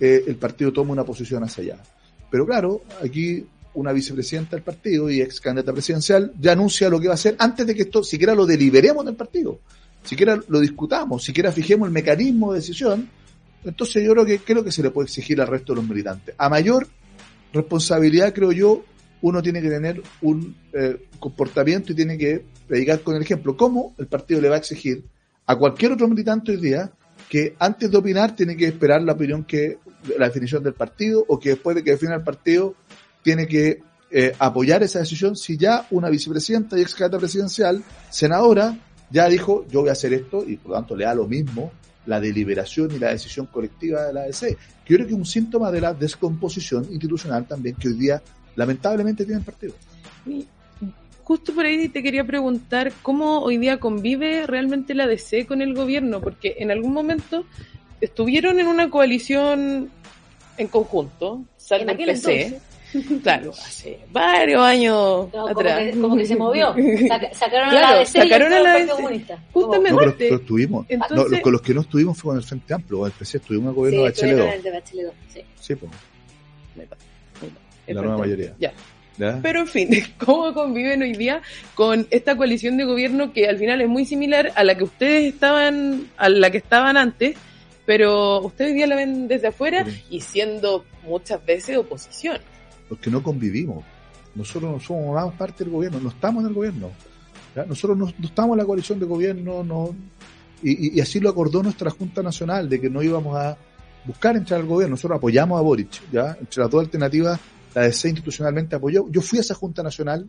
eh, 0.00 0.24
el 0.26 0.36
partido 0.36 0.72
toma 0.72 0.92
una 0.92 1.04
posición 1.04 1.42
hacia 1.42 1.64
allá. 1.64 1.82
Pero 2.30 2.46
claro, 2.46 2.82
aquí 3.02 3.46
una 3.74 3.92
vicepresidenta 3.92 4.56
del 4.56 4.62
partido 4.62 5.10
y 5.10 5.20
ex 5.20 5.40
candidata 5.40 5.72
presidencial 5.72 6.32
ya 6.40 6.52
anuncia 6.52 6.88
lo 6.88 7.00
que 7.00 7.08
va 7.08 7.14
a 7.14 7.14
hacer 7.14 7.36
antes 7.38 7.66
de 7.66 7.74
que 7.74 7.82
esto 7.82 8.02
siquiera 8.02 8.34
lo 8.34 8.46
deliberemos 8.46 9.04
del 9.04 9.14
partido, 9.14 9.60
siquiera 10.02 10.40
lo 10.48 10.60
discutamos, 10.60 11.24
siquiera 11.24 11.52
fijemos 11.52 11.86
el 11.86 11.92
mecanismo 11.92 12.52
de 12.52 12.60
decisión. 12.60 13.08
Entonces 13.64 14.04
yo 14.04 14.12
creo 14.12 14.26
que 14.26 14.38
creo 14.38 14.62
que 14.62 14.72
se 14.72 14.82
le 14.82 14.90
puede 14.90 15.06
exigir 15.06 15.40
al 15.40 15.48
resto 15.48 15.72
de 15.72 15.80
los 15.80 15.88
militantes. 15.88 16.34
A 16.36 16.48
mayor 16.48 16.86
responsabilidad, 17.52 18.34
creo 18.34 18.52
yo, 18.52 18.84
uno 19.22 19.42
tiene 19.42 19.62
que 19.62 19.70
tener 19.70 20.02
un 20.20 20.54
eh, 20.72 21.06
comportamiento 21.18 21.92
y 21.92 21.94
tiene 21.94 22.18
que 22.18 22.44
predicar 22.68 23.00
con 23.00 23.16
el 23.16 23.22
ejemplo. 23.22 23.56
¿Cómo 23.56 23.94
el 23.98 24.06
partido 24.06 24.40
le 24.40 24.50
va 24.50 24.56
a 24.56 24.58
exigir 24.58 25.04
a 25.46 25.56
cualquier 25.56 25.92
otro 25.92 26.08
militante 26.08 26.52
hoy 26.52 26.58
día 26.58 26.92
que 27.28 27.54
antes 27.58 27.90
de 27.90 27.96
opinar 27.96 28.36
tiene 28.36 28.56
que 28.56 28.66
esperar 28.66 29.02
la 29.02 29.12
opinión 29.12 29.44
que, 29.44 29.78
la 30.18 30.26
definición 30.26 30.62
del 30.62 30.74
partido 30.74 31.24
o 31.26 31.38
que 31.38 31.50
después 31.50 31.74
de 31.74 31.82
que 31.82 31.92
defina 31.92 32.14
el 32.14 32.22
partido 32.22 32.74
tiene 33.24 33.48
que 33.48 33.82
eh, 34.10 34.32
apoyar 34.38 34.84
esa 34.84 35.00
decisión 35.00 35.34
si 35.34 35.56
ya 35.56 35.88
una 35.90 36.08
vicepresidenta 36.08 36.78
y 36.78 36.82
ex 36.82 36.94
candidata 36.94 37.18
presidencial, 37.18 37.82
senadora, 38.10 38.78
ya 39.10 39.28
dijo 39.28 39.66
yo 39.68 39.80
voy 39.80 39.88
a 39.88 39.92
hacer 39.92 40.12
esto 40.12 40.44
y 40.46 40.56
por 40.56 40.70
lo 40.70 40.76
tanto 40.76 40.94
le 40.94 41.04
da 41.04 41.14
lo 41.16 41.26
mismo 41.26 41.72
la 42.06 42.20
deliberación 42.20 42.92
y 42.94 42.98
la 42.98 43.10
decisión 43.10 43.46
colectiva 43.46 44.04
de 44.04 44.12
la 44.12 44.20
ADC. 44.22 44.40
Que 44.84 44.92
yo 44.92 44.96
creo 44.96 45.06
que 45.06 45.12
es 45.14 45.18
un 45.18 45.26
síntoma 45.26 45.72
de 45.72 45.80
la 45.80 45.94
descomposición 45.94 46.86
institucional 46.92 47.46
también 47.46 47.74
que 47.76 47.88
hoy 47.88 47.94
día 47.94 48.22
lamentablemente 48.54 49.24
tiene 49.24 49.40
el 49.40 49.44
partido. 49.44 49.74
Justo 51.24 51.54
por 51.54 51.64
ahí 51.64 51.88
te 51.88 52.02
quería 52.02 52.24
preguntar 52.24 52.92
cómo 53.00 53.40
hoy 53.40 53.56
día 53.56 53.80
convive 53.80 54.46
realmente 54.46 54.94
la 54.94 55.06
DC 55.06 55.46
con 55.46 55.62
el 55.62 55.74
gobierno, 55.74 56.20
porque 56.20 56.56
en 56.58 56.70
algún 56.70 56.92
momento 56.92 57.46
estuvieron 58.02 58.60
en 58.60 58.66
una 58.66 58.90
coalición 58.90 59.90
en 60.58 60.68
conjunto, 60.68 61.42
salvo 61.56 61.90
el 61.90 61.96
PC. 61.96 62.60
Claro, 63.22 63.50
hace 63.50 63.98
varios 64.10 64.62
años 64.62 64.94
No, 64.94 65.30
como 65.30 65.48
atrás. 65.48 65.78
que- 65.80 65.90
como 66.00 66.16
que 66.16 66.26
se 66.26 66.36
movió. 66.36 66.74
Saca- 67.08 67.32
sacaron 67.34 67.68
a 67.70 67.72
la 67.80 67.94
DC 67.98 68.22
sacaron 68.22 68.52
y 68.52 68.54
a 68.54 68.60
la 68.60 68.72
DC. 68.74 68.90
Comunista. 68.92 69.38
Justamente. 69.52 69.90
No, 69.92 69.98
pero, 69.98 70.14
pero 70.18 70.36
estuvimos. 70.36 70.86
Entonces- 70.88 71.16
No, 71.16 71.28
los- 71.28 71.40
con 71.40 71.52
los 71.52 71.62
que 71.62 71.74
no 71.74 71.80
estuvimos 71.82 72.18
fue 72.18 72.30
con 72.30 72.36
el 72.38 72.44
Frente 72.44 72.74
Amplio, 72.74 72.98
con 73.00 73.06
el 73.06 73.12
PC, 73.12 73.38
estuvimos 73.38 73.64
en 73.64 73.68
el 73.70 73.74
gobierno 73.76 74.02
de 74.04 74.14
Sí, 74.14 74.22
Bachelet. 74.22 74.46
en 74.46 74.52
el 74.54 74.62
de 74.62 74.70
Bachelet, 74.70 75.12
sí. 75.32 75.40
Sí, 75.60 75.74
pues, 75.74 75.92
la 77.86 78.00
nueva 78.02 78.18
mayoría. 78.18 78.54
Ya. 78.58 78.72
¿ya? 79.18 79.38
Pero 79.42 79.60
en 79.60 79.66
fin, 79.66 79.88
¿cómo 80.18 80.52
conviven 80.54 81.02
hoy 81.02 81.12
día 81.12 81.42
con 81.74 82.06
esta 82.10 82.36
coalición 82.36 82.76
de 82.76 82.84
gobierno 82.84 83.32
que 83.32 83.46
al 83.48 83.58
final 83.58 83.80
es 83.80 83.88
muy 83.88 84.04
similar 84.04 84.52
a 84.54 84.64
la 84.64 84.76
que 84.76 84.84
ustedes 84.84 85.32
estaban, 85.34 86.08
a 86.16 86.28
la 86.28 86.50
que 86.50 86.58
estaban 86.58 86.96
antes, 86.96 87.36
pero 87.86 88.40
ustedes 88.40 88.70
hoy 88.70 88.76
día 88.78 88.86
la 88.86 88.96
ven 88.96 89.28
desde 89.28 89.48
afuera 89.48 89.84
Sí. 89.84 90.02
y 90.10 90.20
siendo 90.20 90.84
muchas 91.06 91.44
veces 91.44 91.76
oposición? 91.76 92.38
Porque 92.88 93.10
no 93.10 93.22
convivimos. 93.22 93.84
Nosotros 94.34 94.72
no 94.72 94.80
somos 94.80 95.34
parte 95.34 95.64
del 95.64 95.72
gobierno, 95.72 96.00
no 96.00 96.08
estamos 96.08 96.42
en 96.42 96.48
el 96.48 96.54
gobierno. 96.54 96.90
Nosotros 97.68 97.96
no, 97.96 98.08
estamos 98.22 98.54
en 98.54 98.58
la 98.58 98.64
coalición 98.64 98.98
de 98.98 99.06
gobierno, 99.06 99.62
no, 99.62 99.94
y, 100.62 100.98
así 101.00 101.20
lo 101.20 101.28
acordó 101.28 101.62
nuestra 101.62 101.90
Junta 101.90 102.22
Nacional, 102.22 102.68
de 102.68 102.80
que 102.80 102.88
no 102.88 103.02
íbamos 103.02 103.36
a 103.36 103.56
buscar 104.06 104.36
entrar 104.36 104.60
al 104.60 104.66
gobierno. 104.66 104.94
Nosotros 104.94 105.18
apoyamos 105.18 105.58
a 105.58 105.62
Boric, 105.62 106.10
¿ya? 106.10 106.36
Entre 106.40 106.62
las 106.62 106.70
dos 106.70 106.80
alternativas, 106.82 107.38
la 107.74 107.82
DC 107.82 108.08
institucionalmente 108.08 108.74
apoyó. 108.74 109.06
Yo 109.10 109.20
fui 109.20 109.38
a 109.38 109.42
esa 109.42 109.54
Junta 109.54 109.82
Nacional 109.82 110.28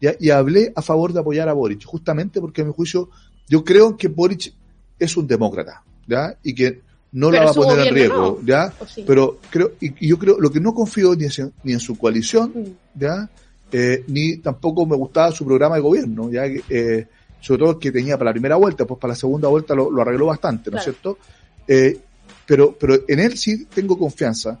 y 0.00 0.30
hablé 0.30 0.72
a 0.74 0.82
favor 0.82 1.12
de 1.12 1.20
apoyar 1.20 1.48
a 1.48 1.52
Boric, 1.52 1.84
justamente 1.84 2.40
porque 2.40 2.62
a 2.62 2.64
mi 2.64 2.72
juicio 2.72 3.10
yo 3.48 3.64
creo 3.64 3.96
que 3.96 4.08
Boric 4.08 4.52
es 4.98 5.16
un 5.16 5.26
demócrata, 5.26 5.84
¿ya? 6.06 6.36
Y 6.42 6.54
que 6.54 6.82
no 7.16 7.30
Pero 7.30 7.40
la 7.40 7.46
va 7.46 7.50
a 7.50 7.54
poner 7.54 7.86
en 7.86 7.94
riesgo, 7.94 8.40
¿ya? 8.44 8.72
Pero 9.06 9.38
creo, 9.48 9.72
y, 9.80 10.06
yo 10.06 10.18
creo, 10.18 10.38
lo 10.38 10.50
que 10.50 10.60
no 10.60 10.74
confío 10.74 11.14
ni 11.14 11.24
en, 11.24 11.52
ni 11.64 11.72
en 11.72 11.80
su 11.80 11.96
coalición, 11.96 12.52
Mm. 12.54 13.00
¿ya? 13.00 13.30
Eh, 13.72 14.04
ni 14.08 14.36
tampoco 14.36 14.84
me 14.84 14.96
gustaba 14.96 15.32
su 15.32 15.44
programa 15.46 15.76
de 15.76 15.80
gobierno, 15.80 16.30
¿ya? 16.30 16.44
Eh, 16.46 17.06
sobre 17.40 17.58
todo 17.60 17.70
el 17.72 17.78
que 17.78 17.90
tenía 17.90 18.18
para 18.18 18.30
la 18.30 18.34
primera 18.34 18.56
vuelta, 18.56 18.84
pues 18.84 19.00
para 19.00 19.12
la 19.12 19.16
segunda 19.16 19.48
vuelta 19.48 19.74
lo, 19.74 19.90
lo 19.90 20.02
arregló 20.02 20.26
bastante, 20.26 20.70
¿no 20.70 20.76
es 20.76 20.84
Claro. 20.84 20.98
cierto? 21.00 21.18
Eh, 21.66 21.98
pero, 22.44 22.76
pero 22.78 22.98
en 23.08 23.18
él 23.18 23.36
sí 23.38 23.64
tengo 23.64 23.98
confianza 23.98 24.60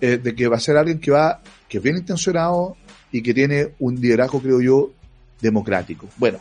eh, 0.00 0.18
de 0.22 0.34
que 0.34 0.46
va 0.46 0.56
a 0.56 0.60
ser 0.60 0.76
alguien 0.76 1.00
que 1.00 1.10
va, 1.10 1.40
que 1.66 1.78
es 1.78 1.82
bien 1.82 1.96
intencionado 1.96 2.76
y 3.12 3.22
que 3.22 3.32
tiene 3.32 3.70
un 3.78 3.94
liderazgo, 3.98 4.40
creo 4.42 4.60
yo, 4.60 4.90
democrático. 5.40 6.06
Bueno, 6.18 6.38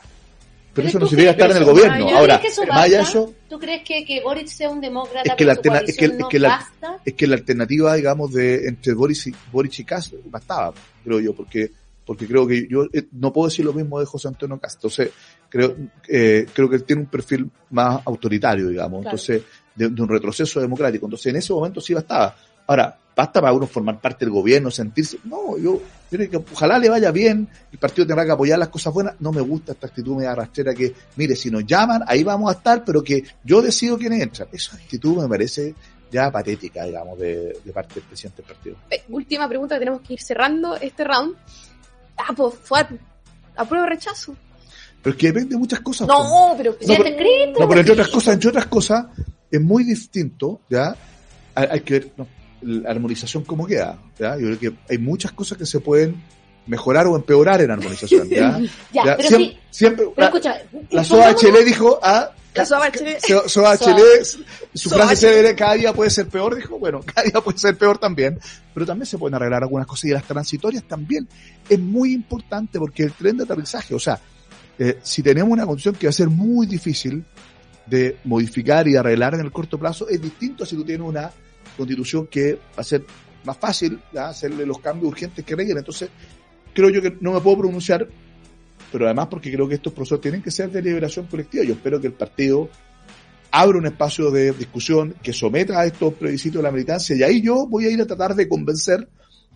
pero 0.73 0.87
Pero 0.87 0.87
eso 0.89 0.99
no 0.99 1.07
significa 1.07 1.33
crees 1.35 1.49
estar 1.49 1.51
en 1.51 1.57
el 1.57 1.73
gobierno. 1.73 2.17
Ahora, 2.17 2.39
¿Crees 2.39 2.55
que 2.55 2.61
eso 2.61 2.71
más 2.71 2.83
allá 2.83 3.01
eso, 3.01 3.33
¿Tú 3.49 3.59
crees 3.59 3.83
que, 3.83 4.03
que 4.05 4.21
Boric 4.21 4.47
sea 4.47 4.69
un 4.69 4.81
demócrata 4.81 5.29
Es 5.31 5.35
que 5.35 5.45
la 5.45 5.53
alterna- 5.53 5.79
es 5.85 5.95
que- 5.97 6.05
es 6.05 6.25
que 6.29 6.39
la- 6.39 6.67
es 7.05 7.13
que 7.13 7.27
la 7.27 7.35
alternativa, 7.35 7.93
digamos, 7.95 8.33
de 8.33 8.67
entre 8.67 8.93
Boris 8.93 9.27
y, 9.27 9.35
Boric 9.51 9.79
y 9.79 9.83
Kass 9.83 10.11
bastaba, 10.25 10.73
creo 11.03 11.19
yo, 11.19 11.33
porque 11.33 11.71
porque 12.05 12.27
creo 12.27 12.45
que 12.45 12.67
yo 12.69 12.83
eh, 12.91 13.05
no 13.13 13.31
puedo 13.31 13.47
decir 13.47 13.63
lo 13.63 13.71
mismo 13.71 13.97
de 13.99 14.05
José 14.05 14.27
Antonio 14.27 14.59
Kass. 14.59 14.75
Entonces, 14.75 15.09
creo 15.47 15.73
eh, 16.09 16.45
creo 16.53 16.69
que 16.69 16.75
él 16.75 16.83
tiene 16.83 17.03
un 17.03 17.07
perfil 17.07 17.49
más 17.69 18.01
autoritario, 18.05 18.67
digamos, 18.67 19.03
Claro. 19.03 19.15
entonces 19.15 19.41
de, 19.73 19.87
de 19.89 20.01
un 20.01 20.09
retroceso 20.09 20.59
democrático. 20.59 21.05
Entonces, 21.05 21.27
en 21.27 21.37
ese 21.37 21.53
momento 21.53 21.79
sí 21.79 21.93
bastaba. 21.93 22.35
Ahora, 22.67 22.97
basta 23.15 23.39
para 23.39 23.53
uno 23.53 23.67
formar 23.67 24.01
parte 24.01 24.25
del 24.25 24.33
gobierno, 24.33 24.69
sentirse, 24.69 25.17
no, 25.23 25.57
yo, 25.57 25.81
que 26.17 26.37
ojalá 26.37 26.79
le 26.79 26.89
vaya 26.89 27.11
bien, 27.11 27.47
el 27.71 27.79
partido 27.79 28.07
tendrá 28.07 28.25
que 28.25 28.31
apoyar 28.31 28.59
las 28.59 28.69
cosas 28.69 28.93
buenas, 28.93 29.15
no 29.19 29.31
me 29.31 29.41
gusta 29.41 29.73
esta 29.73 29.87
actitud 29.87 30.15
media 30.15 30.35
rastrera 30.35 30.73
que, 30.73 30.93
mire, 31.15 31.35
si 31.35 31.51
nos 31.51 31.65
llaman, 31.65 32.03
ahí 32.07 32.23
vamos 32.23 32.49
a 32.49 32.57
estar, 32.57 32.83
pero 32.85 33.03
que 33.03 33.23
yo 33.43 33.61
decido 33.61 33.97
quiénes 33.97 34.21
entran. 34.21 34.47
Esa 34.51 34.75
actitud 34.75 35.21
me 35.21 35.27
parece 35.27 35.75
ya 36.11 36.31
patética, 36.31 36.85
digamos, 36.85 37.17
de, 37.17 37.57
de 37.63 37.71
parte 37.73 37.95
del 37.95 38.03
presidente 38.03 38.41
del 38.43 38.51
partido. 38.51 38.75
Eh, 38.89 39.03
última 39.09 39.47
pregunta, 39.47 39.79
tenemos 39.79 40.01
que 40.01 40.13
ir 40.13 40.21
cerrando 40.21 40.75
este 40.75 41.03
round. 41.03 41.35
Ah, 42.17 42.33
pues 42.35 42.53
fue 42.61 42.79
a, 42.81 42.89
a 43.55 43.65
prueba 43.65 43.85
de 43.85 43.95
rechazo. 43.95 44.35
Pero 45.01 45.15
es 45.15 45.19
que 45.19 45.27
depende 45.27 45.49
de 45.49 45.57
muchas 45.57 45.79
cosas. 45.81 46.07
No, 46.07 46.53
pero... 46.55 46.77
Ya 46.79 46.93
está 46.93 47.09
escrito. 47.09 47.59
No, 47.59 47.67
pero 47.67 47.79
entre 47.79 47.93
otras 47.93 48.07
cosas, 48.09 48.35
entre 48.35 48.49
otras 48.49 48.67
cosas, 48.67 49.05
es 49.49 49.59
muy 49.59 49.83
distinto, 49.83 50.61
¿ya? 50.69 50.95
Hay, 51.55 51.67
hay 51.71 51.81
que 51.81 51.93
ver 51.93 52.11
no, 52.15 52.27
la 52.65 52.89
armonización 52.91 53.43
cómo 53.43 53.65
queda, 53.67 53.97
¿ya? 54.19 54.37
Yo 54.37 54.47
creo 54.47 54.59
que 54.59 54.73
hay 54.89 54.97
muchas 54.97 55.31
cosas 55.31 55.57
que 55.57 55.65
se 55.65 55.79
pueden 55.79 56.15
mejorar 56.65 57.07
o 57.07 57.15
empeorar 57.15 57.61
en 57.61 57.71
armonización, 57.71 58.29
¿ya? 58.29 58.59
Ya, 58.93 59.05
Ya, 59.05 59.17
pero 59.17 59.27
siempre, 59.29 59.49
sí. 59.49 59.59
siempre- 59.71 60.05
Pero 60.05 60.13
la, 60.17 60.25
escucha, 60.25 60.55
la 60.91 61.03
SOA 61.03 61.17
pongámonos- 61.19 61.41
Chile 61.41 61.63
dijo, 61.65 61.99
ah, 62.01 62.31
La 62.55 62.65
SOA. 62.65 62.91
So- 63.27 63.49
Soa 63.49 63.77
Soa. 63.77 63.77
Chile, 63.77 64.03
su 64.23 64.89
Soa 64.89 64.97
frase 64.99 65.15
célebre, 65.27 65.55
cada 65.55 65.73
día 65.73 65.91
puede 65.93 66.09
ser 66.09 66.27
peor, 66.27 66.55
dijo, 66.55 66.77
bueno, 66.79 67.01
cada 67.05 67.23
día 67.23 67.41
puede 67.41 67.57
ser 67.57 67.75
peor 67.77 67.97
también, 67.97 68.39
pero 68.73 68.85
también 68.85 69.05
se 69.07 69.17
pueden 69.17 69.35
arreglar 69.35 69.63
algunas 69.63 69.87
cosas 69.87 70.05
y 70.05 70.09
las 70.11 70.23
transitorias 70.23 70.83
también 70.83 71.27
es 71.67 71.79
muy 71.79 72.13
importante 72.13 72.79
porque 72.79 73.03
el 73.03 73.11
tren 73.13 73.37
de 73.37 73.43
aterrizaje, 73.43 73.93
o 73.95 73.99
sea, 73.99 74.19
eh, 74.79 74.99
si 75.03 75.21
tenemos 75.21 75.51
una 75.51 75.65
condición 75.65 75.95
que 75.95 76.07
va 76.07 76.09
a 76.11 76.13
ser 76.13 76.29
muy 76.29 76.65
difícil 76.65 77.23
de 77.85 78.17
modificar 78.23 78.87
y 78.87 78.95
arreglar 78.95 79.33
en 79.33 79.41
el 79.41 79.51
corto 79.51 79.77
plazo, 79.77 80.07
es 80.07 80.21
distinto 80.21 80.63
a 80.63 80.67
si 80.67 80.75
tú 80.75 80.83
tienes 80.85 81.05
una 81.05 81.29
constitución 81.77 82.27
que 82.27 82.53
va 82.55 82.59
a 82.77 82.83
ser 82.83 83.03
más 83.43 83.57
fácil 83.57 83.99
¿ya? 84.13 84.29
hacerle 84.29 84.65
los 84.65 84.79
cambios 84.79 85.11
urgentes 85.11 85.43
que 85.43 85.55
requieren. 85.55 85.79
Entonces, 85.79 86.09
creo 86.73 86.89
yo 86.89 87.01
que 87.01 87.17
no 87.19 87.33
me 87.33 87.41
puedo 87.41 87.59
pronunciar, 87.59 88.07
pero 88.91 89.05
además 89.05 89.27
porque 89.29 89.51
creo 89.51 89.67
que 89.67 89.75
estos 89.75 89.91
procesos 89.93 90.21
tienen 90.21 90.41
que 90.41 90.51
ser 90.51 90.69
de 90.71 90.81
liberación 90.81 91.25
colectiva. 91.27 91.63
Yo 91.63 91.73
espero 91.73 91.99
que 91.99 92.07
el 92.07 92.13
partido 92.13 92.69
abra 93.51 93.77
un 93.77 93.85
espacio 93.85 94.31
de 94.31 94.51
discusión 94.53 95.13
que 95.21 95.33
someta 95.33 95.79
a 95.79 95.85
estos 95.85 96.13
plebiscitos 96.15 96.57
de 96.59 96.63
la 96.63 96.71
militancia 96.71 97.15
y 97.15 97.21
ahí 97.23 97.41
yo 97.41 97.67
voy 97.67 97.85
a 97.85 97.89
ir 97.91 98.01
a 98.01 98.05
tratar 98.07 98.33
de 98.33 98.47
convencer 98.47 99.07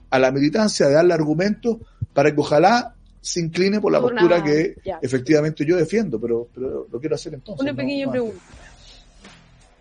a 0.09 0.19
la 0.19 0.31
militancia 0.31 0.87
de 0.87 0.93
darle 0.93 1.13
argumentos 1.15 1.77
para 2.13 2.33
que 2.33 2.39
ojalá 2.39 2.93
se 3.21 3.39
incline 3.41 3.81
por 3.81 3.91
la 3.91 3.99
Por 3.99 4.11
postura 4.13 4.43
que 4.43 4.75
ya. 4.85 4.99
efectivamente 5.01 5.65
yo 5.65 5.75
defiendo, 5.75 6.19
pero, 6.21 6.47
pero 6.53 6.87
lo 6.91 6.99
quiero 6.99 7.15
hacer 7.15 7.33
entonces. 7.33 7.59
Una 7.61 7.71
no- 7.71 7.77
pequeña 7.77 8.05
no 8.05 8.11
pregunta. 8.11 8.39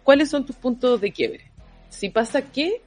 ¿Cuáles 0.02 0.28
son 0.30 0.46
tus 0.46 0.56
puntos 0.56 1.00
de 1.00 1.12
quiebre? 1.12 1.50
Si 1.90 2.10
pasa 2.10 2.42
qué, 2.42 2.82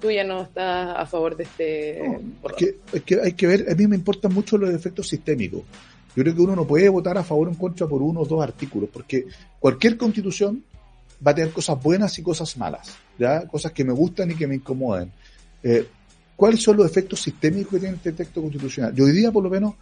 tú 0.00 0.10
ya 0.10 0.24
no 0.24 0.42
estás 0.42 0.96
a 0.96 1.06
favor 1.06 1.36
de 1.36 1.44
este... 1.44 2.02
No, 2.02 2.48
es, 2.50 2.56
que, 2.56 2.76
es 2.92 3.02
que 3.02 3.20
hay 3.20 3.32
que 3.32 3.46
ver, 3.46 3.66
a 3.70 3.74
mí 3.74 3.86
me 3.86 3.96
importan 3.96 4.32
mucho 4.32 4.58
los 4.58 4.74
efectos 4.74 5.08
sistémicos. 5.08 5.62
Yo 6.14 6.22
creo 6.22 6.34
que 6.34 6.40
uno 6.40 6.56
no 6.56 6.66
puede 6.66 6.88
votar 6.88 7.18
a 7.18 7.24
favor 7.24 7.48
o 7.48 7.50
en 7.50 7.56
contra 7.56 7.86
por 7.86 8.02
uno 8.02 8.20
o 8.20 8.26
dos 8.26 8.42
artículos, 8.42 8.88
porque 8.92 9.26
cualquier 9.60 9.96
constitución 9.96 10.64
va 11.24 11.32
a 11.32 11.34
tener 11.34 11.52
cosas 11.52 11.82
buenas 11.82 12.18
y 12.18 12.22
cosas 12.22 12.56
malas, 12.56 12.96
¿ya? 13.18 13.46
Cosas 13.46 13.72
que 13.72 13.84
me 13.84 13.92
gustan 13.92 14.30
y 14.30 14.34
que 14.34 14.46
me 14.46 14.54
incomodan. 14.56 15.10
eh, 15.62 15.86
cuáles 16.36 16.62
son 16.62 16.76
los 16.76 16.86
efectos 16.86 17.20
sistémicos 17.20 17.72
que 17.72 17.80
tiene 17.80 17.96
este 17.96 18.12
texto 18.12 18.42
constitucional. 18.42 18.94
Yo 18.94 19.04
hoy 19.04 19.12
día, 19.12 19.32
por 19.32 19.42
lo 19.42 19.50
menos, 19.50 19.74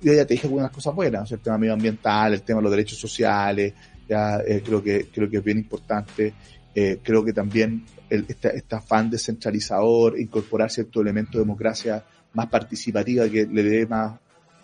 yo 0.00 0.12
ya 0.12 0.24
te 0.24 0.34
dije 0.34 0.46
algunas 0.46 0.70
cosas 0.70 0.94
buenas, 0.94 1.30
el 1.30 1.40
tema 1.40 1.58
medioambiental, 1.58 2.32
el 2.32 2.42
tema 2.42 2.60
de 2.60 2.62
los 2.62 2.70
derechos 2.70 2.98
sociales, 2.98 3.74
ya 4.08 4.38
eh, 4.38 4.62
creo 4.64 4.82
que 4.82 5.08
creo 5.12 5.28
que 5.28 5.36
es 5.36 5.44
bien 5.44 5.58
importante. 5.58 6.32
Eh, 6.80 7.00
creo 7.02 7.24
que 7.24 7.32
también 7.32 7.84
el, 8.08 8.24
este, 8.28 8.56
este 8.56 8.76
afán 8.76 9.10
descentralizador, 9.10 10.16
incorporar 10.16 10.70
cierto 10.70 11.00
elemento 11.00 11.32
de 11.32 11.42
democracia 11.42 12.04
más 12.34 12.46
participativa 12.46 13.28
que 13.28 13.46
le 13.46 13.62
dé 13.64 13.84
más 13.84 14.12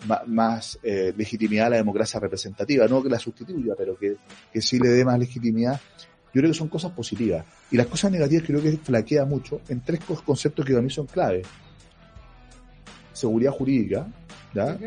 más, 0.06 0.28
más 0.28 0.78
eh, 0.84 1.12
legitimidad 1.16 1.66
a 1.66 1.70
la 1.70 1.76
democracia 1.78 2.20
representativa, 2.20 2.86
no 2.86 3.02
que 3.02 3.08
la 3.08 3.18
sustituya, 3.18 3.74
pero 3.76 3.98
que, 3.98 4.14
que 4.52 4.60
sí 4.62 4.78
le 4.78 4.90
dé 4.90 5.04
más 5.04 5.18
legitimidad. 5.18 5.80
Yo 6.32 6.40
creo 6.40 6.52
que 6.52 6.56
son 6.56 6.68
cosas 6.68 6.92
positivas. 6.92 7.44
Y 7.72 7.76
las 7.76 7.88
cosas 7.88 8.12
negativas 8.12 8.44
creo 8.46 8.62
que 8.62 8.76
flaquea 8.76 9.24
mucho 9.24 9.62
en 9.68 9.80
tres 9.80 9.98
conceptos 10.24 10.64
que 10.64 10.72
para 10.72 10.84
mí 10.84 10.90
son 10.90 11.06
clave. 11.06 11.42
Seguridad 13.12 13.50
jurídica, 13.50 14.06
¿ya? 14.54 14.78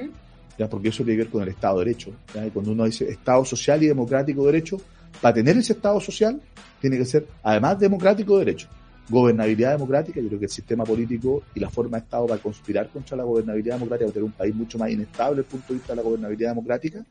¿ya? 0.57 0.69
Porque 0.69 0.89
eso 0.89 1.03
tiene 1.03 1.17
que 1.17 1.23
ver 1.23 1.31
con 1.31 1.43
el 1.43 1.49
Estado 1.49 1.79
de 1.79 1.85
Derecho. 1.85 2.13
¿ya? 2.33 2.45
Y 2.45 2.51
cuando 2.51 2.71
uno 2.71 2.85
dice 2.85 3.09
Estado 3.09 3.43
social 3.43 3.83
y 3.83 3.87
democrático 3.87 4.45
de 4.45 4.51
derecho, 4.53 4.77
para 5.21 5.33
tener 5.33 5.57
ese 5.57 5.73
Estado 5.73 5.99
social, 5.99 6.41
tiene 6.79 6.97
que 6.97 7.05
ser, 7.05 7.27
además 7.43 7.79
democrático 7.79 8.37
de 8.37 8.45
derecho, 8.45 8.67
gobernabilidad 9.09 9.71
democrática, 9.71 10.19
yo 10.19 10.27
creo 10.27 10.39
que 10.39 10.45
el 10.45 10.51
sistema 10.51 10.83
político 10.83 11.43
y 11.55 11.59
la 11.59 11.69
forma 11.69 11.97
de 11.97 12.03
Estado 12.03 12.27
va 12.27 12.35
a 12.35 12.39
conspirar 12.39 12.89
contra 12.89 13.15
la 13.15 13.23
gobernabilidad 13.23 13.75
democrática, 13.75 14.05
va 14.05 14.11
a 14.11 14.13
tener 14.13 14.25
un 14.25 14.31
país 14.33 14.53
mucho 14.53 14.77
más 14.77 14.91
inestable 14.91 15.37
desde 15.37 15.47
el 15.47 15.51
punto 15.51 15.67
de 15.69 15.73
vista 15.75 15.93
de 15.93 15.97
la 15.97 16.01
gobernabilidad 16.03 16.51
democrática. 16.51 17.05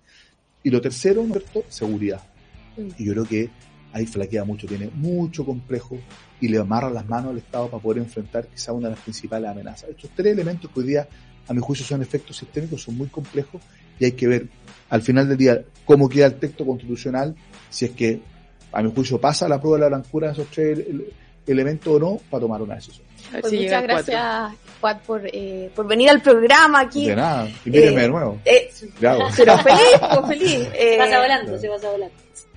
Y 0.62 0.70
lo 0.70 0.80
tercero, 0.80 1.22
¿no 1.22 1.34
es 1.36 1.44
cierto? 1.44 1.64
Seguridad. 1.68 2.20
Y 2.98 3.04
yo 3.04 3.12
creo 3.12 3.24
que 3.24 3.50
ahí 3.92 4.04
flaquea 4.06 4.44
mucho, 4.44 4.66
tiene 4.66 4.90
mucho 4.94 5.44
complejo 5.44 5.98
y 6.40 6.48
le 6.48 6.58
amarra 6.58 6.90
las 6.90 7.08
manos 7.08 7.30
al 7.30 7.38
Estado 7.38 7.68
para 7.70 7.82
poder 7.82 8.02
enfrentar 8.02 8.46
quizá 8.46 8.72
una 8.72 8.88
de 8.88 8.94
las 8.94 9.02
principales 9.02 9.48
amenazas. 9.48 9.90
Estos 9.90 10.10
tres 10.14 10.32
elementos 10.32 10.70
que 10.70 10.80
hoy 10.80 10.86
día, 10.86 11.08
a 11.48 11.54
mi 11.54 11.60
juicio, 11.60 11.86
son 11.86 12.02
efectos 12.02 12.36
sistémicos, 12.36 12.82
son 12.82 12.96
muy 12.96 13.08
complejos 13.08 13.62
y 13.98 14.04
hay 14.04 14.12
que 14.12 14.26
ver 14.26 14.46
al 14.90 15.02
final 15.02 15.28
del 15.28 15.36
día 15.36 15.62
cómo 15.84 16.08
queda 16.08 16.26
el 16.26 16.34
texto 16.34 16.66
constitucional, 16.66 17.34
si 17.70 17.86
es 17.86 17.90
que, 17.92 18.20
a 18.72 18.82
mi 18.82 18.92
juicio, 18.92 19.20
pasa 19.20 19.48
la 19.48 19.60
prueba 19.60 19.78
de 19.78 19.82
la 19.82 19.88
blancura 19.88 20.28
de 20.28 20.32
esos 20.34 20.48
tres 20.48 20.78
elementos 21.46 21.94
o 21.94 21.98
no, 21.98 22.20
para 22.30 22.40
tomar 22.40 22.60
una 22.60 22.74
decisión. 22.74 23.06
Pues 23.40 23.52
muchas 23.52 23.82
gracias, 23.82 24.52
Juan, 24.80 25.00
por, 25.06 25.22
eh, 25.24 25.70
por 25.74 25.86
venir 25.86 26.10
al 26.10 26.20
programa 26.20 26.80
aquí. 26.80 27.08
De 27.08 27.16
nada, 27.16 27.48
invíteme 27.64 28.00
eh, 28.00 28.02
de 28.02 28.08
nuevo. 28.08 28.40
Eh, 28.44 28.70
pero 29.00 29.58
feliz, 29.58 30.00
pues 30.00 30.26
feliz. 30.26 30.68
Eh, 30.74 30.96
pasa 30.98 31.20
volando, 31.20 31.58
se 31.58 31.68
pasa 31.68 31.90
volando. 31.90 32.14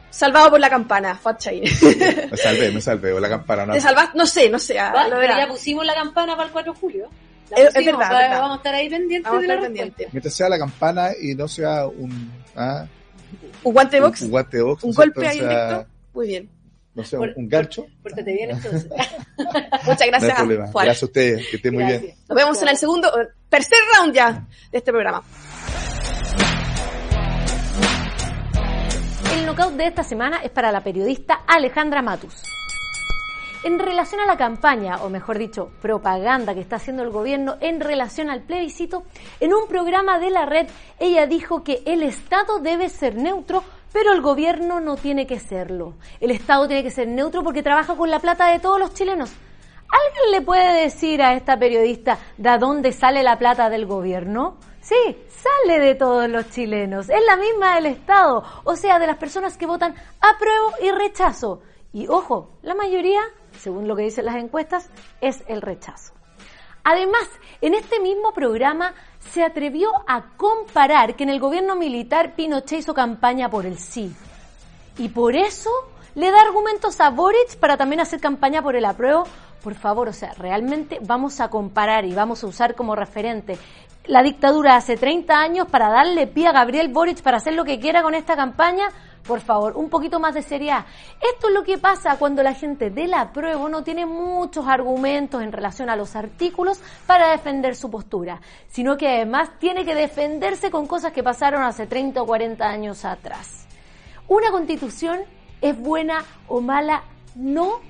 Salvado 0.09 0.49
por 0.49 0.59
la 0.59 0.69
campana, 0.69 1.15
Fat 1.15 1.45
me 1.51 2.37
salvé, 2.37 2.71
me 2.71 2.81
salvé, 2.81 3.13
o 3.13 3.19
la 3.19 3.29
campana 3.29 3.65
no. 3.67 3.73
¿Te 3.73 3.81
salvaste? 3.81 4.17
No 4.17 4.25
sé, 4.25 4.49
no 4.49 4.59
sé. 4.59 4.77
Ah, 4.79 5.07
lo 5.07 5.21
ya 5.21 5.47
pusimos 5.47 5.85
la 5.85 5.93
campana 5.93 6.35
para 6.35 6.47
el 6.47 6.51
4 6.51 6.73
de 6.73 6.79
julio. 6.79 7.09
Es, 7.55 7.75
es, 7.75 7.85
verdad, 7.85 8.09
verdad, 8.09 8.39
Vamos 8.41 8.53
a 8.53 8.57
estar 8.57 8.75
ahí 8.75 8.89
pendientes 8.89 9.31
vamos 9.31 9.41
de 9.41 9.47
la 9.47 9.61
pendiente. 9.61 10.07
Mientras 10.11 10.33
sea 10.33 10.49
la 10.49 10.59
campana 10.59 11.09
y 11.19 11.35
no 11.35 11.47
sea 11.47 11.87
un... 11.87 12.31
¿ah? 12.55 12.85
¿Un 13.63 13.73
guante 13.73 13.97
de 13.97 14.01
box? 14.01 14.21
Un, 14.21 14.29
guante 14.29 14.57
de 14.57 14.63
box. 14.63 14.83
Un 14.83 14.93
golpe 14.93 15.27
ahí 15.27 15.39
directo. 15.39 15.85
Muy 16.13 16.27
bien. 16.27 16.49
No 16.95 17.03
sé, 17.03 17.17
por, 17.17 17.33
un 17.35 17.47
gancho. 17.47 17.85
Pórtate 18.01 18.33
bien 18.33 18.49
entonces. 18.51 18.89
Muchas 19.85 20.07
gracias. 20.07 20.21
No 20.21 20.27
hay 20.27 20.35
problema. 20.35 20.67
Juan. 20.71 20.85
Gracias 20.85 21.03
a 21.03 21.05
ustedes, 21.05 21.47
que 21.47 21.55
estén 21.57 21.73
muy 21.73 21.83
bien. 21.83 22.15
Nos 22.27 22.35
vemos 22.35 22.61
en 22.61 22.67
el 22.67 22.77
segundo, 22.77 23.11
tercer 23.47 23.79
round 23.95 24.13
ya 24.13 24.45
de 24.71 24.77
este 24.77 24.91
programa. 24.91 25.23
El 29.33 29.45
knockout 29.45 29.73
de 29.75 29.87
esta 29.87 30.03
semana 30.03 30.41
es 30.43 30.51
para 30.51 30.71
la 30.71 30.81
periodista 30.81 31.41
Alejandra 31.47 32.01
Matus. 32.01 32.33
En 33.61 33.77
relación 33.77 34.21
a 34.21 34.25
la 34.25 34.37
campaña, 34.37 35.03
o 35.03 35.09
mejor 35.09 35.37
dicho, 35.37 35.69
propaganda 35.81 36.53
que 36.53 36.61
está 36.61 36.77
haciendo 36.77 37.03
el 37.03 37.09
gobierno 37.09 37.57
en 37.59 37.81
relación 37.81 38.29
al 38.29 38.41
plebiscito, 38.41 39.03
en 39.41 39.53
un 39.53 39.67
programa 39.67 40.17
de 40.17 40.29
la 40.29 40.45
red 40.45 40.67
ella 40.97 41.27
dijo 41.27 41.61
que 41.61 41.83
el 41.85 42.03
Estado 42.03 42.59
debe 42.59 42.87
ser 42.87 43.15
neutro, 43.15 43.61
pero 43.91 44.13
el 44.13 44.21
gobierno 44.21 44.79
no 44.79 44.95
tiene 44.95 45.27
que 45.27 45.41
serlo. 45.41 45.95
El 46.21 46.31
Estado 46.31 46.67
tiene 46.67 46.83
que 46.83 46.89
ser 46.89 47.09
neutro 47.09 47.43
porque 47.43 47.61
trabaja 47.61 47.97
con 47.97 48.09
la 48.09 48.19
plata 48.19 48.47
de 48.47 48.59
todos 48.59 48.79
los 48.79 48.93
chilenos. 48.93 49.29
¿Alguien 49.29 50.31
le 50.31 50.41
puede 50.41 50.83
decir 50.83 51.21
a 51.21 51.33
esta 51.33 51.59
periodista 51.59 52.17
de 52.37 52.57
dónde 52.59 52.93
sale 52.93 53.23
la 53.23 53.37
plata 53.37 53.69
del 53.69 53.85
gobierno? 53.85 54.55
Sí, 54.79 55.17
sale 55.27 55.79
de 55.79 55.95
todos 55.95 56.29
los 56.29 56.49
chilenos. 56.49 57.09
Es 57.09 57.25
la 57.27 57.35
misma 57.35 57.75
del 57.75 57.87
Estado, 57.87 58.41
o 58.63 58.75
sea, 58.77 58.99
de 58.99 59.07
las 59.07 59.17
personas 59.17 59.57
que 59.57 59.65
votan 59.65 59.95
apruebo 60.21 60.71
y 60.81 60.91
rechazo. 60.91 61.61
Y 61.91 62.07
ojo, 62.07 62.51
la 62.61 62.75
mayoría, 62.75 63.21
según 63.59 63.87
lo 63.87 63.95
que 63.95 64.03
dicen 64.03 64.25
las 64.25 64.35
encuestas, 64.35 64.89
es 65.21 65.43
el 65.47 65.61
rechazo. 65.61 66.13
Además, 66.83 67.29
en 67.61 67.73
este 67.73 67.99
mismo 67.99 68.33
programa 68.33 68.93
se 69.31 69.43
atrevió 69.43 69.91
a 70.07 70.35
comparar 70.37 71.15
que 71.15 71.23
en 71.23 71.29
el 71.29 71.39
gobierno 71.39 71.75
militar 71.75 72.35
Pinochet 72.35 72.79
hizo 72.79 72.93
campaña 72.93 73.49
por 73.49 73.65
el 73.65 73.77
sí. 73.77 74.13
Y 74.97 75.09
por 75.09 75.35
eso 75.35 75.69
le 76.15 76.31
da 76.31 76.41
argumentos 76.41 76.99
a 76.99 77.09
Boric 77.09 77.57
para 77.59 77.77
también 77.77 77.99
hacer 77.99 78.19
campaña 78.19 78.61
por 78.61 78.75
el 78.75 78.85
apruebo. 78.85 79.25
Por 79.63 79.75
favor, 79.75 80.07
o 80.07 80.13
sea, 80.13 80.33
realmente 80.33 80.99
vamos 81.01 81.41
a 81.41 81.49
comparar 81.49 82.05
y 82.05 82.13
vamos 82.13 82.43
a 82.43 82.47
usar 82.47 82.75
como 82.75 82.95
referente 82.95 83.57
la 84.05 84.23
dictadura 84.23 84.75
hace 84.75 84.97
30 84.97 85.39
años 85.39 85.67
para 85.67 85.89
darle 85.89 86.25
pie 86.25 86.47
a 86.47 86.51
Gabriel 86.51 86.87
Boric 86.87 87.21
para 87.21 87.37
hacer 87.37 87.53
lo 87.53 87.63
que 87.63 87.79
quiera 87.79 88.01
con 88.01 88.15
esta 88.15 88.35
campaña 88.35 88.89
por 89.25 89.41
favor, 89.41 89.77
un 89.77 89.89
poquito 89.89 90.19
más 90.19 90.33
de 90.33 90.41
seriedad. 90.41 90.85
Esto 91.33 91.47
es 91.47 91.53
lo 91.53 91.63
que 91.63 91.77
pasa 91.77 92.17
cuando 92.17 92.43
la 92.43 92.53
gente 92.53 92.89
de 92.89 93.07
la 93.07 93.31
prueba 93.31 93.69
no 93.69 93.83
tiene 93.83 94.05
muchos 94.05 94.67
argumentos 94.67 95.41
en 95.43 95.51
relación 95.51 95.89
a 95.89 95.95
los 95.95 96.15
artículos 96.15 96.81
para 97.05 97.29
defender 97.29 97.75
su 97.75 97.89
postura, 97.89 98.41
sino 98.67 98.97
que 98.97 99.07
además 99.07 99.49
tiene 99.59 99.85
que 99.85 99.95
defenderse 99.95 100.71
con 100.71 100.87
cosas 100.87 101.11
que 101.13 101.23
pasaron 101.23 101.63
hace 101.63 101.87
30 101.87 102.21
o 102.21 102.25
40 102.25 102.65
años 102.67 103.05
atrás. 103.05 103.67
Una 104.27 104.51
constitución 104.51 105.19
es 105.61 105.77
buena 105.77 106.23
o 106.47 106.61
mala 106.61 107.03
no 107.35 107.81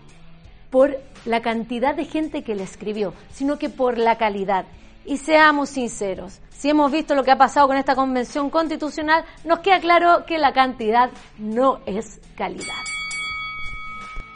por 0.69 0.97
la 1.25 1.41
cantidad 1.41 1.95
de 1.95 2.05
gente 2.05 2.43
que 2.43 2.55
la 2.55 2.63
escribió, 2.63 3.13
sino 3.31 3.57
que 3.57 3.69
por 3.69 3.97
la 3.97 4.17
calidad. 4.17 4.65
Y 5.05 5.17
seamos 5.17 5.69
sinceros, 5.69 6.39
si 6.59 6.69
hemos 6.69 6.91
visto 6.91 7.15
lo 7.15 7.23
que 7.23 7.31
ha 7.31 7.38
pasado 7.38 7.67
con 7.67 7.77
esta 7.77 7.95
convención 7.95 8.49
constitucional, 8.49 9.23
nos 9.45 9.59
queda 9.59 9.79
claro 9.79 10.25
que 10.25 10.38
la 10.38 10.51
cantidad 10.53 11.09
no 11.38 11.79
es 11.85 12.19
calidad. 12.35 12.73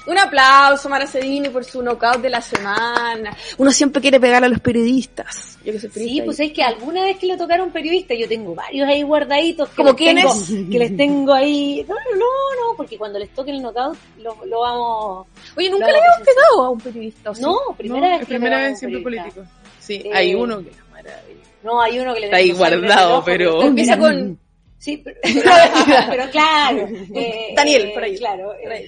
Un 0.06 0.17
aplauso, 0.17 0.89
Mara 0.89 1.08
Cedini, 1.08 1.49
por 1.49 1.63
su 1.63 1.82
knockout 1.82 2.21
de 2.21 2.30
la 2.30 2.41
semana. 2.41 3.36
Uno 3.58 3.71
siempre 3.71 4.02
quiere 4.02 4.19
pegar 4.19 4.43
a 4.43 4.49
los 4.49 4.60
periodistas. 4.60 5.58
Yo 5.63 5.71
que 5.71 5.80
soy 5.80 5.89
periodista 5.89 6.21
sí, 6.21 6.26
pues 6.26 6.39
es 6.41 6.52
que 6.52 6.63
alguna 6.63 7.04
vez 7.04 7.17
que 7.17 7.28
le 7.28 7.38
tocaron 7.38 7.67
un 7.67 7.73
periodista, 7.73 8.13
yo 8.13 8.28
tengo 8.28 8.54
varios 8.54 8.88
ahí 8.88 9.02
guardaditos. 9.02 9.69
Que 9.69 9.76
¿Como 9.76 9.95
quiénes? 9.95 10.26
Que 10.47 10.80
les 10.80 10.97
tengo 10.97 11.34
ahí. 11.34 11.86
No, 11.88 11.95
no, 11.95 12.19
no, 12.19 12.76
porque 12.76 12.97
cuando 12.97 13.17
les 13.17 13.30
toque 13.30 13.52
el 13.52 13.62
knockout 13.62 13.97
lo, 14.19 14.45
lo 14.45 14.60
vamos. 14.60 15.28
Oye, 15.56 15.69
nunca 15.69 15.88
le 15.88 15.97
habíamos 15.97 16.28
pegado 16.28 16.63
a 16.65 16.69
un 16.69 16.80
periodista. 16.80 17.32
¿o? 17.32 17.36
No, 17.36 17.58
primera 17.78 18.12
no, 18.12 18.17
vez. 18.17 18.28
primera 18.28 18.58
vez 18.58 18.80
siempre 18.80 19.02
político. 19.02 19.43
Sí, 19.84 20.02
eh, 20.06 20.12
hay 20.13 20.34
uno 20.34 20.63
que 20.63 20.69
es 20.69 20.89
maravilla. 20.89 21.43
No, 21.62 21.82
hay 21.82 22.00
uno 22.00 22.13
que 22.13 22.19
le 22.22 22.26
Está 22.28 22.38
ahí 22.38 22.52
guardado, 22.52 23.24
pero. 23.26 23.62
Empieza 23.62 23.98
con. 23.98 24.39
Sí, 24.84 24.98
pero, 24.98 25.17
pero 26.10 26.30
claro. 26.30 26.89
Eh, 27.15 27.54
Daniel, 27.56 27.91
por 27.93 28.04
ahí. 28.04 28.17
Claro. 28.17 28.54
Por 28.62 28.72
ahí. 28.72 28.86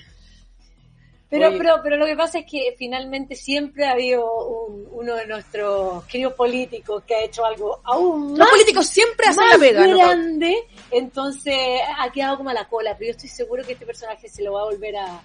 Pero, 1.30 1.58
pero, 1.58 1.80
pero 1.82 1.98
lo 1.98 2.06
que 2.06 2.16
pasa 2.16 2.40
es 2.40 2.46
que 2.46 2.76
finalmente 2.78 3.36
siempre 3.36 3.86
ha 3.86 3.92
habido 3.92 4.26
un, 4.46 4.88
uno 4.92 5.16
de 5.16 5.26
nuestros 5.26 6.04
queridos 6.06 6.34
políticos 6.34 7.04
que 7.06 7.16
ha 7.16 7.24
hecho 7.24 7.46
algo 7.46 7.80
aún 7.84 8.32
más, 8.32 8.40
Los 8.40 8.50
políticos 8.50 8.88
siempre 8.88 9.28
hacen 9.28 9.50
la 9.50 9.58
pega, 9.58 9.88
¿no? 9.88 9.98
grande, 9.98 10.56
entonces 10.92 11.56
ha 11.98 12.12
quedado 12.12 12.38
como 12.38 12.52
a 12.52 12.54
la 12.54 12.68
cola, 12.68 12.96
pero 12.98 13.08
yo 13.08 13.12
estoy 13.12 13.30
seguro 13.30 13.64
que 13.64 13.74
este 13.74 13.86
personaje 13.86 14.30
se 14.30 14.44
lo 14.44 14.54
va 14.54 14.62
a 14.62 14.66
volver 14.66 14.96
a 14.98 15.22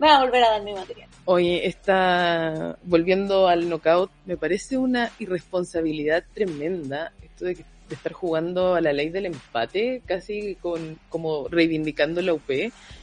va 0.00 0.16
a 0.16 0.24
volver 0.24 0.44
a 0.44 0.50
darme 0.50 0.74
material. 0.74 1.08
Oye, 1.24 1.66
está 1.66 2.78
volviendo 2.82 3.48
al 3.48 3.68
knockout, 3.68 4.10
me 4.26 4.36
parece 4.36 4.76
una 4.76 5.10
irresponsabilidad 5.18 6.24
tremenda 6.34 7.12
esto 7.22 7.44
de 7.44 7.64
estar 7.90 8.12
jugando 8.12 8.74
a 8.74 8.80
la 8.80 8.92
ley 8.92 9.10
del 9.10 9.26
empate, 9.26 10.02
casi 10.06 10.56
con 10.56 10.98
como 11.08 11.48
reivindicando 11.48 12.22
la 12.22 12.34
UP 12.34 12.50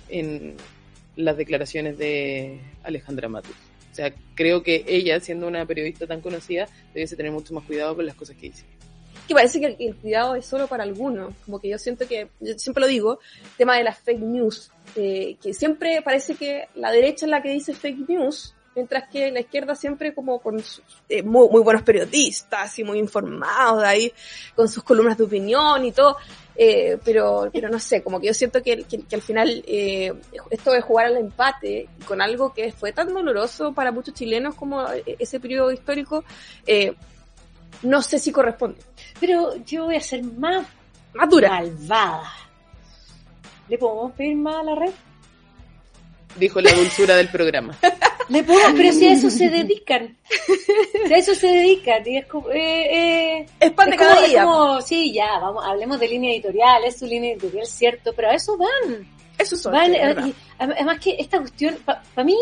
en 0.09 0.55
las 1.15 1.37
declaraciones 1.37 1.97
de 1.97 2.59
Alejandra 2.83 3.29
Matus. 3.29 3.55
O 3.91 3.95
sea, 3.95 4.13
creo 4.35 4.63
que 4.63 4.85
ella, 4.87 5.19
siendo 5.19 5.47
una 5.47 5.65
periodista 5.65 6.07
tan 6.07 6.21
conocida, 6.21 6.67
debiese 6.93 7.15
tener 7.15 7.31
mucho 7.31 7.53
más 7.53 7.65
cuidado 7.65 7.95
con 7.95 8.05
las 8.05 8.15
cosas 8.15 8.35
que 8.37 8.47
dice. 8.47 8.65
Que 9.29 9.35
parece 9.35 9.59
que 9.59 9.67
el, 9.67 9.75
el 9.79 9.95
cuidado 9.95 10.35
es 10.35 10.45
solo 10.45 10.65
para 10.65 10.83
algunos. 10.83 11.35
Como 11.45 11.59
que 11.59 11.69
yo 11.69 11.77
siento 11.77 12.07
que, 12.07 12.29
yo 12.39 12.57
siempre 12.57 12.81
lo 12.81 12.87
digo, 12.87 13.19
tema 13.57 13.77
de 13.77 13.83
las 13.83 13.99
fake 13.99 14.19
news. 14.19 14.71
Eh, 14.95 15.37
que 15.41 15.53
siempre 15.53 16.01
parece 16.01 16.33
que 16.33 16.67
la 16.73 16.91
derecha 16.91 17.27
es 17.27 17.29
la 17.29 17.41
que 17.43 17.49
dice 17.49 17.75
fake 17.75 18.09
news 18.09 18.55
mientras 18.75 19.09
que 19.09 19.31
la 19.31 19.41
izquierda 19.41 19.75
siempre 19.75 20.13
como 20.13 20.39
con 20.39 20.61
eh, 21.09 21.23
muy, 21.23 21.61
buenos 21.61 21.83
periodistas 21.83 22.79
y 22.79 22.83
muy 22.83 22.99
informados 22.99 23.81
de 23.81 23.87
ahí, 23.87 24.13
con 24.55 24.69
sus 24.69 24.83
columnas 24.83 25.17
de 25.17 25.25
opinión 25.25 25.83
y 25.83 25.91
todo, 25.91 26.15
eh, 26.55 26.97
pero, 27.03 27.49
pero 27.51 27.69
no 27.69 27.79
sé, 27.79 28.01
como 28.03 28.19
que 28.19 28.27
yo 28.27 28.33
siento 28.33 28.61
que, 28.61 28.83
que, 28.83 29.15
al 29.15 29.21
final 29.21 29.63
eh, 29.67 30.13
esto 30.49 30.71
de 30.71 30.81
jugar 30.81 31.07
al 31.07 31.17
empate 31.17 31.89
con 32.05 32.21
algo 32.21 32.53
que 32.53 32.71
fue 32.71 32.91
tan 32.91 33.13
doloroso 33.13 33.73
para 33.73 33.91
muchos 33.91 34.13
chilenos 34.13 34.55
como 34.55 34.85
ese 35.05 35.39
periodo 35.39 35.71
histórico, 35.71 36.23
eh, 36.65 36.93
no 37.83 38.01
sé 38.01 38.19
si 38.19 38.31
corresponde. 38.31 38.79
Pero 39.19 39.55
yo 39.65 39.85
voy 39.85 39.95
a 39.95 40.01
ser 40.01 40.23
más, 40.23 40.65
más 41.13 41.29
dura. 41.29 41.49
malvada. 41.49 42.31
¿Le 43.67 43.77
podemos 43.77 44.11
pedir 44.13 44.35
más 44.35 44.55
a 44.55 44.63
la 44.63 44.75
red? 44.75 44.91
Dijo 46.37 46.61
la 46.61 46.71
dulzura 46.73 47.15
del 47.15 47.29
programa. 47.29 47.77
Le 48.29 48.43
podemos, 48.43 48.73
pero 48.75 48.93
si 48.93 49.07
a 49.07 49.13
eso 49.13 49.29
se 49.31 49.49
dedican. 49.49 50.15
Si 51.07 51.13
a 51.13 51.17
eso 51.17 51.33
se 51.33 51.47
dedican. 51.47 52.07
Y 52.07 52.17
es 52.17 52.27
como, 52.27 52.49
eh, 52.51 53.39
eh, 53.39 53.45
es 53.59 53.71
pan 53.71 53.89
de 53.89 53.97
como, 53.97 54.09
cada 54.09 54.27
día. 54.27 54.41
Es 54.41 54.45
como, 54.45 54.81
sí, 54.81 55.13
ya, 55.13 55.39
vamos, 55.39 55.65
hablemos 55.65 55.99
de 55.99 56.07
línea 56.07 56.31
editorial, 56.31 56.83
es 56.85 56.99
su 56.99 57.07
línea 57.07 57.31
editorial, 57.33 57.65
cierto, 57.65 58.13
pero 58.15 58.29
a 58.29 58.35
eso 58.35 58.55
van. 58.55 59.07
Eso 59.35 59.57
son. 59.57 59.71
van 59.71 59.95
eh, 59.95 60.15
y 60.27 60.35
además 60.59 60.99
que 60.99 61.15
esta 61.17 61.39
cuestión, 61.39 61.77
para 61.85 62.23
mí, 62.23 62.37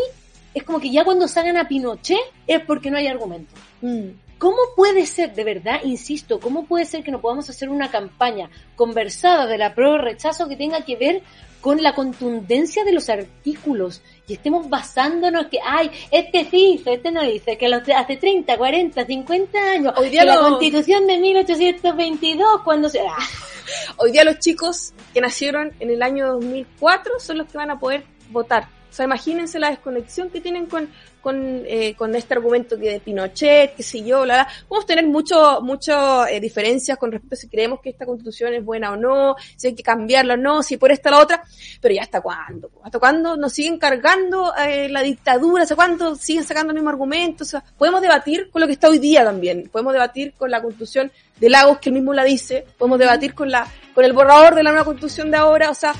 es 0.52 0.62
como 0.62 0.78
que 0.78 0.90
ya 0.90 1.04
cuando 1.04 1.26
salgan 1.26 1.56
a 1.56 1.66
Pinochet 1.66 2.18
es 2.46 2.60
porque 2.64 2.90
no 2.90 2.98
hay 2.98 3.06
argumento. 3.06 3.54
Mm. 3.80 4.08
¿Cómo 4.38 4.56
puede 4.76 5.04
ser, 5.06 5.34
de 5.34 5.42
verdad, 5.44 5.80
insisto, 5.84 6.38
cómo 6.38 6.64
puede 6.66 6.84
ser 6.84 7.02
que 7.02 7.10
no 7.10 7.20
podamos 7.20 7.50
hacer 7.50 7.68
una 7.68 7.90
campaña 7.90 8.48
conversada 8.76 9.46
de 9.46 9.58
la 9.58 9.74
prueba 9.74 9.98
rechazo 9.98 10.48
que 10.48 10.56
tenga 10.56 10.82
que 10.84 10.96
ver 10.96 11.22
con 11.60 11.82
la 11.82 11.92
contundencia 11.92 12.84
de 12.84 12.92
los 12.92 13.08
artículos 13.08 14.00
y 14.28 14.34
estemos 14.34 14.68
basándonos 14.68 15.46
que, 15.48 15.58
ay, 15.64 15.90
este 16.12 16.44
sí 16.44 16.76
dice, 16.76 16.94
este 16.94 17.10
no 17.10 17.22
dice, 17.22 17.58
que 17.58 17.68
los 17.68 17.82
hace 17.88 18.16
30, 18.16 18.56
40, 18.56 19.04
50 19.04 19.58
años, 19.72 19.92
Hoy 19.96 20.08
día 20.10 20.20
que 20.20 20.26
la 20.28 20.36
lo- 20.36 20.50
constitución 20.50 21.06
de 21.08 21.18
1822, 21.18 22.62
cuando 22.62 22.88
se... 22.88 23.00
Ah, 23.00 23.16
Hoy 23.96 24.12
día 24.12 24.24
los 24.24 24.38
chicos 24.38 24.92
que 25.12 25.20
nacieron 25.20 25.72
en 25.80 25.90
el 25.90 26.02
año 26.02 26.28
2004 26.34 27.14
son 27.18 27.38
los 27.38 27.48
que 27.48 27.58
van 27.58 27.70
a 27.70 27.78
poder 27.78 28.04
votar. 28.30 28.68
O 28.90 28.92
sea, 28.92 29.04
imagínense 29.04 29.58
la 29.58 29.70
desconexión 29.70 30.30
que 30.30 30.40
tienen 30.40 30.66
con, 30.66 30.88
con, 31.28 31.62
eh, 31.66 31.94
con 31.94 32.14
este 32.16 32.32
argumento 32.32 32.78
que 32.78 32.92
de 32.92 33.00
Pinochet, 33.00 33.74
que 33.74 33.82
si 33.82 34.02
yo, 34.02 34.22
bla, 34.22 34.34
bla. 34.34 34.48
Vamos 34.70 34.84
a 34.84 34.86
tener 34.86 35.06
mucho, 35.06 35.60
mucho 35.60 36.26
eh, 36.26 36.40
diferencias 36.40 36.96
con 36.96 37.12
respecto 37.12 37.34
a 37.34 37.36
si 37.36 37.48
creemos 37.48 37.80
que 37.82 37.90
esta 37.90 38.06
constitución 38.06 38.54
es 38.54 38.64
buena 38.64 38.92
o 38.92 38.96
no, 38.96 39.36
si 39.54 39.66
hay 39.66 39.74
que 39.74 39.82
cambiarla 39.82 40.34
o 40.34 40.36
no, 40.38 40.62
si 40.62 40.78
por 40.78 40.90
esta 40.90 41.10
o 41.10 41.12
la 41.12 41.18
otra, 41.18 41.44
pero 41.82 41.94
ya 41.94 42.00
hasta 42.00 42.22
cuándo, 42.22 42.70
hasta 42.82 42.98
cuándo 42.98 43.36
nos 43.36 43.52
siguen 43.52 43.76
cargando 43.78 44.54
eh, 44.56 44.88
la 44.88 45.02
dictadura, 45.02 45.64
hasta 45.64 45.76
cuándo 45.76 46.14
siguen 46.14 46.44
sacando 46.44 46.70
el 46.70 46.76
mismo 46.76 46.88
argumento, 46.88 47.44
o 47.44 47.46
sea, 47.46 47.62
podemos 47.76 48.00
debatir 48.00 48.48
con 48.50 48.62
lo 48.62 48.66
que 48.66 48.72
está 48.72 48.88
hoy 48.88 48.98
día 48.98 49.22
también, 49.22 49.68
podemos 49.70 49.92
debatir 49.92 50.32
con 50.32 50.50
la 50.50 50.62
constitución 50.62 51.12
de 51.38 51.50
Lagos 51.50 51.76
que 51.78 51.90
él 51.90 51.94
mismo 51.94 52.14
la 52.14 52.24
dice, 52.24 52.64
podemos 52.78 52.98
debatir 52.98 53.34
con 53.34 53.50
la, 53.50 53.66
con 53.94 54.02
el 54.06 54.14
borrador 54.14 54.54
de 54.54 54.62
la 54.62 54.70
nueva 54.70 54.86
constitución 54.86 55.30
de 55.30 55.36
ahora, 55.36 55.68
o 55.68 55.74
sea, 55.74 55.92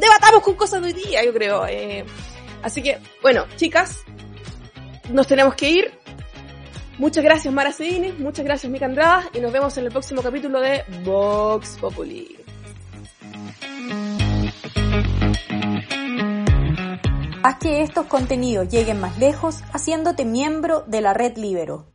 debatamos 0.00 0.42
con 0.42 0.56
cosas 0.56 0.82
de 0.82 0.88
hoy 0.88 0.94
día, 0.94 1.24
yo 1.24 1.32
creo. 1.32 1.64
eh. 1.68 2.04
Así 2.62 2.82
que, 2.82 2.98
bueno, 3.22 3.46
chicas, 3.56 4.04
nos 5.10 5.26
tenemos 5.26 5.54
que 5.54 5.70
ir. 5.70 5.92
Muchas 6.98 7.24
gracias 7.24 7.52
Mara 7.52 7.72
Cedines, 7.72 8.18
muchas 8.18 8.44
gracias 8.44 8.70
Mica 8.70 8.84
Andrada 8.84 9.30
y 9.32 9.40
nos 9.40 9.50
vemos 9.52 9.76
en 9.78 9.86
el 9.86 9.90
próximo 9.90 10.22
capítulo 10.22 10.60
de 10.60 10.84
Vox 11.02 11.78
Populi. 11.80 12.36
Haz 17.42 17.56
que 17.58 17.80
estos 17.80 18.04
contenidos 18.04 18.68
lleguen 18.68 19.00
más 19.00 19.16
lejos 19.18 19.62
haciéndote 19.72 20.26
miembro 20.26 20.84
de 20.86 21.00
la 21.00 21.14
red 21.14 21.38
Libero. 21.38 21.86